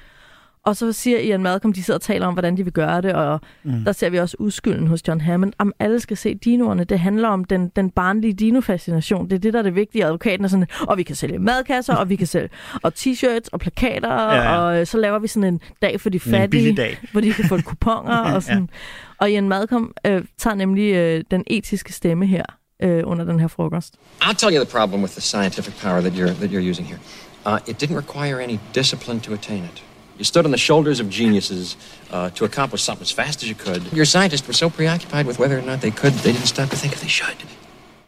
og 0.65 0.75
så 0.75 0.91
siger 0.91 1.19
Ian 1.19 1.43
Malcolm, 1.43 1.73
de 1.73 1.83
sidder 1.83 1.97
og 1.97 2.01
taler 2.01 2.27
om, 2.27 2.33
hvordan 2.33 2.57
de 2.57 2.63
vil 2.63 2.73
gøre 2.73 3.01
det, 3.01 3.13
og 3.13 3.41
mm. 3.63 3.83
der 3.85 3.91
ser 3.91 4.09
vi 4.09 4.19
også 4.19 4.37
uskylden 4.39 4.87
hos 4.87 5.07
John 5.07 5.21
Hammond. 5.21 5.53
Om 5.57 5.73
alle 5.79 5.99
skal 5.99 6.17
se 6.17 6.35
dinoerne. 6.35 6.83
Det 6.83 6.99
handler 6.99 7.27
om 7.27 7.45
den, 7.45 7.71
den 7.75 7.89
barnlige 7.89 8.33
dino-fascination. 8.33 9.29
Det 9.29 9.33
er 9.33 9.39
det, 9.39 9.53
der 9.53 9.59
er 9.59 9.63
det 9.63 9.75
vigtige. 9.75 10.05
Advokaten 10.05 10.45
er 10.45 10.49
sådan, 10.49 10.67
og 10.81 10.97
vi 10.97 11.03
kan 11.03 11.15
sælge 11.15 11.39
madkasser, 11.39 11.95
og 11.95 12.09
vi 12.09 12.15
kan 12.15 12.27
sælge 12.27 12.49
og 12.83 12.93
t-shirts 12.95 13.47
og 13.51 13.59
plakater, 13.59 14.13
ja, 14.13 14.35
ja. 14.35 14.57
og 14.57 14.79
øh, 14.79 14.85
så 14.85 14.97
laver 14.97 15.19
vi 15.19 15.27
sådan 15.27 15.53
en 15.53 15.59
dag 15.81 16.01
for 16.01 16.09
de 16.09 16.19
fattige, 16.19 16.75
dag. 16.75 16.97
hvor 17.11 17.21
de 17.21 17.33
kan 17.33 17.45
få 17.45 17.61
kuponer 17.61 18.17
og 18.35 18.43
sådan. 18.43 18.69
ja. 18.71 18.77
Og 19.17 19.31
Ian 19.31 19.49
Malcolm 19.49 19.93
øh, 20.05 20.23
tager 20.37 20.55
nemlig 20.55 20.93
øh, 20.93 21.23
den 21.31 21.43
etiske 21.47 21.93
stemme 21.93 22.25
her 22.25 22.43
øh, 22.83 23.01
under 23.05 23.25
den 23.25 23.39
her 23.39 23.47
frokost. 23.47 23.95
I'll 24.21 24.33
tell 24.33 24.55
you 24.55 24.63
the 24.63 24.71
problem 24.71 25.01
with 25.01 25.13
the 25.13 25.21
scientific 25.21 25.73
power 25.81 26.01
that 26.01 26.13
you're, 26.13 26.33
that 26.39 26.51
you're 26.51 26.69
using 26.71 26.87
here. 26.87 26.99
Uh, 27.45 27.59
it 27.67 27.81
didn't 27.81 27.97
require 27.97 28.39
any 28.39 28.57
discipline 28.75 29.19
to 29.19 29.33
attain 29.33 29.63
it. 29.63 29.83
You 30.23 30.25
stood 30.25 30.45
on 30.45 30.51
the 30.51 30.63
shoulders 30.69 30.99
of 31.01 31.07
geniuses 31.09 31.77
uh, 32.13 32.29
to 32.37 32.45
accomplish 32.45 32.81
something 32.83 33.03
as 33.03 33.13
fast 33.13 33.43
as 33.43 33.49
you 33.49 33.57
could. 33.65 33.81
Your 33.99 34.05
scientists 34.05 34.47
were 34.47 34.53
so 34.53 34.69
preoccupied 34.69 35.25
with 35.25 35.37
whether 35.39 35.57
or 35.61 35.65
not 35.65 35.81
they 35.81 35.91
could, 35.91 36.13
they 36.13 36.31
didn't 36.31 36.51
stop 36.55 36.69
to 36.69 36.77
think 36.77 36.93
if 36.93 36.99
they 36.99 37.09
should. 37.09 37.37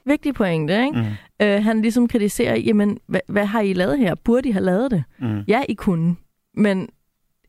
Vigtig 0.06 0.34
pointe, 0.34 0.74
ikke? 0.86 1.00
Mm. 1.00 1.46
Øh, 1.46 1.64
han 1.64 1.82
ligesom 1.82 2.08
kritiserer, 2.08 2.56
jamen, 2.56 2.98
hvad, 3.08 3.20
hvad 3.28 3.46
har 3.46 3.62
I 3.62 3.74
lavet 3.74 4.00
her? 4.00 4.16
Burde 4.16 4.50
I 4.50 4.52
have 4.52 4.66
lavet 4.66 4.92
det? 4.92 5.04
Mm. 5.20 5.44
Ja, 5.48 5.64
I 5.70 5.74
kunne. 5.74 6.16
Men 6.58 6.90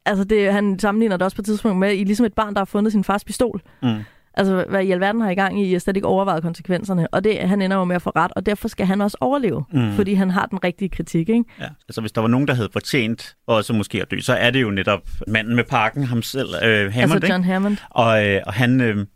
altså 0.06 0.24
det, 0.24 0.52
han 0.52 0.78
sammenligner 0.78 1.16
det 1.16 1.24
også 1.24 1.36
på 1.36 1.42
et 1.42 1.46
tidspunkt 1.46 1.78
med, 1.78 1.92
I 1.92 2.00
er 2.00 2.04
ligesom 2.04 2.26
et 2.26 2.34
barn, 2.34 2.54
der 2.54 2.60
har 2.60 2.64
fundet 2.64 2.92
sin 2.92 3.04
fars 3.04 3.24
pistol. 3.24 3.62
Mm. 3.82 3.88
Altså, 4.37 4.64
hvad 4.68 4.84
i 4.84 4.91
alverden 4.91 5.20
har 5.20 5.30
I 5.30 5.34
gang 5.34 5.62
i, 5.62 5.72
har 5.72 5.78
slet 5.78 5.97
ikke 5.97 6.09
overvejet 6.09 6.43
konsekvenserne. 6.43 7.09
Og 7.12 7.24
det, 7.24 7.39
han 7.39 7.62
ender 7.62 7.76
jo 7.76 7.84
med 7.84 7.97
at 7.97 8.03
få 8.03 8.11
ret, 8.11 8.32
og 8.37 8.47
derfor 8.47 8.68
skal 8.68 8.87
han 8.87 9.01
også 9.01 9.16
overleve, 9.20 9.64
mm. 9.72 9.93
fordi 9.93 10.14
han 10.14 10.30
har 10.30 10.47
den 10.47 10.64
rigtige 10.64 10.89
kritik, 10.89 11.28
ikke? 11.28 11.45
Ja. 11.61 11.68
Altså, 11.89 12.01
hvis 12.01 12.12
der 12.12 12.20
var 12.20 12.28
nogen, 12.28 12.49
der 12.49 12.55
havde 12.55 12.68
fortjent 12.72 13.37
også 13.47 13.72
måske 13.72 14.03
at 14.03 14.11
dø, 14.11 14.20
så 14.20 14.32
er 14.34 14.51
det 14.51 14.62
jo 14.62 14.70
netop 14.70 15.01
manden 15.28 15.57
med 15.57 15.64
parken, 15.64 16.05
ham 16.05 16.22
selv, 16.22 16.49
øh, 16.64 16.93
Hammond, 16.93 16.97
altså 16.97 17.32
John 17.32 17.43
ikke? 17.43 17.53
Hammond. 17.53 17.76
Og, 17.91 18.26
øh, 18.26 18.43
og 18.47 18.53
han... 18.53 18.80
Øh, 18.80 19.07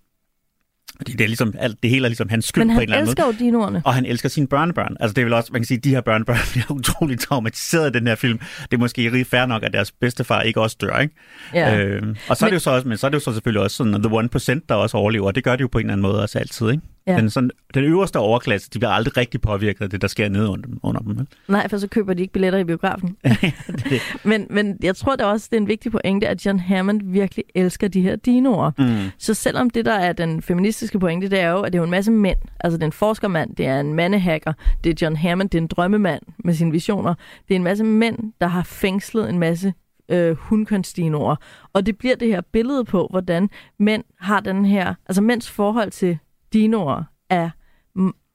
det, 1.07 1.19
det, 1.19 1.21
er 1.25 1.29
ligesom, 1.29 1.55
alt, 1.59 1.83
det 1.83 1.91
hele 1.91 2.05
er 2.07 2.09
ligesom 2.09 2.29
hans 2.29 2.45
skyld 2.45 2.65
Men 2.65 2.69
på 2.69 2.73
en 2.73 2.77
han 2.79 2.83
eller 2.83 2.97
anden 2.97 3.07
måde. 3.07 3.29
elsker 3.29 3.45
jo 3.45 3.51
dinoerne. 3.51 3.83
Og 3.85 3.95
han 3.95 4.07
elsker 4.07 4.29
sine 4.29 4.47
børnebørn. 4.47 4.97
Altså 5.01 5.15
det 5.15 5.21
er 5.21 5.25
vel 5.25 5.33
også, 5.33 5.51
man 5.53 5.61
kan 5.63 5.67
sige, 5.67 5.79
de 5.79 5.91
her 5.91 6.01
børnebørn 6.01 6.37
bliver 6.53 6.71
utroligt 6.71 7.21
traumatiseret 7.21 7.85
af 7.87 7.93
den 7.93 8.07
her 8.07 8.15
film. 8.15 8.39
Det 8.63 8.73
er 8.77 8.79
måske 8.79 9.05
rigtig 9.07 9.27
fair 9.27 9.47
nok, 9.47 9.63
at 9.63 9.73
deres 9.73 9.93
bedstefar 9.93 10.41
ikke 10.43 10.61
også 10.61 10.77
dør, 10.81 10.99
ikke? 10.99 11.15
Ja. 11.55 11.79
Øhm, 11.79 12.17
og 12.29 12.37
så 12.37 12.45
er 12.45 12.47
Men- 12.47 12.51
det 12.51 12.55
jo 12.55 12.61
så 12.61 12.71
også, 12.71 12.89
men 12.89 12.99
så 12.99 13.07
er 13.07 13.09
det 13.09 13.15
jo 13.15 13.21
så 13.21 13.33
selvfølgelig 13.33 13.63
også 13.63 13.77
sådan, 13.77 13.95
at 13.95 14.01
the 14.03 14.11
1%, 14.55 14.61
der 14.69 14.75
også 14.75 14.97
overlever, 14.97 15.31
det 15.31 15.45
gør 15.45 15.57
de 15.57 15.61
jo 15.61 15.69
på 15.69 15.79
en 15.79 15.85
eller 15.85 15.93
anden 15.93 16.03
måde 16.03 16.23
også 16.23 16.39
altid, 16.39 16.71
ikke? 16.71 16.83
Ja. 17.07 17.17
Den, 17.17 17.31
sådan, 17.31 17.51
den 17.75 17.85
øverste 17.85 18.19
overklasse, 18.19 18.71
de 18.75 18.79
bliver 18.79 18.91
aldrig 18.91 19.17
rigtig 19.17 19.41
påvirket 19.41 19.83
af 19.83 19.91
det, 19.91 20.03
der 20.03 20.09
sker 20.09 20.29
nede 20.29 20.49
under, 20.49 20.69
under 20.83 21.01
dem. 21.01 21.27
Nej, 21.49 21.69
for 21.69 21.79
så 21.79 21.89
køber 21.89 22.15
de 22.15 22.23
ikke 22.23 22.33
billetter 22.33 22.59
i 22.59 22.65
biografen. 22.65 23.17
men, 24.25 24.47
men 24.51 24.77
jeg 24.83 24.97
tror 24.97 25.17
da 25.17 25.25
også, 25.25 25.49
det 25.51 25.57
er 25.57 25.61
en 25.61 25.69
vigtig 25.69 25.93
pointe, 25.93 26.29
at 26.29 26.47
John 26.47 26.61
Hammond 26.61 27.01
virkelig 27.05 27.45
elsker 27.55 27.89
de 27.89 28.01
her 28.01 28.17
dinoer. 28.17 28.71
mm, 28.79 29.11
Så 29.19 29.35
selvom 29.35 29.71
det, 29.71 29.85
der 29.85 29.93
er 29.93 30.13
den 30.13 30.43
feministiske 30.43 30.99
pointe, 30.99 31.31
det 31.31 31.41
er 31.41 31.49
jo, 31.51 31.61
at 31.61 31.73
det 31.73 31.79
er 31.79 31.81
jo 31.81 31.85
en 31.85 31.91
masse 31.91 32.13
mænd. 32.13 32.39
Altså, 32.61 32.77
det 32.77 32.83
er 32.83 32.87
en 32.87 32.93
forskermand, 32.93 33.57
det 33.57 33.67
er 33.67 33.81
en 33.81 33.95
mandehacker, 33.95 34.53
det 34.85 34.91
er 34.91 34.95
John 35.07 35.17
Hammond, 35.17 35.51
det 35.51 35.59
er 35.59 35.63
en 35.63 35.69
drømmemand 35.69 36.23
med 36.45 36.55
sine 36.55 36.71
visioner. 36.73 37.15
Det 37.49 37.55
er 37.55 37.57
en 37.57 37.65
masse 37.65 37.85
mænd, 37.85 38.33
der 38.41 38.47
har 38.47 38.63
fængslet 38.63 39.31
en 39.31 39.39
masse 39.39 39.73
øh, 40.09 40.37
hundkønsdinoer. 40.37 41.37
Og 41.73 41.87
det 41.87 41.99
bliver 41.99 42.17
det 42.17 42.29
her 42.29 42.41
billede 42.53 42.85
på, 42.85 43.07
hvordan 43.11 43.51
mænd 43.79 44.05
har 44.21 44.41
den 44.41 44.65
her... 44.65 44.95
Altså, 45.09 45.23
mænds 45.23 45.51
forhold 45.51 45.91
til 45.91 46.19
dinoer 46.53 47.05
er 47.31 47.51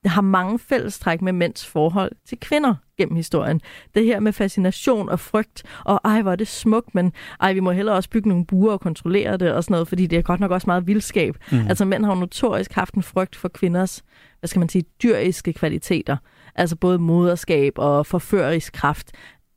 har 0.06 0.22
mange 0.22 0.60
fællestræk 0.60 1.22
med 1.22 1.34
mænds 1.34 1.66
forhold 1.66 2.12
til 2.28 2.40
kvinder 2.40 2.76
gennem 2.98 3.16
historien. 3.16 3.62
Det 3.96 4.06
her 4.06 4.20
med 4.20 4.34
fascination 4.34 5.10
og 5.10 5.20
frygt, 5.20 5.64
og 5.84 6.02
ej, 6.04 6.22
hvor 6.22 6.32
er 6.32 6.36
det 6.36 6.48
smukt, 6.48 6.96
men 6.96 7.14
ej, 7.42 7.54
vi 7.54 7.60
må 7.60 7.72
hellere 7.72 7.96
også 7.96 8.10
bygge 8.10 8.30
nogle 8.30 8.46
buer 8.46 8.74
og 8.74 8.82
kontrollere 8.82 9.38
det 9.38 9.54
og 9.54 9.64
sådan 9.64 9.74
noget, 9.74 9.88
fordi 9.88 10.08
det 10.08 10.18
er 10.18 10.22
godt 10.22 10.40
nok 10.40 10.52
også 10.52 10.68
meget 10.68 10.88
vildskab. 10.88 11.38
Mm. 11.52 11.68
Altså 11.70 11.86
mænd 11.86 12.06
har 12.06 12.14
jo 12.14 12.20
notorisk 12.20 12.74
haft 12.74 12.94
en 12.94 13.04
frygt 13.04 13.36
for 13.36 13.48
kvinders, 13.48 14.04
hvad 14.40 14.48
skal 14.48 14.60
man 14.60 14.70
sige, 14.70 14.86
dyriske 15.04 15.54
kvaliteter. 15.54 16.18
Altså 16.56 16.76
både 16.76 17.00
moderskab 17.00 17.74
og 17.76 18.06
forførerisk 18.06 18.74
kraft. 18.74 19.12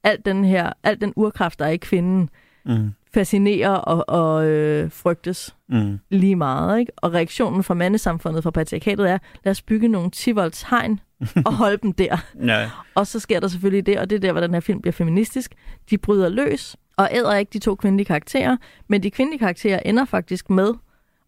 Alt 0.05 0.25
den 0.25 0.45
her, 0.45 0.73
alt 0.83 1.01
den 1.01 1.13
urkraft, 1.17 1.59
der 1.59 1.65
er 1.65 1.71
i 1.71 1.77
kvinden, 1.77 2.31
mm, 2.65 2.93
fascinerer 3.15 3.71
og, 3.71 4.05
og 4.09 4.47
øh, 4.47 4.91
frygtes 4.93 5.57
mm, 5.69 5.99
lige 6.11 6.37
meget. 6.37 6.81
Ikke? 6.81 6.93
Og 6.97 7.15
reaktionen 7.15 7.63
fra 7.63 7.75
mandesamfundet, 7.75 8.43
fra 8.43 8.51
patriarkatet 8.51 9.11
er, 9.11 9.19
lad 9.45 9.51
os 9.51 9.63
bygge 9.63 9.89
nogle 9.89 10.11
10 10.11 10.33
volts 10.33 10.63
hegn 10.63 11.01
og 11.47 11.55
holde 11.55 11.77
dem 11.77 11.93
der. 11.93 12.17
ja, 12.47 12.71
Og 12.95 13.07
så 13.07 13.21
sker 13.21 13.41
der 13.41 13.49
selvfølgelig 13.49 13.87
det, 13.87 13.99
og 13.99 14.11
det 14.11 14.17
er 14.17 14.21
der, 14.21 14.33
hvor 14.33 14.41
den 14.41 14.55
her 14.55 14.61
film 14.61 14.81
bliver 14.81 14.93
feministisk. 14.93 15.55
De 15.91 15.99
bryder 15.99 16.29
løs 16.29 16.77
og 16.97 17.09
æder 17.13 17.35
ikke 17.35 17.51
de 17.53 17.59
to 17.59 17.75
kvindelige 17.75 18.07
karakterer, 18.07 18.57
men 18.89 19.03
de 19.03 19.11
kvindelige 19.11 19.39
karakterer 19.39 19.81
ender 19.85 20.05
faktisk 20.05 20.51
med 20.51 20.75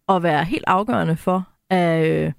at 0.09 0.23
være 0.23 0.43
helt 0.43 0.63
afgørende 0.67 1.15
for 1.15 1.47
at, 1.69 2.05
øh, 2.07 2.31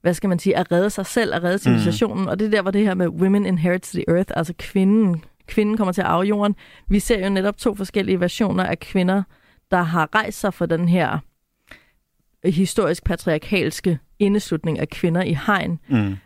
hvad 0.00 0.14
skal 0.14 0.28
man 0.28 0.38
sige, 0.38 0.56
at 0.56 0.72
redde 0.72 0.90
sig 0.90 1.06
selv, 1.06 1.34
at 1.34 1.42
redde 1.42 1.58
civilisationen. 1.58 2.22
Mm. 2.22 2.28
Og 2.28 2.38
det 2.38 2.46
er 2.46 2.50
der, 2.50 2.62
hvor 2.62 2.70
det 2.70 2.86
her 2.86 2.94
med 2.94 3.08
women 3.08 3.46
inherits 3.46 3.90
the 3.90 4.04
earth, 4.08 4.32
altså 4.36 4.54
kvinden, 4.58 5.24
kvinden 5.46 5.76
kommer 5.76 5.92
til 5.92 6.00
at 6.00 6.06
arve 6.06 6.22
jorden. 6.22 6.56
Vi 6.88 6.98
ser 6.98 7.24
jo 7.24 7.30
netop 7.30 7.56
to 7.56 7.74
forskellige 7.74 8.20
versioner 8.20 8.64
af 8.64 8.78
kvinder, 8.78 9.22
der 9.70 9.82
har 9.82 10.08
rejst 10.14 10.40
sig 10.40 10.54
for 10.54 10.66
den 10.66 10.88
her 10.88 11.18
historisk 12.44 13.04
patriarkalske 13.04 13.98
indeslutning 14.18 14.78
af 14.78 14.88
kvinder 14.88 15.22
i 15.22 15.38
hegn 15.46 15.80
mm, 15.88 16.16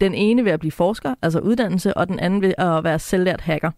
den 0.00 0.14
ene 0.14 0.44
ved 0.44 0.52
at 0.52 0.60
blive 0.60 0.72
forsker, 0.72 1.14
altså 1.22 1.40
uddannelse, 1.40 1.96
og 1.96 2.08
den 2.08 2.18
anden 2.18 2.42
ved 2.42 2.54
at 2.58 2.84
være 2.84 2.98
selvlært 2.98 3.40
hacker. 3.40 3.70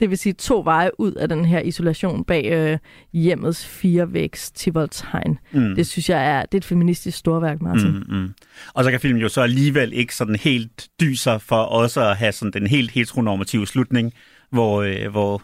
Det 0.00 0.10
vil 0.10 0.18
sige 0.18 0.32
to 0.32 0.62
veje 0.64 1.00
ud 1.00 1.12
af 1.12 1.28
den 1.28 1.44
her 1.44 1.60
isolation 1.60 2.24
bag 2.24 2.52
øh, 2.52 2.78
hjemmets 3.12 3.66
firevægs 3.66 4.50
Tivoltshegn. 4.50 5.38
mm. 5.52 5.74
Det 5.74 5.86
synes 5.86 6.10
jeg 6.10 6.26
er, 6.26 6.42
det 6.42 6.54
er 6.54 6.58
et 6.58 6.64
feministisk 6.64 7.18
storværk, 7.18 7.62
Martin. 7.62 7.90
Mm, 7.90 8.16
mm. 8.16 8.34
Og 8.74 8.84
så 8.84 8.90
kan 8.90 9.00
filmen 9.00 9.22
jo 9.22 9.28
så 9.28 9.40
alligevel 9.40 9.92
ikke 9.92 10.14
sådan 10.14 10.36
helt 10.36 10.88
dyser 11.00 11.38
for 11.38 11.56
også 11.56 12.00
at 12.00 12.16
have 12.16 12.32
sådan 12.32 12.52
den 12.52 12.66
helt 12.66 12.90
heteronormative 12.90 13.66
slutning, 13.66 14.12
hvor, 14.50 14.82
øh, 14.82 15.10
hvor 15.10 15.42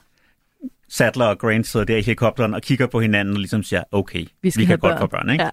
Sadler 0.93 1.25
og 1.25 1.39
Grant 1.39 1.67
sidder 1.67 1.87
der 1.87 1.97
i 1.97 2.01
helikopteren 2.01 2.55
og 2.55 2.63
kigger 2.63 2.87
på 2.87 3.01
hinanden 3.01 3.35
og 3.35 3.39
ligesom 3.39 3.63
siger, 3.63 3.83
okay, 3.93 4.25
vi, 4.43 4.51
skal 4.51 4.61
vi 4.61 4.67
kan 4.67 4.79
godt 4.79 4.91
børn. 4.91 5.01
få 5.01 5.07
børn, 5.07 5.31
ikke? 5.31 5.45
Ja. 5.45 5.51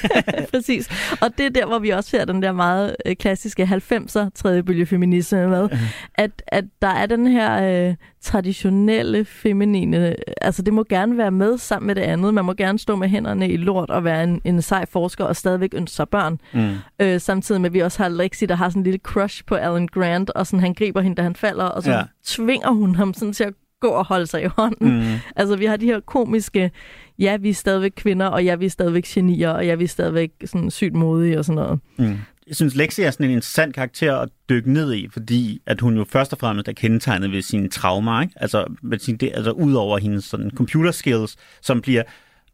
Præcis. 0.52 0.88
Og 1.20 1.30
det 1.38 1.46
er 1.46 1.50
der, 1.50 1.66
hvor 1.66 1.78
vi 1.78 1.90
også 1.90 2.10
ser 2.10 2.24
den 2.24 2.42
der 2.42 2.52
meget 2.52 2.96
øh, 3.06 3.16
klassiske 3.16 3.62
90'er 3.62 4.28
tredje 4.34 4.62
bølge 4.62 4.86
feminisme 4.86 5.48
med, 5.48 5.68
at, 6.14 6.42
at 6.46 6.64
der 6.82 6.88
er 6.88 7.06
den 7.06 7.26
her 7.26 7.88
øh, 7.88 7.94
traditionelle 8.20 9.24
feminine, 9.24 10.16
altså 10.40 10.62
det 10.62 10.74
må 10.74 10.84
gerne 10.88 11.18
være 11.18 11.30
med 11.30 11.58
sammen 11.58 11.86
med 11.86 11.94
det 11.94 12.02
andet. 12.02 12.34
Man 12.34 12.44
må 12.44 12.52
gerne 12.52 12.78
stå 12.78 12.96
med 12.96 13.08
hænderne 13.08 13.48
i 13.48 13.56
lort 13.56 13.90
og 13.90 14.04
være 14.04 14.24
en, 14.24 14.40
en 14.44 14.62
sej 14.62 14.86
forsker 14.86 15.24
og 15.24 15.36
stadigvæk 15.36 15.70
ønske 15.74 15.96
sig 15.96 16.08
børn. 16.08 16.40
Mm. 16.52 16.74
Øh, 16.98 17.20
samtidig 17.20 17.60
med, 17.60 17.70
at 17.70 17.74
vi 17.74 17.80
også 17.80 18.02
har 18.02 18.08
Lexi, 18.08 18.46
der 18.46 18.54
har 18.54 18.68
sådan 18.68 18.80
en 18.80 18.84
lille 18.84 19.00
crush 19.02 19.44
på 19.46 19.54
Alan 19.54 19.86
Grant, 19.86 20.30
og 20.30 20.46
sådan, 20.46 20.60
han 20.60 20.74
griber 20.74 21.00
hende, 21.00 21.16
da 21.16 21.22
han 21.22 21.36
falder, 21.36 21.64
og 21.64 21.82
så 21.82 21.92
ja. 21.92 22.02
tvinger 22.24 22.70
hun 22.70 22.94
ham 22.94 23.14
sådan 23.14 23.32
til 23.32 23.44
at 23.44 23.54
gå 23.82 23.88
og 23.88 24.06
holde 24.06 24.26
sig 24.26 24.42
i 24.42 24.46
hånden. 24.56 24.98
Mm. 24.98 25.14
Altså, 25.36 25.56
vi 25.56 25.64
har 25.64 25.76
de 25.76 25.86
her 25.86 26.00
komiske, 26.00 26.70
ja, 27.18 27.36
vi 27.36 27.50
er 27.50 27.54
stadigvæk 27.54 27.92
kvinder, 27.96 28.26
og 28.26 28.44
ja, 28.44 28.54
vi 28.54 28.66
er 28.66 28.70
stadigvæk 28.70 29.04
genier, 29.04 29.50
og 29.50 29.66
ja, 29.66 29.74
vi 29.74 29.84
er 29.84 29.88
stadigvæk 29.88 30.30
sådan 30.44 30.70
sygt 30.70 30.94
modige 30.94 31.38
og 31.38 31.44
sådan 31.44 31.62
noget. 31.62 31.80
Mm. 31.98 32.16
Jeg 32.46 32.56
synes, 32.56 32.74
Lexi 32.74 33.02
er 33.02 33.10
sådan 33.10 33.26
en 33.26 33.32
interessant 33.32 33.74
karakter 33.74 34.16
at 34.16 34.28
dykke 34.48 34.72
ned 34.72 34.94
i, 34.94 35.08
fordi 35.12 35.62
at 35.66 35.80
hun 35.80 35.96
jo 35.96 36.04
først 36.04 36.32
og 36.32 36.38
fremmest 36.38 36.68
er 36.68 36.72
kendetegnet 36.72 37.32
ved 37.32 37.42
sine 37.42 37.68
traumer, 37.68 38.22
ikke? 38.22 38.34
Altså, 38.36 38.64
med 38.82 38.98
sin, 38.98 39.16
det, 39.16 39.30
altså 39.34 39.50
ud 39.50 39.72
over 39.72 39.98
hendes 39.98 40.24
sådan, 40.24 40.50
computer 40.54 40.90
skills, 40.90 41.36
som 41.62 41.80
bliver 41.80 42.02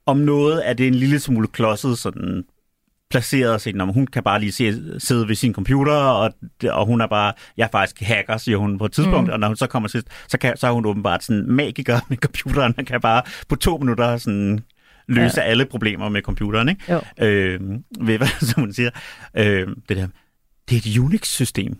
om 0.07 0.17
noget 0.17 0.69
er 0.69 0.73
det 0.73 0.87
en 0.87 0.95
lille 0.95 1.19
smule 1.19 1.49
klodset 1.49 1.99
sådan 1.99 2.45
placeret 3.11 3.53
og 3.53 3.61
set, 3.61 3.83
hun 3.83 4.07
kan 4.07 4.23
bare 4.23 4.41
lige 4.41 4.53
se, 4.53 5.01
sidde 5.01 5.29
ved 5.29 5.35
sin 5.35 5.55
computer, 5.55 5.93
og, 5.93 6.33
og 6.71 6.87
hun 6.87 7.01
er 7.01 7.07
bare, 7.07 7.33
jeg 7.57 7.65
er 7.65 7.69
faktisk 7.73 8.03
hacker, 8.03 8.37
siger 8.37 8.59
hun 8.59 8.79
på 8.79 8.85
et 8.85 8.93
tidspunkt, 8.93 9.27
mm. 9.27 9.33
og 9.33 9.41
når 9.41 9.47
hun 9.47 9.57
så 9.57 9.67
kommer 9.67 9.89
til, 9.89 10.03
så, 10.29 10.39
kan, 10.39 10.57
så 10.57 10.67
er 10.67 10.71
hun 10.71 10.87
åbenbart 10.87 11.25
sådan 11.25 11.53
magiker 11.53 12.01
med 12.09 12.17
computeren, 12.17 12.75
og 12.79 12.85
kan 12.85 13.01
bare 13.01 13.23
på 13.49 13.57
to 13.57 13.77
minutter 13.77 14.17
sådan 14.17 14.61
løse 15.09 15.41
ja. 15.41 15.47
alle 15.47 15.65
problemer 15.65 16.09
med 16.09 16.23
computeren, 16.23 16.69
ikke? 16.69 16.93
Jo. 16.93 17.27
Øh, 17.27 17.61
ved, 18.01 18.19
hvad, 18.19 18.29
som 18.49 18.61
hun 18.61 18.73
siger, 18.73 18.91
øh, 19.37 19.69
det 19.89 19.97
der, 19.97 20.09
det 20.71 20.77
er 20.77 20.91
et 20.91 20.99
Unix-system. 20.99 21.77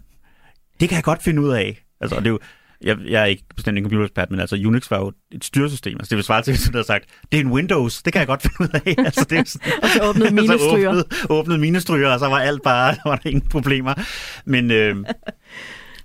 Det 0.81 0.89
kan 0.89 0.97
jeg 0.97 1.05
godt 1.05 1.23
finde 1.23 1.43
ud 1.43 1.51
af. 1.51 1.85
Altså, 2.01 2.17
og 2.17 2.23
det 2.23 2.29
er 2.29 2.33
jo, 2.33 2.39
jeg, 2.83 2.99
jeg 3.09 3.23
er 3.23 3.27
ikke 3.27 3.45
bestemt 3.57 3.79
en 3.79 3.85
computerekspert, 3.85 4.31
men 4.31 4.41
altså 4.41 4.57
Unix 4.57 4.91
var 4.91 4.99
jo 4.99 5.13
et 5.33 5.45
styresystem. 5.45 5.97
Altså, 5.99 6.11
det 6.11 6.17
vil 6.17 6.25
svare 6.25 6.43
til, 6.43 6.67
du 6.67 6.73
havde 6.73 6.87
sagt, 6.87 7.05
det 7.33 7.41
er 7.41 7.45
en 7.45 7.51
Windows, 7.53 8.03
det 8.03 8.13
kan 8.13 8.21
jeg 8.21 8.27
godt 8.27 8.43
finde 8.43 8.57
ud 8.61 8.69
af. 8.85 8.95
altså, 9.07 9.27
det 9.31 9.39
er 9.39 9.45
sådan, 9.47 9.73
Og 9.83 9.89
så 9.89 10.03
åbnede 10.09 10.29
så 10.29 10.35
minestryger. 10.35 10.89
åbnede, 10.89 11.05
åbnede 11.29 11.59
minestryger, 11.59 12.09
og 12.09 12.19
så 12.19 12.27
var 12.27 12.39
alt 12.39 12.63
bare, 12.63 12.95
der 12.95 13.01
var 13.11 13.17
der 13.17 13.31
ingen 13.31 13.49
problemer. 13.49 13.95
Men, 14.45 14.71
øh, 14.71 14.97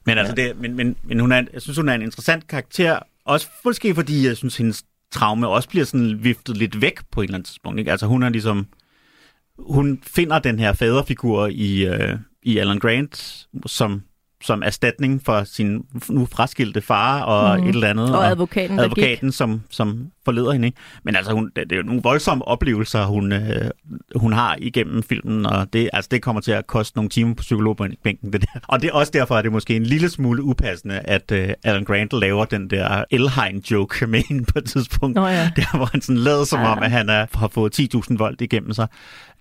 men, 0.05 0.17
altså, 0.17 0.36
det, 0.36 0.59
men, 0.59 0.76
men, 0.76 0.95
men 1.03 1.19
hun 1.19 1.32
er, 1.32 1.43
jeg 1.53 1.61
synes, 1.61 1.78
hun 1.78 1.89
er 1.89 1.93
en 1.93 2.01
interessant 2.01 2.47
karakter, 2.47 2.99
også 3.26 3.47
måske 3.65 3.95
fordi, 3.95 4.28
jeg 4.28 4.38
synes, 4.38 4.57
hendes 4.57 4.84
traume 5.11 5.47
også 5.47 5.69
bliver 5.69 5.86
sådan 5.86 6.24
viftet 6.24 6.57
lidt 6.57 6.82
væk 6.82 6.99
på 7.11 7.21
et 7.21 7.26
eller 7.26 7.36
andet 7.36 7.47
tidspunkt. 7.47 7.80
Ikke? 7.80 7.91
Altså, 7.91 8.07
hun 8.07 8.24
er 8.24 8.30
ligesom, 8.30 8.67
hun 9.59 9.99
finder 10.07 10.39
den 10.39 10.59
her 10.59 10.74
faderfigur 10.74 11.47
i, 11.51 11.86
øh, 11.86 12.17
i 12.43 12.57
Alan 12.57 12.80
Grant, 12.80 13.47
som 13.65 14.01
som 14.44 14.64
erstatning 14.64 15.22
for 15.26 15.44
sin 15.44 15.86
nu 16.10 16.26
fraskilte 16.26 16.82
far 16.82 17.22
og 17.22 17.60
mm. 17.60 17.68
et 17.68 17.76
eller 17.76 17.89
andet. 17.89 18.16
Og 18.16 18.28
advokaten, 18.28 18.78
der 18.78 18.84
advokaten 18.84 19.32
som, 19.32 19.62
som 19.70 20.12
forleder 20.26 20.51
hende. 20.51 20.67
Ikke? 20.67 20.78
Men 21.03 21.15
altså, 21.15 21.34
hun, 21.34 21.45
det, 21.55 21.69
det 21.69 21.71
er 21.71 21.78
jo 21.78 21.84
nogle 21.84 22.01
voldsomme 22.01 22.47
oplevelser, 22.47 23.05
hun, 23.05 23.32
øh, 23.32 23.71
hun 24.15 24.34
har 24.34 24.55
igennem 24.59 25.03
filmen, 25.03 25.45
og 25.45 25.74
det, 25.74 25.89
altså, 25.93 26.09
det 26.11 26.21
kommer 26.21 26.41
til 26.41 26.51
at 26.51 26.67
koste 26.67 26.97
nogle 26.97 27.09
timer 27.09 27.34
på 27.36 27.41
psykologbænken. 27.41 28.34
Det 28.34 28.41
der. 28.41 28.59
Og 28.67 28.82
det 28.82 28.88
er 28.89 28.93
også 28.93 29.11
derfor, 29.11 29.36
at 29.36 29.43
det 29.43 29.49
er 29.49 29.53
måske 29.53 29.76
en 29.76 29.84
lille 29.84 30.09
smule 30.09 30.43
upassende, 30.43 30.99
at 30.99 31.32
øh, 31.32 31.49
Alan 31.63 31.84
Grant 31.84 32.13
laver 32.13 32.45
den 32.45 32.69
der 32.69 33.03
Elheim-joke 33.11 34.07
med 34.07 34.21
hende 34.30 34.45
på 34.45 34.59
et 34.59 34.65
tidspunkt. 34.65 35.15
Nå 35.15 35.28
ja. 35.28 35.51
Der, 35.55 35.78
hvor 35.78 35.86
han 35.91 36.01
sådan 36.01 36.17
lader 36.17 36.43
som 36.43 36.59
Ja. 36.59 36.71
om, 36.71 36.84
at 36.84 36.91
han 36.91 37.09
er, 37.09 37.26
har 37.34 37.47
fået 37.47 37.80
10.000 37.80 38.17
volt 38.17 38.41
igennem 38.41 38.74
sig. 38.74 38.88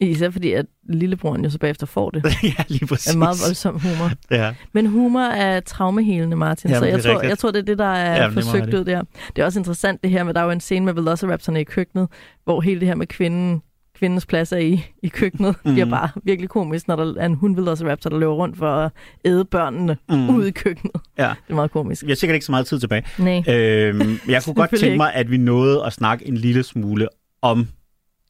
Især 0.00 0.30
fordi, 0.30 0.52
at 0.52 0.66
lillebroren 0.88 1.44
jo 1.44 1.50
så 1.50 1.58
bagefter 1.58 1.86
får 1.86 2.10
det. 2.10 2.24
ja, 2.42 2.64
lige 2.68 2.86
præcis. 2.86 3.14
er 3.14 3.18
meget 3.18 3.36
voldsom 3.46 3.80
humor. 3.80 4.10
Ja. 4.30 4.54
Men 4.72 4.86
humor 4.86 5.20
er 5.20 5.60
traumehelende, 5.60 6.36
Martin. 6.36 6.70
Jamen, 6.70 6.80
så 6.80 6.86
jeg 6.86 7.02
tror, 7.02 7.12
rigtigt. 7.12 7.28
jeg 7.28 7.38
tror, 7.38 7.50
det 7.50 7.58
er 7.58 7.62
det, 7.64 7.78
der 7.78 7.84
er 7.92 8.28
må 8.28 8.34
forsøgt 8.34 8.74
ud 8.74 8.84
der. 8.84 9.02
Det 9.36 9.42
er 9.42 9.46
også 9.46 9.58
interessant 9.60 10.02
det 10.02 10.10
her 10.10 10.24
med, 10.24 10.34
der 10.34 10.40
er 10.40 10.44
jo 10.44 10.50
en 10.50 10.60
scene 10.72 10.84
med 10.84 10.94
Velociraptorne 10.94 11.60
i 11.60 11.64
køkkenet, 11.64 12.08
hvor 12.44 12.60
hele 12.60 12.80
det 12.80 12.88
her 12.88 12.94
med 12.94 13.06
kvinden, 13.06 13.62
kvindens 13.98 14.26
plads 14.26 14.52
er 14.52 14.56
i, 14.56 14.84
i 15.02 15.08
køkkenet, 15.08 15.56
mm. 15.64 15.72
bliver 15.72 15.86
bare 15.86 16.08
virkelig 16.24 16.48
komisk, 16.48 16.88
når 16.88 16.96
der 16.96 17.14
er 17.20 17.26
en 17.26 17.34
hundvelociraptor, 17.34 18.10
der 18.10 18.18
løber 18.18 18.32
rundt 18.32 18.58
for 18.58 18.66
at 18.66 18.92
æde 19.24 19.44
børnene 19.44 19.96
mm. 20.08 20.36
ude 20.36 20.48
i 20.48 20.50
køkkenet. 20.50 20.96
Ja. 21.18 21.28
Det 21.28 21.50
er 21.50 21.54
meget 21.54 21.70
komisk. 21.70 22.02
Vi 22.02 22.10
har 22.10 22.16
sikkert 22.16 22.34
ikke 22.34 22.46
så 22.46 22.52
meget 22.52 22.66
tid 22.66 22.80
tilbage. 22.80 23.04
Nej. 23.18 23.42
Øhm, 23.48 24.18
jeg 24.28 24.42
kunne 24.44 24.54
godt 24.54 24.70
tænke 24.70 24.96
mig, 24.96 25.14
at 25.14 25.30
vi 25.30 25.36
nåede 25.36 25.84
at 25.86 25.92
snakke 25.92 26.28
en 26.28 26.36
lille 26.36 26.62
smule 26.62 27.08
om 27.42 27.68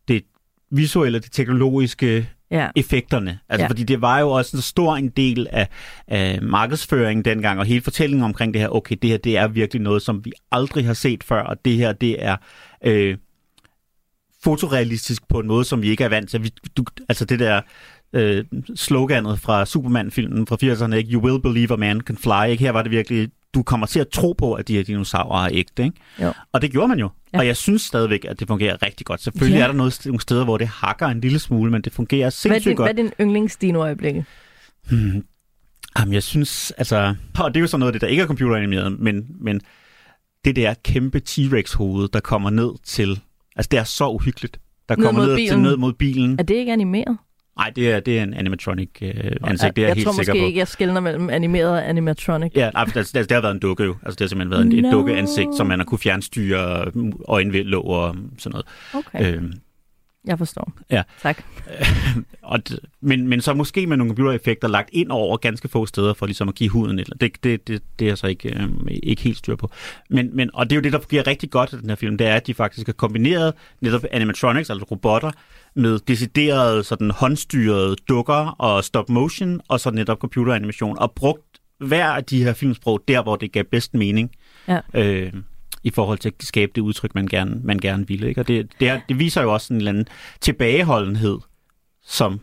det 0.08 0.22
visuelle, 0.70 1.18
det 1.18 1.32
teknologiske, 1.32 2.28
Ja. 2.52 2.68
effekterne. 2.76 3.38
Altså, 3.48 3.64
Ja. 3.64 3.68
fordi 3.68 3.82
det 3.82 4.00
var 4.00 4.18
jo 4.18 4.30
også 4.30 4.56
en 4.56 4.62
stor 4.62 4.96
en 4.96 5.08
del 5.08 5.46
af, 5.50 5.68
af 6.08 6.42
markedsføringen 6.42 7.24
dengang, 7.24 7.58
og 7.58 7.64
hele 7.66 7.82
fortællingen 7.82 8.24
omkring 8.24 8.54
det 8.54 8.60
her, 8.62 8.68
okay, 8.68 8.96
det 9.02 9.10
her, 9.10 9.16
det 9.16 9.36
er 9.38 9.48
virkelig 9.48 9.82
noget, 9.82 10.02
som 10.02 10.24
vi 10.24 10.32
aldrig 10.52 10.86
har 10.86 10.94
set 10.94 11.24
før, 11.24 11.42
og 11.42 11.56
det 11.64 11.76
her, 11.76 11.92
det 11.92 12.24
er 12.24 12.36
øh, 12.84 13.16
fotorealistisk 14.44 15.28
på 15.28 15.38
en 15.40 15.46
måde, 15.46 15.64
som 15.64 15.82
vi 15.82 15.88
ikke 15.90 16.04
er 16.04 16.08
vant 16.08 16.30
til. 16.30 16.42
Vi, 16.42 16.50
du, 16.76 16.84
altså 17.08 17.24
det 17.24 17.38
der 17.38 17.60
øh, 18.12 18.44
sloganet 18.76 19.40
fra 19.40 19.64
Superman-filmen 19.66 20.46
fra 20.46 20.56
80'erne, 20.62 20.94
ikke? 20.94 21.12
You 21.12 21.22
will 21.22 21.42
believe 21.42 21.72
a 21.72 21.76
man 21.76 22.00
can 22.00 22.16
fly, 22.16 22.50
ikke? 22.50 22.64
Her 22.64 22.70
var 22.72 22.82
det 22.82 22.90
virkelig, 22.90 23.28
du 23.54 23.62
kommer 23.62 23.86
til 23.86 24.00
at 24.00 24.08
tro 24.08 24.32
på, 24.32 24.54
at 24.54 24.68
de 24.68 24.74
her 24.76 24.82
dinosaurer 24.82 25.44
er 25.44 25.48
ægte, 25.52 25.84
ikke? 25.84 25.96
Jo. 26.22 26.32
Og 26.52 26.62
det 26.62 26.70
gjorde 26.70 26.88
man 26.88 26.98
jo. 26.98 27.10
Ja. 27.34 27.38
Og 27.38 27.46
jeg 27.46 27.56
synes 27.56 27.82
stadigvæk, 27.82 28.24
at 28.28 28.40
det 28.40 28.48
fungerer 28.48 28.82
rigtig 28.82 29.06
godt. 29.06 29.22
Selvfølgelig 29.22 29.58
Ja. 29.58 29.62
er 29.62 29.66
der 29.66 29.74
noget, 29.74 30.00
nogle 30.06 30.20
steder, 30.20 30.44
hvor 30.44 30.58
det 30.58 30.66
hakker 30.68 31.06
en 31.06 31.20
lille 31.20 31.38
smule, 31.38 31.70
men 31.70 31.82
det 31.82 31.92
fungerer 31.92 32.20
Hvad 32.20 32.26
er, 32.26 32.30
sindssygt 32.30 32.64
din, 32.64 32.76
godt. 32.76 32.86
hvad 32.86 33.04
er 33.04 33.08
din 33.08 33.12
yndlingsdino-øjeblik? 33.20 34.14
Hmm. 34.90 35.24
Jamen, 35.98 36.14
jeg 36.14 36.22
synes, 36.22 36.70
altså... 36.78 37.14
Og 37.38 37.54
det 37.54 37.60
er 37.60 37.60
jo 37.60 37.66
så 37.66 37.76
noget 37.76 37.88
af 37.88 37.92
det, 37.92 38.00
der 38.00 38.06
ikke 38.06 38.22
er 38.22 38.26
computeranimeret, 38.26 39.00
men, 39.00 39.26
men 39.40 39.60
det 40.44 40.56
der 40.56 40.74
kæmpe 40.84 41.20
T-Rex-hoved, 41.20 42.08
der 42.08 42.20
kommer 42.20 42.50
ned 42.50 42.70
til... 42.84 43.20
Altså, 43.56 43.68
det 43.70 43.78
er 43.78 43.84
så 43.84 44.08
uhyggeligt. 44.08 44.60
Der 44.88 44.96
Ned 44.96 45.04
kommer 45.06 45.26
ned 45.26 45.48
til 45.48 45.58
ned 45.58 45.76
mod 45.76 45.92
bilen. 45.92 46.38
Er 46.38 46.42
det 46.42 46.54
ikke 46.54 46.72
animeret? 46.72 47.18
Nej, 47.56 47.72
det 47.76 47.92
er, 47.92 48.00
det 48.00 48.18
er 48.18 48.22
en 48.22 48.34
animatronic 48.34 48.88
øh, 49.02 49.10
ansigt, 49.44 49.76
det 49.76 49.82
er 49.82 49.86
jeg, 49.86 49.88
jeg 49.88 49.94
helt 49.94 50.04
tror 50.06 50.12
sikker 50.12 50.32
måske 50.32 50.42
på. 50.42 50.46
ikke, 50.46 50.58
jeg 50.58 50.68
skældner 50.68 51.00
mellem 51.00 51.30
animeret 51.30 51.70
og 51.70 51.88
animatronic. 51.88 52.52
Ja, 52.56 52.70
altså, 52.74 53.10
det, 53.14 53.28
det 53.28 53.32
har 53.34 53.40
været 53.42 53.54
en 53.54 53.58
dukke 53.60 53.84
jo. 53.84 53.96
Altså, 54.02 54.16
det 54.16 54.20
har 54.20 54.28
simpelthen 54.28 54.50
været 54.50 54.66
en, 54.66 54.72
et 54.72 54.82
No. 54.82 54.90
dukkeansigt, 54.90 55.48
som 55.56 55.66
man 55.66 55.78
har 55.78 55.84
kunne 55.84 55.98
fjernstyre 55.98 56.84
øjenvælg 57.28 57.76
og 57.76 58.16
sådan 58.38 58.52
noget. 58.52 58.66
Okay, 59.06 59.34
Øhm, 59.36 59.52
jeg 60.24 60.38
forstår. 60.38 60.72
Ja. 60.90 61.02
Tak. 61.22 61.42
og 62.42 62.60
men, 63.00 63.28
men 63.28 63.40
så 63.40 63.54
måske 63.54 63.86
med 63.86 63.96
nogle 63.96 64.10
computereffekter 64.10 64.68
lagt 64.68 64.90
ind 64.92 65.10
over 65.10 65.36
ganske 65.36 65.68
få 65.68 65.86
steder 65.86 66.14
for 66.14 66.26
ligesom 66.26 66.48
at 66.48 66.54
give 66.54 66.70
huden 66.70 66.98
et 66.98 67.04
eller 67.04 67.16
det, 67.16 67.44
det, 67.44 67.68
det, 67.68 67.82
det 67.98 68.04
er 68.04 68.10
jeg 68.10 68.18
så 68.18 68.26
ikke, 68.26 68.58
øhm, 68.58 68.88
ikke 69.02 69.22
helt 69.22 69.38
styr 69.38 69.56
på. 69.56 69.70
Men, 70.10 70.36
men, 70.36 70.50
og 70.54 70.70
det 70.70 70.76
er 70.76 70.76
jo 70.76 70.82
det, 70.82 70.92
der 70.92 70.98
fungerer 70.98 71.26
rigtig 71.26 71.50
godt 71.50 71.72
i 71.72 71.76
den 71.76 71.88
her 71.88 71.96
film, 71.96 72.18
det 72.18 72.26
er, 72.26 72.34
at 72.34 72.46
de 72.46 72.54
faktisk 72.54 72.86
har 72.86 72.92
kombineret 72.92 73.54
netop 73.80 74.04
animatronics, 74.12 74.70
altså 74.70 74.86
robotter, 74.90 75.30
med 75.74 75.98
deciderede 75.98 76.84
sådan 76.84 77.10
håndstyrede 77.10 77.96
dukker 78.08 78.56
og 78.58 78.84
stop 78.84 79.08
motion, 79.08 79.60
og 79.68 79.80
så 79.80 79.90
netop 79.90 80.18
computeranimation, 80.18 80.98
og 80.98 81.12
brugt 81.12 81.60
hver 81.78 82.06
af 82.06 82.24
de 82.24 82.44
her 82.44 82.52
filmsprog 82.52 83.00
der, 83.08 83.22
hvor 83.22 83.36
det 83.36 83.52
gav 83.52 83.64
bedst 83.64 83.94
mening. 83.94 84.30
Ja. 84.68 84.80
Øh, 84.94 85.32
i 85.84 85.90
forhold 85.90 86.18
til 86.18 86.28
at 86.28 86.34
skabe 86.46 86.72
det 86.74 86.80
udtryk, 86.80 87.14
man 87.14 87.26
gerne, 87.26 87.60
man 87.64 87.78
gerne 87.78 88.08
ville. 88.08 88.28
Ikke? 88.28 88.40
Og 88.40 88.48
det, 88.48 88.68
det, 88.80 88.88
er, 88.88 89.00
det 89.08 89.18
viser 89.18 89.42
jo 89.42 89.52
også 89.52 89.74
en 89.74 89.78
eller 89.78 89.90
anden 89.90 90.06
tilbageholdenhed, 90.40 91.38
som 92.06 92.40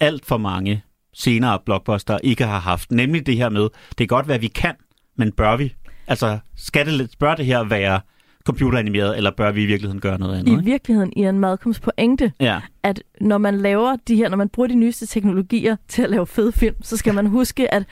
alt 0.00 0.26
for 0.26 0.36
mange 0.36 0.82
senere 1.14 1.58
blockbuster 1.64 2.18
ikke 2.22 2.44
har 2.44 2.60
haft. 2.60 2.92
Nemlig 2.92 3.26
det 3.26 3.36
her 3.36 3.48
med, 3.48 3.62
det 3.88 3.96
kan 3.98 4.06
godt 4.06 4.28
være, 4.28 4.34
at 4.34 4.42
vi 4.42 4.48
kan, 4.48 4.74
men 5.16 5.32
bør 5.32 5.56
vi? 5.56 5.74
Altså, 6.06 6.38
skal 6.56 6.86
det, 6.98 7.10
bør 7.18 7.34
det 7.34 7.46
her 7.46 7.64
være 7.64 8.00
computeranimeret, 8.44 9.16
eller 9.16 9.30
bør 9.30 9.52
vi 9.52 9.62
i 9.62 9.66
virkeligheden 9.66 10.00
gøre 10.00 10.18
noget 10.18 10.38
andet? 10.38 10.48
I 10.48 10.50
Ikke? 10.52 10.64
virkeligheden, 10.64 11.12
Ian 11.16 11.38
Malcolms 11.38 11.80
pointe, 11.80 12.32
Ja, 12.40 12.60
at 12.82 13.02
når 13.20 13.38
man 13.38 13.58
laver 13.58 13.96
de 14.08 14.16
her, 14.16 14.28
når 14.28 14.36
man 14.36 14.48
bruger 14.48 14.66
de 14.66 14.74
nyeste 14.74 15.06
teknologier 15.06 15.76
til 15.88 16.02
at 16.02 16.10
lave 16.10 16.26
fede 16.26 16.52
film, 16.52 16.82
så 16.82 16.96
skal 16.96 17.14
man 17.14 17.26
huske, 17.26 17.74
at, 17.74 17.84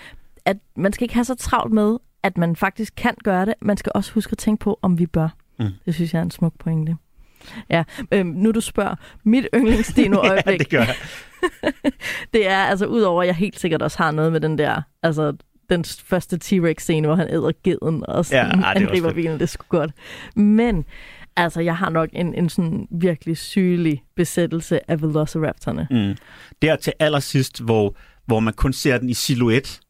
at 0.44 0.56
man 0.76 0.92
skal 0.92 1.04
ikke 1.04 1.14
have 1.14 1.24
så 1.24 1.34
travlt 1.34 1.72
med, 1.72 1.98
at 2.24 2.38
man 2.38 2.56
faktisk 2.56 2.92
kan 2.96 3.14
gøre 3.24 3.46
det. 3.46 3.54
Man 3.62 3.76
skal 3.76 3.92
også 3.94 4.12
huske 4.12 4.32
at 4.32 4.38
tænke 4.38 4.60
på, 4.60 4.78
om 4.82 4.98
vi 4.98 5.06
bør. 5.06 5.28
Mm. 5.58 5.66
Det 5.86 5.94
synes 5.94 6.14
jeg 6.14 6.18
er 6.18 6.22
en 6.22 6.30
smuk 6.30 6.52
pointe. 6.58 6.96
Ja, 7.70 7.84
øhm, 8.12 8.26
nu 8.26 8.50
du 8.50 8.60
spørger, 8.60 8.94
mit 9.24 9.46
yndlingsdino-øjeblik, 9.54 10.46
ja 10.52 10.58
det 10.58 10.70
gør 10.70 10.82
jeg. 10.82 10.96
det 12.34 12.48
er 12.48 12.56
altså, 12.58 12.86
udover 12.86 13.22
at 13.22 13.26
jeg 13.26 13.34
helt 13.34 13.60
sikkert 13.60 13.82
også 13.82 13.98
har 13.98 14.10
noget 14.10 14.32
med 14.32 14.40
den 14.40 14.58
der, 14.58 14.82
altså 15.02 15.36
den 15.70 15.84
første 15.84 16.38
T-Rex-scene, 16.44 17.06
hvor 17.06 17.14
han 17.14 17.28
æder 17.30 17.52
geden 17.64 18.06
og 18.08 18.26
sådan, 18.26 18.46
Ja, 18.46 18.62
ej, 18.62 18.72
er 18.72 18.80
angriber 18.80 19.12
bilen, 19.12 19.32
det 19.32 19.42
er 19.42 19.46
sgu 19.46 19.64
godt. 19.68 19.90
Men, 20.36 20.84
altså, 21.36 21.60
jeg 21.60 21.76
har 21.76 21.90
nok 21.90 22.08
en, 22.12 22.34
en 22.34 22.48
sådan 22.48 22.88
virkelig 22.90 23.36
sygelig 23.36 24.02
besættelse 24.16 24.90
af 24.90 25.02
Velociraptorne. 25.02 25.86
Mm. 25.90 26.16
Der 26.62 26.76
til 26.76 26.92
allersidst, 26.98 27.62
hvor, 27.62 27.96
hvor 28.26 28.40
man 28.40 28.54
kun 28.54 28.72
ser 28.72 28.98
den 28.98 29.10
i 29.10 29.14
silhuet 29.14 29.80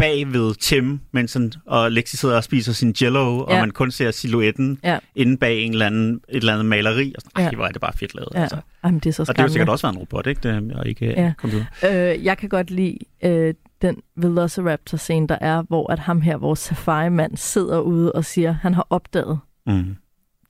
bag 0.00 0.32
ved 0.32 0.54
Tim, 0.54 1.00
mens 1.12 1.32
han, 1.32 1.52
og 1.66 1.92
Lexi 1.92 2.16
sidder 2.16 2.36
og 2.36 2.44
spiser 2.44 2.72
sin 2.72 2.94
jello, 3.02 3.36
ja. 3.36 3.42
og 3.54 3.60
man 3.60 3.70
kun 3.70 3.90
ser 3.90 4.10
silhuetten 4.10 4.78
Ja. 4.84 4.98
inde 5.14 5.36
bag 5.36 5.60
en 5.62 5.72
eller 5.72 5.86
anden, 5.86 6.14
et 6.28 6.36
eller 6.36 6.52
andet 6.52 6.66
maleri. 6.66 7.12
Og 7.16 7.22
sådan, 7.22 7.44
Ja. 7.44 7.56
hvor 7.56 7.64
er 7.64 7.68
det 7.72 7.80
bare 7.80 7.92
fedt 7.92 8.14
lavet. 8.14 8.28
Ja, 8.34 8.40
Altså. 8.40 8.56
Jamen, 8.84 9.00
det 9.00 9.06
er 9.06 9.12
så 9.12 9.22
Og 9.22 9.26
det 9.26 9.28
har 9.28 9.34
skræmmende. 9.34 9.52
sikkert 9.52 9.68
også 9.68 9.86
været 9.86 9.94
en 9.94 10.00
robot, 10.00 10.26
ikke? 10.26 10.48
Det, 10.48 10.72
og 10.72 10.86
ikke 10.86 11.06
Ja. 11.06 11.22
ja. 11.22 11.32
computer. 11.36 11.66
Øh, 11.84 12.24
jeg 12.24 12.38
kan 12.38 12.48
godt 12.48 12.70
lide 12.70 12.98
øh, 13.24 13.54
den 13.82 13.96
Velociraptor-scene, 14.16 15.26
der 15.26 15.38
er, 15.40 15.62
hvor 15.62 15.92
at 15.92 15.98
ham 15.98 16.20
her, 16.20 16.36
vores 16.36 16.58
safari-mand, 16.58 17.36
sidder 17.36 17.80
ude 17.80 18.12
og 18.12 18.24
siger, 18.24 18.52
han 18.52 18.74
har 18.74 18.86
opdaget, 18.90 19.38
Mm. 19.66 19.96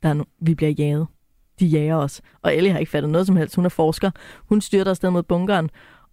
der 0.02 0.08
er 0.08 0.14
no- 0.14 0.36
vi 0.42 0.54
bliver 0.54 0.72
jaget. 0.78 1.06
De 1.60 1.66
jager 1.66 1.96
os. 1.96 2.20
Og 2.42 2.56
Ellie 2.56 2.72
har 2.72 2.78
ikke 2.78 2.90
fattet 2.92 3.10
noget 3.10 3.26
som 3.26 3.36
helst. 3.36 3.56
Hun 3.56 3.64
er 3.64 3.68
forsker. 3.68 4.10
Hun 4.48 4.60
styrter 4.60 4.90
afsted 4.90 5.10
mod 5.10 5.22
bunkeren, 5.22 5.70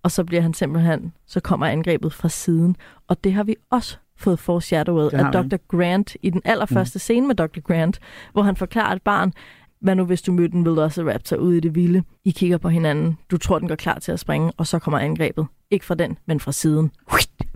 og 0.07 0.11
så 0.11 0.23
bliver 0.23 0.41
han 0.41 0.53
simpelthen, 0.53 1.13
så 1.25 1.39
kommer 1.39 1.65
angrebet 1.65 2.13
fra 2.13 2.29
siden. 2.29 2.75
Og 3.07 3.23
det 3.23 3.33
har 3.33 3.43
vi 3.43 3.55
også 3.69 3.97
fået 4.17 4.39
foreshadowet 4.39 5.11
Det 5.11 5.17
af. 5.17 5.31
Dr. 5.31 5.57
Grant 5.67 6.15
i 6.21 6.29
den 6.29 6.41
allerførste 6.45 6.95
mm. 6.95 6.99
scene 6.99 7.27
med 7.27 7.35
Dr. 7.35 7.59
Grant, 7.59 7.99
hvor 8.33 8.41
han 8.41 8.55
forklarer 8.55 8.95
et 8.95 9.01
barn, 9.01 9.33
hvad 9.81 9.95
nu 9.95 10.05
hvis 10.05 10.21
du 10.21 10.31
mødte 10.31 10.55
en 10.55 10.65
Velociraptor 10.65 11.37
ude 11.37 11.57
i 11.57 11.59
det 11.59 11.75
vilde? 11.75 12.03
I 12.25 12.31
kigger 12.31 12.57
på 12.57 12.69
hinanden, 12.69 13.17
du 13.31 13.37
tror, 13.37 13.59
den 13.59 13.67
går 13.67 13.75
klar 13.75 13.99
til 13.99 14.11
at 14.11 14.19
springe, 14.19 14.51
og 14.57 14.67
så 14.67 14.79
kommer 14.79 14.99
angrebet. 14.99 15.47
Ikke 15.71 15.85
fra 15.85 15.95
den, 15.95 16.17
men 16.25 16.39
fra 16.39 16.51
siden. 16.51 16.91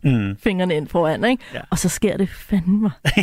Mm. 0.03 0.37
Fingrene 0.39 0.75
ind 0.75 0.87
foran, 0.87 1.23
ikke? 1.23 1.43
Ja. 1.53 1.61
Og 1.69 1.77
så 1.77 1.89
sker 1.89 2.17
det 2.17 2.29
fandme. 2.29 2.91
det, 3.05 3.15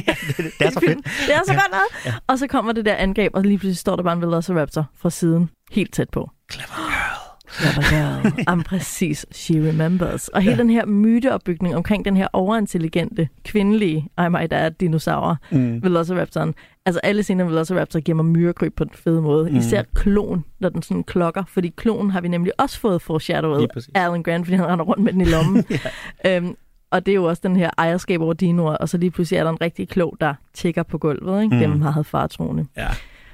det 0.58 0.66
er 0.66 0.70
så 0.70 0.80
fedt. 0.88 1.04
Det 1.04 1.34
er 1.34 1.40
så 1.46 1.52
godt 1.52 1.70
noget. 1.70 2.06
Ja. 2.06 2.14
Og 2.26 2.38
så 2.38 2.46
kommer 2.46 2.72
det 2.72 2.84
der 2.84 2.94
angreb, 2.94 3.34
og 3.34 3.42
lige 3.42 3.58
pludselig 3.58 3.76
står 3.76 3.96
der 3.96 4.02
bare 4.02 4.14
en 4.14 4.20
Velociraptor 4.20 4.86
fra 4.94 5.10
siden, 5.10 5.50
helt 5.70 5.92
tæt 5.92 6.10
på. 6.10 6.30
Clever 6.52 6.97
Clever 7.52 7.90
girl. 7.90 8.32
Jamen 8.48 8.64
præcis, 8.64 9.26
she 9.32 9.68
remembers. 9.68 10.28
Og 10.28 10.42
hele 10.42 10.56
ja. 10.56 10.62
den 10.62 10.70
her 10.70 10.86
myteopbygning 10.86 11.76
omkring 11.76 12.04
den 12.04 12.16
her 12.16 12.28
overintelligente, 12.32 13.28
kvindelige, 13.44 13.96
I 14.18 14.28
might 14.30 14.52
add, 14.52 14.74
dinosaur, 14.80 15.36
Mm. 15.50 15.82
Velociraptoren. 15.82 16.54
Altså 16.86 17.00
alle 17.02 17.22
scener 17.22 17.44
med 17.44 17.52
Velociraptor 17.52 18.00
giver 18.00 18.16
mig 18.16 18.24
myrekryb 18.24 18.76
på 18.76 18.84
den 18.84 18.92
fede 18.94 19.22
måde. 19.22 19.50
Mm. 19.50 19.56
Især 19.56 19.82
klon, 19.94 20.44
når 20.60 20.68
den 20.68 20.82
sådan 20.82 21.04
klokker. 21.04 21.44
Fordi 21.48 21.72
klonen 21.76 22.10
har 22.10 22.20
vi 22.20 22.28
nemlig 22.28 22.52
også 22.58 22.80
fået 22.80 23.02
foreshadowet 23.02 23.68
af 23.94 24.04
Alan 24.04 24.22
Grant, 24.22 24.46
fordi 24.46 24.56
han 24.56 24.66
render 24.66 24.84
rundt 24.84 25.02
med 25.04 25.12
den 25.12 25.20
i 25.20 25.24
lommen. 25.24 25.64
ja. 26.24 26.36
øhm, 26.36 26.54
og 26.90 27.06
det 27.06 27.12
er 27.12 27.16
jo 27.16 27.24
også 27.24 27.40
den 27.44 27.56
her 27.56 27.70
ejerskab 27.78 28.20
over 28.20 28.32
dinoer, 28.32 28.74
og 28.76 28.88
så 28.88 28.98
lige 28.98 29.10
pludselig 29.10 29.38
er 29.38 29.44
der 29.44 29.50
en 29.50 29.60
rigtig 29.60 29.88
klog, 29.88 30.16
der 30.20 30.34
tigger 30.54 30.82
på 30.82 30.98
gulvet. 30.98 31.42
Ikke? 31.42 31.54
Mm. 31.54 31.60
Dem 31.60 31.80
har 31.80 31.90
havde 31.90 32.04
fartroende. 32.04 32.66
Ja. 32.76 32.88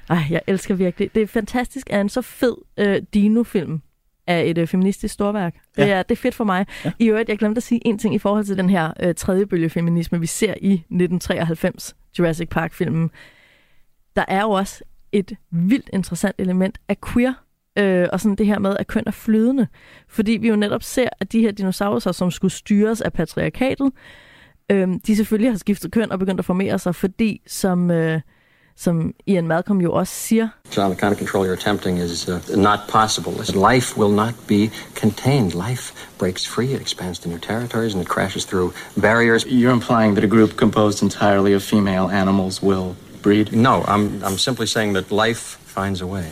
Ej, 0.09 0.23
jeg 0.29 0.41
elsker 0.47 0.75
virkelig. 0.75 1.15
Det 1.15 1.21
er 1.23 1.27
fantastisk, 1.27 1.87
at 1.89 2.01
en 2.01 2.09
så 2.09 2.21
fed 2.21 2.55
øh, 2.77 3.01
dino-film 3.13 3.81
af 4.27 4.43
et 4.45 4.57
øh, 4.57 4.67
feministisk 4.67 5.13
storværk. 5.13 5.53
Det, 5.75 5.81
Ja. 5.81 5.87
er, 5.87 6.03
det 6.03 6.11
er 6.11 6.21
fedt 6.21 6.35
for 6.35 6.43
mig. 6.43 6.65
Ja. 6.85 6.91
I 6.99 7.07
øvrigt, 7.09 7.29
jeg 7.29 7.37
glemte 7.39 7.59
at 7.59 7.63
sige 7.63 7.81
en 7.87 7.97
ting 7.99 8.15
i 8.15 8.19
forhold 8.19 8.45
til 8.45 8.57
den 8.57 8.69
her 8.69 8.93
øh, 8.99 9.15
tredje 9.15 9.45
bølge 9.45 9.69
feminisme, 9.69 10.19
vi 10.19 10.25
ser 10.25 10.53
i 10.61 10.73
1993 10.73 11.95
Jurassic 12.19 12.49
Park-filmen. 12.49 13.09
Der 14.15 14.25
er 14.27 14.41
jo 14.41 14.49
også 14.49 14.83
et 15.11 15.31
vildt 15.51 15.89
interessant 15.93 16.35
element 16.39 16.77
af 16.89 16.97
queer, 17.01 17.33
øh, 17.77 18.07
og 18.13 18.19
sådan 18.19 18.35
det 18.35 18.45
her 18.45 18.59
med, 18.59 18.77
at 18.79 18.87
køn 18.87 19.03
er 19.07 19.11
flydende. 19.11 19.67
Fordi 20.07 20.31
vi 20.31 20.47
jo 20.49 20.55
netop 20.55 20.83
ser, 20.83 21.09
at 21.19 21.31
de 21.31 21.41
her 21.41 21.51
dinosaurer, 21.51 21.99
som 22.11 22.31
skulle 22.31 22.51
styres 22.51 23.01
af 23.01 23.13
patriarkatet, 23.13 23.91
øh, 24.71 24.87
de 25.07 25.15
selvfølgelig 25.15 25.51
har 25.51 25.57
skiftet 25.57 25.91
køn 25.91 26.11
og 26.11 26.19
begyndt 26.19 26.39
at 26.39 26.45
formere 26.45 26.79
sig, 26.79 26.95
fordi 26.95 27.41
som... 27.47 27.91
Øh, 27.91 28.21
som 28.77 29.13
Ian 29.27 29.47
Malcolm 29.47 29.81
jo 29.81 29.93
også 29.93 30.13
siger, 30.13 30.47
John, 30.77 30.91
the 30.91 30.99
kind 30.99 31.11
of 31.11 31.17
control 31.17 31.45
you're 31.45 31.59
attempting 31.61 31.99
is 31.99 32.27
uh, 32.27 32.57
not 32.57 32.79
possible. 32.89 33.33
Life 33.71 33.97
will 33.97 34.15
not 34.15 34.33
be 34.47 34.69
contained. 34.95 35.51
Life 35.69 35.93
breaks 36.17 36.47
free, 36.47 36.73
it 36.73 36.81
expands 36.81 37.19
to 37.19 37.29
new 37.29 37.39
territories, 37.39 37.93
and 37.93 38.03
it 38.03 38.09
crashes 38.09 38.45
through 38.45 38.73
barriers. 39.01 39.45
You're 39.45 39.73
implying 39.73 40.15
that 40.15 40.23
a 40.23 40.27
group 40.27 40.55
composed 40.57 41.03
entirely 41.03 41.55
of 41.55 41.63
female 41.63 42.07
animals 42.21 42.63
will 42.63 42.95
breed? 43.25 43.55
No, 43.55 43.83
I'm, 43.87 44.23
I'm 44.23 44.37
simply 44.37 44.67
saying 44.67 44.93
that 44.93 45.11
life 45.11 45.43
finds 45.77 46.01
a 46.01 46.05
way. 46.05 46.25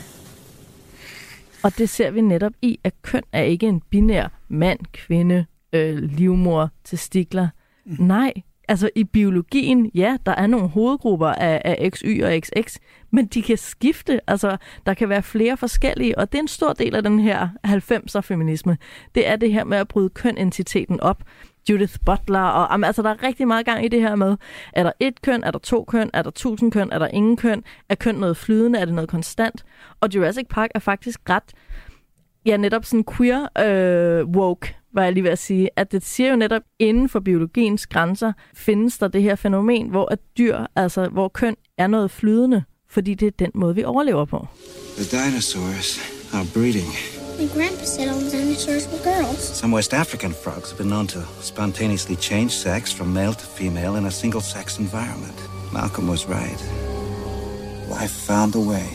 Og 1.62 1.78
det 1.78 1.88
ser 1.88 2.10
vi 2.10 2.20
netop 2.20 2.52
i, 2.62 2.78
at 2.84 3.02
køn 3.02 3.22
er 3.32 3.42
ikke 3.42 3.66
en 3.66 3.80
binær 3.80 4.28
mand, 4.48 4.78
kvinde, 4.92 5.46
øh, 5.72 6.02
livmor, 6.02 6.70
testikler. 6.84 7.48
Mm. 7.86 7.96
Nej, 7.98 8.32
Altså 8.68 8.90
i 8.94 9.04
biologien, 9.04 9.90
ja, 9.94 10.16
der 10.26 10.32
er 10.32 10.46
nogle 10.46 10.68
hovedgrupper 10.68 11.28
af, 11.28 11.62
af 11.64 11.90
XY 11.92 12.22
og 12.22 12.32
XX, 12.40 12.78
men 13.10 13.26
de 13.26 13.42
kan 13.42 13.56
skifte. 13.56 14.20
Altså, 14.26 14.56
der 14.86 14.94
kan 14.94 15.08
være 15.08 15.22
flere 15.22 15.56
forskellige, 15.56 16.18
og 16.18 16.32
det 16.32 16.38
er 16.38 16.42
en 16.42 16.48
stor 16.48 16.72
del 16.72 16.94
af 16.94 17.02
den 17.02 17.18
her 17.18 17.48
90'er 17.66 18.20
feminisme. 18.20 18.78
Det 19.14 19.28
er 19.28 19.36
det 19.36 19.52
her 19.52 19.64
med 19.64 19.78
at 19.78 19.88
bryde 19.88 20.08
kønidentiteten 20.08 21.00
op. 21.00 21.22
Judith 21.70 21.96
Butler, 22.06 22.40
og 22.40 22.68
jamen, 22.72 22.84
altså, 22.84 23.02
der 23.02 23.10
er 23.10 23.22
rigtig 23.22 23.46
meget 23.46 23.66
gang 23.66 23.84
i 23.84 23.88
det 23.88 24.00
her 24.00 24.16
med, 24.16 24.36
er 24.72 24.82
der 24.82 24.92
et 25.00 25.22
køn, 25.22 25.44
er 25.44 25.50
der 25.50 25.58
to 25.58 25.84
køn, 25.84 26.10
er 26.12 26.22
der 26.22 26.30
tusind 26.30 26.72
køn, 26.72 26.92
er 26.92 26.98
der 26.98 27.08
ingen 27.08 27.36
køn, 27.36 27.64
er 27.88 27.94
køn 27.94 28.14
noget 28.14 28.36
flydende, 28.36 28.78
er 28.78 28.84
det 28.84 28.94
noget 28.94 29.10
konstant? 29.10 29.64
Og 30.00 30.08
Jurassic 30.14 30.46
Park 30.50 30.70
er 30.74 30.78
faktisk 30.78 31.20
ret, 31.30 31.52
ja, 32.46 32.56
netop 32.56 32.84
sådan 32.84 33.04
queer 33.04 33.46
øh, 33.58 34.28
woke, 34.28 34.74
var 34.94 35.02
jeg 35.04 35.12
lige 35.12 35.24
ved 35.24 35.30
at 35.30 35.38
sige, 35.38 35.68
at 35.76 35.92
det 35.92 36.04
siger 36.04 36.30
jo 36.30 36.36
netop, 36.36 36.62
inden 36.78 37.08
for 37.08 37.20
biologiens 37.20 37.86
grænser, 37.86 38.32
findes 38.54 38.98
der 38.98 39.08
det 39.08 39.22
her 39.22 39.34
fænomen, 39.34 39.88
hvor 39.88 40.12
et 40.12 40.18
dyr, 40.38 40.58
altså 40.76 41.08
hvor 41.08 41.28
køn 41.28 41.56
er 41.78 41.86
noget 41.86 42.10
flydende, 42.10 42.62
fordi 42.90 43.14
det 43.14 43.26
er 43.26 43.30
den 43.38 43.50
måde, 43.54 43.74
vi 43.74 43.84
overlever 43.84 44.24
på. 44.24 44.46
The 44.96 45.04
dinosaurs 45.18 45.98
are 46.32 46.46
breeding. 46.54 46.90
My 47.40 47.48
grandpa 47.48 47.84
said 47.84 48.08
all 48.08 48.30
dinosaurs 48.30 48.88
were 48.92 49.02
girls. 49.12 49.42
Some 49.60 49.74
West 49.74 49.92
African 49.92 50.32
frogs 50.44 50.70
have 50.70 50.78
been 50.78 50.90
known 50.90 51.06
to 51.06 51.20
spontaneously 51.40 52.16
change 52.16 52.50
sex 52.50 52.94
from 52.94 53.08
male 53.08 53.34
to 53.34 53.46
female 53.58 53.98
in 53.98 54.04
a 54.06 54.10
single 54.10 54.40
sex 54.40 54.78
environment. 54.78 55.38
Malcolm 55.72 56.08
was 56.08 56.28
right. 56.28 56.60
Life 58.00 58.14
found 58.28 58.54
a 58.54 58.64
way. 58.72 58.88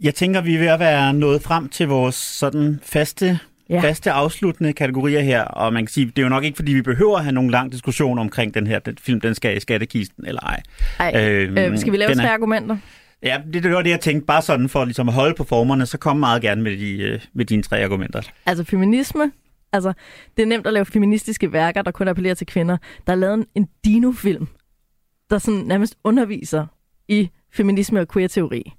Jeg 0.00 0.14
tænker, 0.14 0.40
vi 0.40 0.54
er 0.54 0.58
ved 0.58 0.66
at 0.66 0.80
være 0.80 1.12
nået 1.12 1.42
frem 1.42 1.68
til 1.68 1.88
vores 1.88 2.14
sådan 2.14 2.80
faste 2.82 3.40
ja. 3.70 3.80
faste 3.80 4.10
afsluttende 4.12 4.72
kategorier 4.72 5.20
her, 5.20 5.42
og 5.42 5.72
man 5.72 5.86
kan 5.86 5.92
sige, 5.92 6.06
det 6.06 6.18
er 6.18 6.22
jo 6.22 6.28
nok 6.28 6.44
ikke, 6.44 6.56
fordi 6.56 6.72
vi 6.72 6.82
behøver 6.82 7.16
at 7.16 7.24
have 7.24 7.32
nogen 7.32 7.50
lang 7.50 7.72
diskussion 7.72 8.18
omkring 8.18 8.54
den 8.54 8.66
her 8.66 8.78
den 8.78 8.98
film, 9.00 9.20
den 9.20 9.34
skal 9.34 9.56
i 9.56 9.60
skattekisten 9.60 10.26
eller 10.26 10.40
ej. 10.40 10.62
Ej, 10.98 11.22
øhm, 11.22 11.58
øh, 11.58 11.78
skal 11.78 11.92
vi 11.92 11.96
lave 11.96 12.14
tre 12.14 12.24
er, 12.24 12.30
argumenter? 12.30 12.76
Ja, 13.22 13.40
det, 13.52 13.62
det 13.62 13.72
var 13.72 13.82
det, 13.82 13.90
jeg 13.90 14.00
tænkte. 14.00 14.26
Bare 14.26 14.42
sådan 14.42 14.68
for 14.68 14.84
ligesom 14.84 15.08
at 15.08 15.14
holde 15.14 15.34
på 15.34 15.44
formerne, 15.44 15.86
så 15.86 15.98
kom 15.98 16.16
meget 16.16 16.42
gerne 16.42 16.62
med, 16.62 16.78
de, 16.78 17.02
øh, 17.02 17.20
med 17.34 17.44
dine 17.44 17.62
tre 17.62 17.84
argumenter. 17.84 18.22
Altså 18.46 18.64
feminisme. 18.64 19.32
Altså, 19.72 19.92
det 20.36 20.42
er 20.42 20.46
nemt 20.46 20.66
at 20.66 20.72
lave 20.72 20.84
feministiske 20.84 21.52
værker, 21.52 21.82
der 21.82 21.90
kun 21.90 22.08
appellerer 22.08 22.34
til 22.34 22.46
kvinder. 22.46 22.76
Der 23.06 23.12
er 23.12 23.16
lavet 23.16 23.34
en, 23.34 23.46
en 23.54 23.68
dino-film, 23.84 24.48
der 25.30 25.38
sådan 25.38 25.60
nærmest 25.60 25.96
underviser 26.04 26.66
i 27.08 27.30
feminisme 27.52 28.00
og 28.00 28.08
queer-teori. 28.08 28.72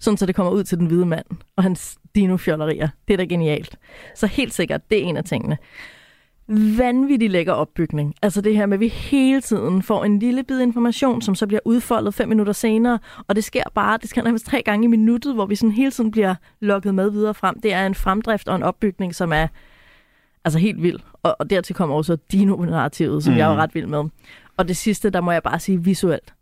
Sådan 0.00 0.16
så 0.16 0.26
det 0.26 0.34
kommer 0.34 0.52
ud 0.52 0.64
til 0.64 0.78
den 0.78 0.86
hvide 0.86 1.06
mand 1.06 1.26
og 1.56 1.62
hans 1.62 1.98
dino-fjollerier. 2.14 2.88
Det 3.08 3.14
er 3.14 3.16
da 3.16 3.24
genialt. 3.24 3.78
Så 4.14 4.26
helt 4.26 4.54
sikkert, 4.54 4.90
det 4.90 4.98
er 4.98 5.02
en 5.02 5.16
af 5.16 5.24
tingene 5.24 5.58
vanvittig 6.50 7.30
lækker 7.30 7.52
opbygning. 7.52 8.14
Altså 8.22 8.40
det 8.40 8.56
her 8.56 8.66
med, 8.66 8.74
at 8.76 8.80
vi 8.80 8.88
hele 8.88 9.40
tiden 9.40 9.82
får 9.82 10.04
en 10.04 10.18
lille 10.18 10.44
bid 10.44 10.60
information, 10.60 11.22
som 11.22 11.34
så 11.34 11.46
bliver 11.46 11.60
udfoldet 11.64 12.14
fem 12.14 12.28
minutter 12.28 12.52
senere, 12.52 12.98
og 13.28 13.36
det 13.36 13.44
sker 13.44 13.62
bare, 13.74 13.98
det 13.98 14.10
sker 14.10 14.22
nærmest 14.22 14.46
tre 14.46 14.62
gange 14.62 14.84
i 14.84 14.86
minuttet, 14.86 15.34
hvor 15.34 15.46
vi 15.46 15.54
sådan 15.54 15.72
hele 15.72 15.90
tiden 15.90 16.10
bliver 16.10 16.34
lukket 16.60 16.94
med 16.94 17.10
videre 17.10 17.34
frem. 17.34 17.60
Det 17.60 17.72
er 17.72 17.86
en 17.86 17.94
fremdrift 17.94 18.48
og 18.48 18.56
en 18.56 18.62
opbygning, 18.62 19.14
som 19.14 19.32
er 19.32 19.46
altså 20.44 20.58
helt 20.58 20.82
vild. 20.82 20.98
Og, 21.22 21.36
og 21.38 21.50
dertil 21.50 21.74
kommer 21.74 21.96
også 21.96 22.16
dino-narrativet, 22.32 23.24
som 23.24 23.32
mm. 23.32 23.38
jeg 23.38 23.48
er 23.48 23.52
jo 23.54 23.60
ret 23.60 23.74
vild 23.74 23.86
med. 23.86 24.04
Og 24.56 24.68
det 24.68 24.76
sidste, 24.76 25.10
der 25.10 25.20
må 25.20 25.32
jeg 25.32 25.42
bare 25.42 25.58
sige 25.58 25.84
visuelt. 25.84 26.34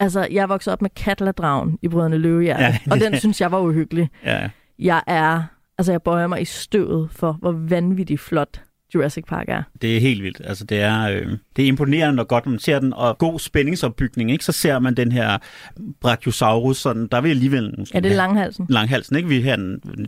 Altså, 0.00 0.28
jeg 0.30 0.48
voksede 0.48 0.72
op 0.72 0.82
med 0.82 0.90
Katla-dragen 0.90 1.78
i 1.82 1.88
Brødrene 1.88 2.18
Løvehjerte, 2.18 2.62
ja. 2.62 2.78
og 2.90 3.00
den 3.00 3.18
synes 3.18 3.40
jeg 3.40 3.52
var 3.52 3.60
uhyggelig. 3.60 4.10
Ja. 4.24 4.50
Jeg 4.78 5.02
er, 5.06 5.42
altså 5.78 5.92
jeg 5.92 6.02
bøjer 6.02 6.26
mig 6.26 6.42
i 6.42 6.44
støvet 6.44 7.10
for, 7.10 7.32
hvor 7.32 7.52
vanvittigt 7.52 8.20
flot 8.20 8.62
Jurassic 8.94 9.24
Park 9.24 9.44
er. 9.48 9.62
Det 9.82 9.96
er 9.96 10.00
helt 10.00 10.22
vildt. 10.22 10.40
Altså, 10.44 10.64
det, 10.64 10.80
er, 10.80 11.02
øh, 11.02 11.26
det 11.56 11.64
er 11.64 11.68
imponerende, 11.68 12.16
når 12.16 12.24
godt 12.24 12.46
man 12.46 12.58
ser 12.58 12.78
den, 12.78 12.92
og 12.92 13.18
god 13.18 13.38
spændingsopbygning, 13.38 14.30
ikke? 14.30 14.44
så 14.44 14.52
ser 14.52 14.78
man 14.78 14.94
den 14.94 15.12
her 15.12 15.38
Brachiosaurus, 16.00 16.76
sådan, 16.76 17.06
der 17.06 17.20
vil 17.20 17.30
alligevel... 17.30 17.86
Ja, 17.94 18.00
det 18.00 18.12
er 18.12 18.16
langhalsen. 18.16 18.66
Langhalsen, 18.68 19.16
ikke? 19.16 19.28
Vi 19.28 19.40
her, 19.40 19.56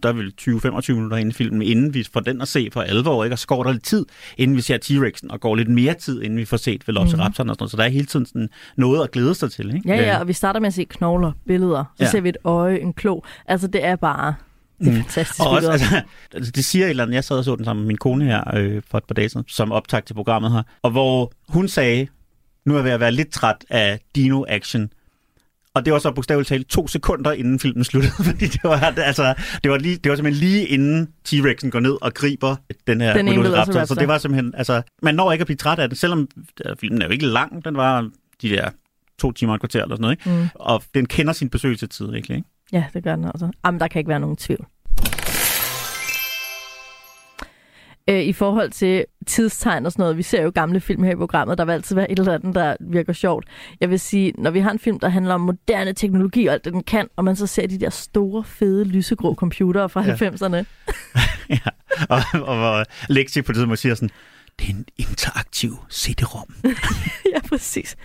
der 0.02 0.08
er 0.08 0.12
vel 0.12 0.32
20-25 0.40 0.92
minutter 0.92 1.16
inde 1.16 1.30
i 1.30 1.32
filmen, 1.32 1.62
inden 1.62 1.94
vi 1.94 2.04
får 2.12 2.20
den 2.20 2.40
at 2.40 2.48
se 2.48 2.68
for 2.72 2.80
alvor, 2.80 3.24
ikke? 3.24 3.34
og 3.34 3.38
så 3.38 3.46
går 3.46 3.62
der 3.62 3.72
lidt 3.72 3.84
tid, 3.84 4.06
inden 4.36 4.56
vi 4.56 4.62
ser 4.62 4.78
T-Rexen, 4.84 5.30
og 5.30 5.40
går 5.40 5.56
lidt 5.56 5.68
mere 5.68 5.94
tid, 5.94 6.22
inden 6.22 6.38
vi 6.38 6.44
får 6.44 6.56
set 6.56 6.88
Velociraptoren 6.88 7.46
mm. 7.46 7.50
og 7.50 7.54
sådan 7.54 7.60
noget. 7.60 7.70
Så 7.70 7.76
der 7.76 7.84
er 7.84 7.88
hele 7.88 8.06
tiden 8.06 8.26
sådan 8.26 8.48
noget 8.76 9.02
at 9.02 9.10
glæde 9.10 9.34
sig 9.34 9.50
til. 9.50 9.74
Ikke? 9.74 9.88
Ja, 9.88 9.96
ja, 9.96 10.18
og 10.18 10.28
vi 10.28 10.32
starter 10.32 10.60
med 10.60 10.66
at 10.66 10.74
se 10.74 10.84
knogler, 10.84 11.32
billeder, 11.46 11.84
så 11.96 12.04
ja. 12.04 12.10
ser 12.10 12.20
vi 12.20 12.28
et 12.28 12.36
øje, 12.44 12.78
en 12.78 12.92
klo. 12.92 13.20
Altså, 13.46 13.66
det 13.66 13.84
er 13.84 13.96
bare 13.96 14.34
det 14.78 14.86
er 14.86 14.90
mm. 14.90 14.96
fantastisk. 14.96 15.40
Og 15.40 15.50
også, 15.50 15.70
altså, 15.70 16.02
altså, 16.34 16.52
det 16.52 16.64
siger 16.64 16.84
et 16.86 16.90
eller 16.90 17.02
andet, 17.02 17.14
jeg 17.14 17.24
sad 17.24 17.38
og 17.38 17.44
så 17.44 17.56
den 17.56 17.64
sammen 17.64 17.82
med 17.82 17.88
min 17.88 17.96
kone 17.96 18.24
her 18.24 18.54
øh, 18.56 18.82
for 18.90 18.98
et 18.98 19.04
par 19.04 19.14
dage 19.14 19.28
siden, 19.28 19.46
som 19.48 19.72
optag 19.72 20.04
til 20.04 20.14
programmet 20.14 20.52
her, 20.52 20.62
og 20.82 20.90
hvor 20.90 21.32
hun 21.48 21.68
sagde, 21.68 22.06
nu 22.66 22.74
er 22.74 22.78
jeg 22.78 22.84
ved 22.84 22.90
at 22.90 23.00
være 23.00 23.12
lidt 23.12 23.30
træt 23.30 23.64
af 23.70 24.00
dino-action, 24.18 24.88
og 25.74 25.84
det 25.84 25.92
var 25.92 25.98
så 25.98 26.12
bogstaveligt 26.12 26.48
talt 26.48 26.68
to 26.68 26.88
sekunder 26.88 27.32
inden 27.32 27.58
filmen 27.58 27.84
sluttede, 27.84 28.12
fordi 28.32 28.46
det 28.46 28.60
var, 28.64 28.94
altså, 28.96 29.34
det 29.62 29.70
var, 29.70 29.78
lige, 29.78 29.96
det 29.96 30.10
var 30.10 30.16
simpelthen 30.16 30.48
lige 30.48 30.66
inden 30.66 31.08
T-Rexen 31.28 31.70
går 31.70 31.80
ned 31.80 31.96
og 32.02 32.14
griber 32.14 32.56
den 32.86 33.00
her 33.00 33.14
den 33.14 33.26
Velociraptor. 33.26 33.84
Så 33.84 33.94
det 33.94 34.08
var 34.08 34.18
simpelthen, 34.18 34.54
altså, 34.56 34.82
man 35.02 35.14
når 35.14 35.32
ikke 35.32 35.42
at 35.42 35.46
blive 35.46 35.56
træt 35.56 35.78
af 35.78 35.88
det, 35.88 35.98
selvom 35.98 36.28
der, 36.58 36.74
filmen 36.80 37.02
er 37.02 37.06
jo 37.06 37.12
ikke 37.12 37.26
lang, 37.26 37.64
den 37.64 37.76
var 37.76 38.10
de 38.42 38.48
der 38.48 38.70
to 39.18 39.32
timer 39.32 39.52
og 39.52 39.54
et 39.54 39.60
kvarter 39.60 39.82
eller 39.82 39.96
sådan 39.96 40.02
noget, 40.02 40.18
ikke? 40.26 40.30
Mm. 40.30 40.48
og 40.54 40.82
den 40.94 41.06
kender 41.06 41.32
sin 41.32 41.48
besøgelsestid 41.48 42.10
virkelig. 42.10 42.36
Ikke? 42.36 42.48
Ja, 42.72 42.84
det 42.94 43.04
gør 43.04 43.16
den 43.16 43.24
også. 43.24 43.50
Jamen, 43.64 43.80
der 43.80 43.88
kan 43.88 43.98
ikke 43.98 44.08
være 44.08 44.20
nogen 44.20 44.36
tvivl. 44.36 44.66
Øh, 48.08 48.22
I 48.22 48.32
forhold 48.32 48.70
til 48.70 49.04
tidstegn 49.26 49.86
og 49.86 49.92
sådan 49.92 50.02
noget, 50.02 50.16
vi 50.16 50.22
ser 50.22 50.42
jo 50.42 50.52
gamle 50.54 50.80
film 50.80 51.02
her 51.02 51.12
i 51.12 51.16
programmet, 51.16 51.58
der 51.58 51.64
vil 51.64 51.72
altid 51.72 51.96
være 51.96 52.10
et 52.10 52.18
eller 52.18 52.32
andet, 52.32 52.54
der 52.54 52.76
virker 52.80 53.12
sjovt. 53.12 53.46
Jeg 53.80 53.90
vil 53.90 54.00
sige, 54.00 54.32
når 54.38 54.50
vi 54.50 54.60
har 54.60 54.70
en 54.70 54.78
film, 54.78 54.98
der 54.98 55.08
handler 55.08 55.34
om 55.34 55.40
moderne 55.40 55.92
teknologi 55.92 56.46
og 56.46 56.54
alt 56.54 56.64
det, 56.64 56.72
den 56.72 56.82
kan, 56.82 57.08
og 57.16 57.24
man 57.24 57.36
så 57.36 57.46
ser 57.46 57.66
de 57.66 57.80
der 57.80 57.90
store, 57.90 58.44
fede, 58.44 58.84
lysegrå 58.84 59.34
computere 59.34 59.88
fra 59.88 60.04
ja. 60.04 60.14
90'erne. 60.14 60.64
ja, 61.64 61.70
og, 62.08 62.22
og 62.48 62.56
hvor 62.56 62.84
Lexi 63.12 63.42
på 63.42 63.52
det 63.52 63.56
tidspunkt 63.56 63.78
siger 63.78 63.94
sådan, 63.94 64.10
det 64.58 64.68
er 64.68 64.70
en 64.70 64.86
interaktiv 64.96 65.76
CD-ROM. 65.92 66.54
ja, 67.34 67.40
præcis. 67.48 67.96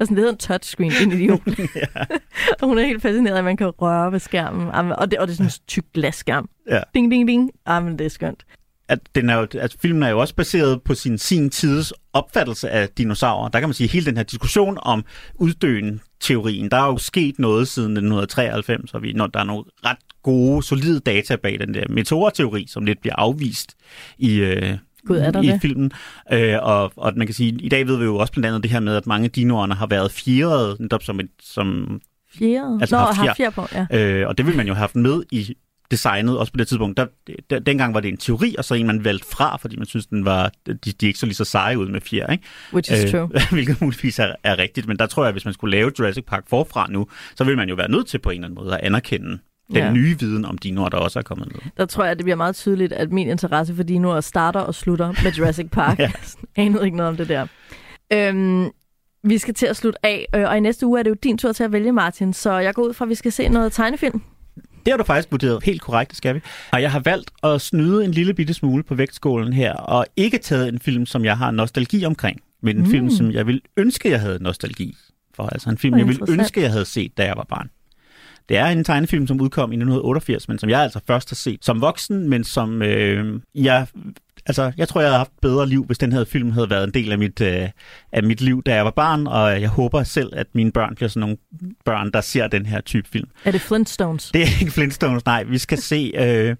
Og 0.00 0.06
sådan, 0.06 0.16
det 0.16 0.18
hedder 0.18 0.32
en 0.32 0.38
touchscreen, 0.38 0.92
en 1.02 1.12
idiot. 1.12 1.40
ja. 1.76 2.04
og 2.60 2.68
hun 2.68 2.78
er 2.78 2.82
helt 2.82 3.02
fascineret 3.02 3.38
at 3.38 3.44
man 3.44 3.56
kan 3.56 3.66
røre 3.66 4.12
ved 4.12 4.18
skærmen. 4.18 4.68
Og 4.68 5.10
det, 5.10 5.18
og 5.18 5.28
det 5.28 5.32
er 5.32 5.36
sådan 5.36 5.46
en 5.46 5.52
tyk 5.66 5.84
glasskærm. 5.94 6.48
Ja. 6.70 6.80
Ding, 6.94 7.10
ding, 7.10 7.28
ding. 7.28 7.50
Jamen, 7.68 7.98
det 7.98 8.04
er 8.04 8.10
skønt. 8.10 8.46
At, 8.88 8.98
den 9.14 9.30
er 9.30 9.36
jo, 9.36 9.46
at 9.54 9.76
filmen 9.82 10.02
er 10.02 10.08
jo 10.08 10.18
også 10.18 10.34
baseret 10.34 10.82
på 10.82 10.94
sin, 10.94 11.18
sin 11.18 11.50
tids 11.50 11.92
opfattelse 12.12 12.70
af 12.70 12.88
dinosaurer. 12.88 13.48
Der 13.48 13.60
kan 13.60 13.68
man 13.68 13.74
sige, 13.74 13.84
at 13.84 13.92
hele 13.92 14.06
den 14.06 14.16
her 14.16 14.24
diskussion 14.24 14.78
om 14.82 15.04
uddøen 15.34 16.00
teorien, 16.20 16.70
der 16.70 16.76
er 16.76 16.86
jo 16.86 16.98
sket 16.98 17.38
noget 17.38 17.68
siden 17.68 17.90
1993, 17.90 18.94
og 18.94 19.02
vi, 19.02 19.12
når 19.12 19.26
der 19.26 19.40
er 19.40 19.44
nogle 19.44 19.64
ret 19.84 19.98
gode, 20.22 20.62
solide 20.62 21.00
data 21.00 21.36
bag 21.36 21.60
den 21.60 21.74
der 21.74 21.84
meteorteori, 21.88 22.66
som 22.68 22.84
lidt 22.84 23.00
bliver 23.00 23.16
afvist 23.16 23.74
i, 24.18 24.34
øh, 24.34 24.78
Gud, 25.06 25.16
er 25.16 25.30
der 25.30 25.42
i 25.42 25.46
det? 25.46 25.60
filmen. 25.60 25.92
Øh, 26.32 26.54
og, 26.62 26.92
og 26.96 27.12
man 27.16 27.26
kan 27.26 27.34
sige, 27.34 27.58
i 27.60 27.68
dag 27.68 27.86
ved 27.86 27.98
vi 27.98 28.04
jo 28.04 28.16
også 28.16 28.32
blandt 28.32 28.46
andet 28.46 28.62
det 28.62 28.70
her 28.70 28.80
med, 28.80 28.96
at 28.96 29.06
mange 29.06 29.28
dinoerne 29.28 29.74
har 29.74 29.86
været 29.86 30.12
fjerede, 30.12 30.76
netop 30.80 31.02
som 31.02 31.20
et, 31.20 31.30
som 31.40 32.00
Fjerde? 32.38 32.78
Altså 32.80 32.96
Nå, 32.96 33.02
har 33.02 33.24
fjer. 33.24 33.34
fjer 33.34 33.50
på, 33.50 33.66
ja. 33.72 33.86
Øh, 33.90 34.28
og 34.28 34.38
det 34.38 34.46
vil 34.46 34.56
man 34.56 34.66
jo 34.66 34.74
have 34.74 34.80
haft 34.80 34.96
med 34.96 35.22
i 35.32 35.54
designet, 35.90 36.38
også 36.38 36.52
på 36.52 36.56
det 36.56 36.68
tidspunkt. 36.68 36.96
Der, 36.96 37.06
der, 37.50 37.58
dengang 37.58 37.94
var 37.94 38.00
det 38.00 38.08
en 38.08 38.16
teori, 38.16 38.54
og 38.58 38.64
så 38.64 38.74
en, 38.74 38.86
man 38.86 39.04
valgte 39.04 39.26
fra, 39.32 39.56
fordi 39.56 39.76
man 39.76 39.86
synes, 39.86 40.06
den 40.06 40.24
var, 40.24 40.52
de, 40.66 40.74
de 40.74 41.06
ikke 41.06 41.18
så 41.18 41.26
lige 41.26 41.34
så 41.34 41.44
seje 41.44 41.78
ud 41.78 41.88
med 41.88 42.00
fjer. 42.00 42.26
Ikke? 42.32 42.44
Which 42.72 42.92
is 42.92 43.04
øh, 43.04 43.10
true. 43.10 43.30
Hvilket 43.52 43.80
muligvis 43.80 44.18
er, 44.18 44.32
er 44.44 44.58
rigtigt, 44.58 44.86
men 44.86 44.98
der 44.98 45.06
tror 45.06 45.22
jeg, 45.22 45.28
at 45.28 45.34
hvis 45.34 45.44
man 45.44 45.54
skulle 45.54 45.76
lave 45.76 45.92
Jurassic 45.98 46.24
Park 46.24 46.44
forfra 46.48 46.86
nu, 46.90 47.06
så 47.36 47.44
vil 47.44 47.56
man 47.56 47.68
jo 47.68 47.74
være 47.74 47.90
nødt 47.90 48.06
til 48.06 48.18
på 48.18 48.30
en 48.30 48.34
eller 48.34 48.46
anden 48.46 48.64
måde 48.64 48.74
at 48.74 48.80
anerkende 48.86 49.38
den 49.68 49.76
ja. 49.76 49.92
nye 49.92 50.18
viden 50.18 50.44
om 50.44 50.58
dinoer, 50.58 50.88
der 50.88 50.96
også 50.96 51.18
er 51.18 51.22
kommet 51.22 51.48
med. 51.52 51.60
Der 51.76 51.86
tror 51.86 52.04
jeg, 52.04 52.10
at 52.10 52.16
det 52.16 52.24
bliver 52.24 52.36
meget 52.36 52.56
tydeligt, 52.56 52.92
at 52.92 53.12
min 53.12 53.28
interesse 53.28 53.74
for 53.74 53.82
dinoer 53.82 54.20
starter 54.20 54.60
og 54.60 54.74
slutter 54.74 55.14
med 55.24 55.32
Jurassic 55.32 55.70
Park. 55.70 55.98
ja. 56.04 56.10
Jeg 56.56 56.66
anede 56.66 56.84
ikke 56.84 56.96
noget 56.96 57.10
om 57.10 57.16
det 57.16 57.28
der. 57.28 57.46
Øhm, 58.12 58.70
vi 59.24 59.38
skal 59.38 59.54
til 59.54 59.66
at 59.66 59.76
slutte 59.76 60.06
af, 60.06 60.26
øh, 60.34 60.48
og 60.48 60.56
i 60.56 60.60
næste 60.60 60.86
uge 60.86 60.98
er 60.98 61.02
det 61.02 61.10
jo 61.10 61.16
din 61.22 61.38
tur 61.38 61.52
til 61.52 61.64
at 61.64 61.72
vælge, 61.72 61.92
Martin. 61.92 62.32
Så 62.32 62.52
jeg 62.52 62.74
går 62.74 62.82
ud 62.82 62.94
fra, 62.94 63.04
at 63.04 63.08
vi 63.08 63.14
skal 63.14 63.32
se 63.32 63.48
noget 63.48 63.72
tegnefilm. 63.72 64.22
Det 64.56 64.92
har 64.92 64.98
du 64.98 65.04
faktisk 65.04 65.30
vurderet 65.30 65.62
helt 65.62 65.82
korrekt, 65.82 66.10
det 66.10 66.16
skal 66.18 66.34
vi. 66.34 66.40
Og 66.72 66.82
jeg 66.82 66.92
har 66.92 67.00
valgt 67.00 67.30
at 67.42 67.60
snyde 67.60 68.04
en 68.04 68.10
lille 68.10 68.34
bitte 68.34 68.54
smule 68.54 68.82
på 68.82 68.94
vægtskålen 68.94 69.52
her, 69.52 69.72
og 69.72 70.06
ikke 70.16 70.38
taget 70.38 70.68
en 70.68 70.78
film, 70.78 71.06
som 71.06 71.24
jeg 71.24 71.38
har 71.38 71.50
nostalgi 71.50 72.04
omkring, 72.04 72.40
men 72.62 72.76
en 72.76 72.82
mm. 72.82 72.90
film, 72.90 73.10
som 73.10 73.30
jeg 73.30 73.46
vil 73.46 73.60
ønske, 73.76 74.10
jeg 74.10 74.20
havde 74.20 74.42
nostalgi 74.42 74.96
for. 75.34 75.42
Altså 75.42 75.70
en 75.70 75.78
film, 75.78 75.98
jeg 75.98 76.08
vil 76.08 76.18
ønske, 76.28 76.62
jeg 76.62 76.70
havde 76.70 76.84
set, 76.84 77.18
da 77.18 77.24
jeg 77.24 77.36
var 77.36 77.46
barn. 77.48 77.70
Det 78.48 78.56
er 78.56 78.66
en 78.66 78.84
tegnefilm, 78.84 79.26
som 79.26 79.40
udkom 79.40 79.72
i 79.72 79.76
1988, 79.76 80.48
men 80.48 80.58
som 80.58 80.70
jeg 80.70 80.80
altså 80.80 81.00
først 81.06 81.30
har 81.30 81.34
set 81.34 81.64
som 81.64 81.80
voksen, 81.80 82.28
men 82.28 82.44
som 82.44 82.82
øh, 82.82 83.40
jeg 83.54 83.86
altså, 84.46 84.72
jeg 84.76 84.88
tror, 84.88 85.00
jeg 85.00 85.08
havde 85.08 85.18
haft 85.18 85.32
bedre 85.42 85.68
liv, 85.68 85.84
hvis 85.84 85.98
den 85.98 86.12
her 86.12 86.24
film 86.24 86.50
havde 86.50 86.70
været 86.70 86.84
en 86.84 86.94
del 86.94 87.12
af 87.12 87.18
mit, 87.18 87.40
øh, 87.40 87.68
af 88.12 88.22
mit 88.22 88.40
liv, 88.40 88.62
da 88.62 88.74
jeg 88.74 88.84
var 88.84 88.90
barn, 88.90 89.26
og 89.26 89.60
jeg 89.60 89.68
håber 89.68 90.02
selv, 90.02 90.32
at 90.36 90.46
mine 90.54 90.72
børn 90.72 90.94
bliver 90.94 91.08
sådan 91.08 91.20
nogle 91.20 91.36
børn, 91.84 92.10
der 92.12 92.20
ser 92.20 92.48
den 92.48 92.66
her 92.66 92.80
type 92.80 93.08
film. 93.08 93.28
Er 93.44 93.50
det 93.50 93.60
Flintstones? 93.60 94.30
Det 94.34 94.42
er 94.42 94.60
ikke 94.60 94.72
Flintstones, 94.72 95.24
nej. 95.24 95.44
Vi 95.44 95.58
skal 95.58 95.78
se 95.78 96.12
øh, 96.18 96.56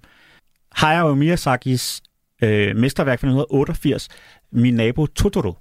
Hayao 0.73 1.15
Miyazakis 1.15 2.03
øh, 2.43 2.77
mesterværk 2.77 3.21
fra 3.21 3.27
1988, 3.27 4.09
Min 4.53 4.75
nabo 4.75 5.07
Totoro, 5.07 5.57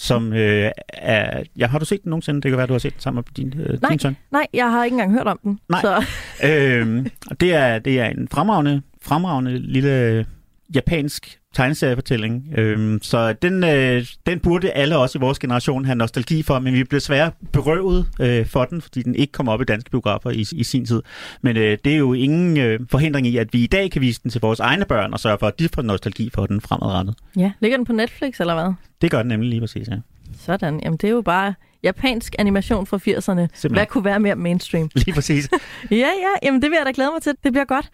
som 0.00 0.32
øh, 0.32 0.70
er... 0.88 1.42
Ja, 1.56 1.66
har 1.66 1.78
du 1.78 1.84
set 1.84 2.02
den 2.04 2.10
nogensinde? 2.10 2.40
Det 2.42 2.50
kan 2.50 2.58
være, 2.58 2.66
du 2.66 2.72
har 2.72 2.78
set 2.78 2.92
den 2.92 3.00
sammen 3.00 3.24
med 3.26 3.34
din, 3.44 3.60
øh, 3.60 3.82
Nej, 3.82 3.90
din 3.90 3.98
søn. 3.98 4.16
nej, 4.30 4.46
jeg 4.54 4.70
har 4.70 4.84
ikke 4.84 4.94
engang 4.94 5.12
hørt 5.12 5.26
om 5.26 5.38
den. 5.42 5.58
Nej. 5.68 5.80
Så, 5.80 6.04
øhm, 6.44 7.06
det, 7.40 7.54
er, 7.54 7.78
det 7.78 8.00
er 8.00 8.06
en 8.06 8.28
fremragende, 8.28 8.82
fremragende 9.02 9.58
lille 9.58 10.26
japansk 10.74 11.38
tegneseriefortælling. 11.54 12.44
Øhm, 12.58 12.98
så 13.02 13.32
den, 13.32 13.64
øh, 13.64 14.06
den 14.26 14.40
burde 14.40 14.70
alle 14.70 14.96
også 14.96 15.18
i 15.18 15.20
vores 15.20 15.38
generation 15.38 15.84
have 15.84 15.96
nostalgi 15.96 16.42
for, 16.42 16.58
men 16.58 16.74
vi 16.74 16.84
blev 16.84 17.00
desværre 17.00 17.30
berøvet 17.52 18.06
øh, 18.20 18.46
for 18.46 18.64
den, 18.64 18.80
fordi 18.82 19.02
den 19.02 19.14
ikke 19.14 19.32
kom 19.32 19.48
op 19.48 19.60
i 19.60 19.64
danske 19.64 19.90
biografer 19.90 20.30
i, 20.30 20.44
i 20.52 20.64
sin 20.64 20.86
tid. 20.86 21.02
Men 21.42 21.56
øh, 21.56 21.78
det 21.84 21.92
er 21.92 21.96
jo 21.96 22.12
ingen 22.12 22.56
øh, 22.56 22.80
forhindring 22.90 23.26
i, 23.26 23.36
at 23.36 23.52
vi 23.52 23.64
i 23.64 23.66
dag 23.66 23.90
kan 23.90 24.02
vise 24.02 24.20
den 24.22 24.30
til 24.30 24.40
vores 24.40 24.60
egne 24.60 24.84
børn 24.84 25.12
og 25.12 25.20
sørge 25.20 25.38
for, 25.38 25.46
at 25.46 25.58
de 25.58 25.68
får 25.74 25.82
nostalgi 25.82 26.30
for 26.34 26.46
den 26.46 26.60
fremadrettet. 26.60 27.14
ja, 27.36 27.52
ligger 27.60 27.76
den 27.76 27.86
på 27.86 27.92
Netflix, 27.92 28.40
eller 28.40 28.54
hvad? 28.54 28.72
Det 29.02 29.10
gør 29.10 29.18
den 29.18 29.28
nemlig 29.28 29.48
lige 29.50 29.60
præcis, 29.60 29.88
ja. 29.88 29.96
Sådan, 30.38 30.80
jamen 30.84 30.96
det 30.96 31.08
er 31.08 31.12
jo 31.12 31.22
bare 31.22 31.54
japansk 31.82 32.34
animation 32.38 32.86
fra 32.86 32.96
80'erne. 32.96 33.00
Simpelthen. 33.20 33.72
Hvad 33.72 33.86
kunne 33.86 34.04
være 34.04 34.20
mere 34.20 34.36
mainstream? 34.36 34.90
Lige 34.94 35.12
præcis. 35.14 35.48
Ja, 35.90 35.96
ja, 35.96 36.32
jamen 36.42 36.62
det 36.62 36.70
vil 36.70 36.76
jeg 36.76 36.86
da 36.86 36.92
glæde 36.94 37.10
mig 37.14 37.22
til. 37.22 37.32
Det 37.44 37.52
bliver 37.52 37.64
godt. 37.64 37.90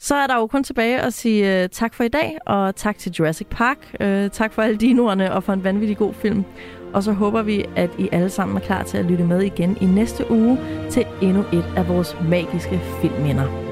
Så 0.00 0.14
er 0.14 0.26
der 0.26 0.36
jo 0.36 0.46
kun 0.46 0.64
tilbage 0.64 1.00
at 1.00 1.12
sige 1.12 1.64
uh, 1.64 1.70
tak 1.72 1.94
for 1.94 2.04
i 2.04 2.08
dag, 2.08 2.38
og 2.46 2.76
tak 2.76 2.98
til 2.98 3.12
Jurassic 3.12 3.46
Park. 3.50 3.78
Uh, 4.00 4.30
tak 4.32 4.52
for 4.52 4.62
alle 4.62 4.76
dinoerne 4.76 5.32
og 5.32 5.44
for 5.44 5.52
en 5.52 5.64
vanvittig 5.64 5.96
god 5.96 6.14
film. 6.14 6.44
Og 6.92 7.02
så 7.02 7.12
håber 7.12 7.42
vi, 7.42 7.64
at 7.76 7.90
I 7.98 8.08
alle 8.12 8.30
sammen 8.30 8.56
er 8.56 8.60
klar 8.60 8.82
til 8.82 8.98
at 8.98 9.04
lytte 9.04 9.24
med 9.24 9.42
igen 9.42 9.78
i 9.80 9.86
næste 9.86 10.30
uge 10.30 10.58
til 10.90 11.06
endnu 11.22 11.44
et 11.52 11.64
af 11.76 11.88
vores 11.88 12.16
magiske 12.28 12.80
filmminder. 13.00 13.67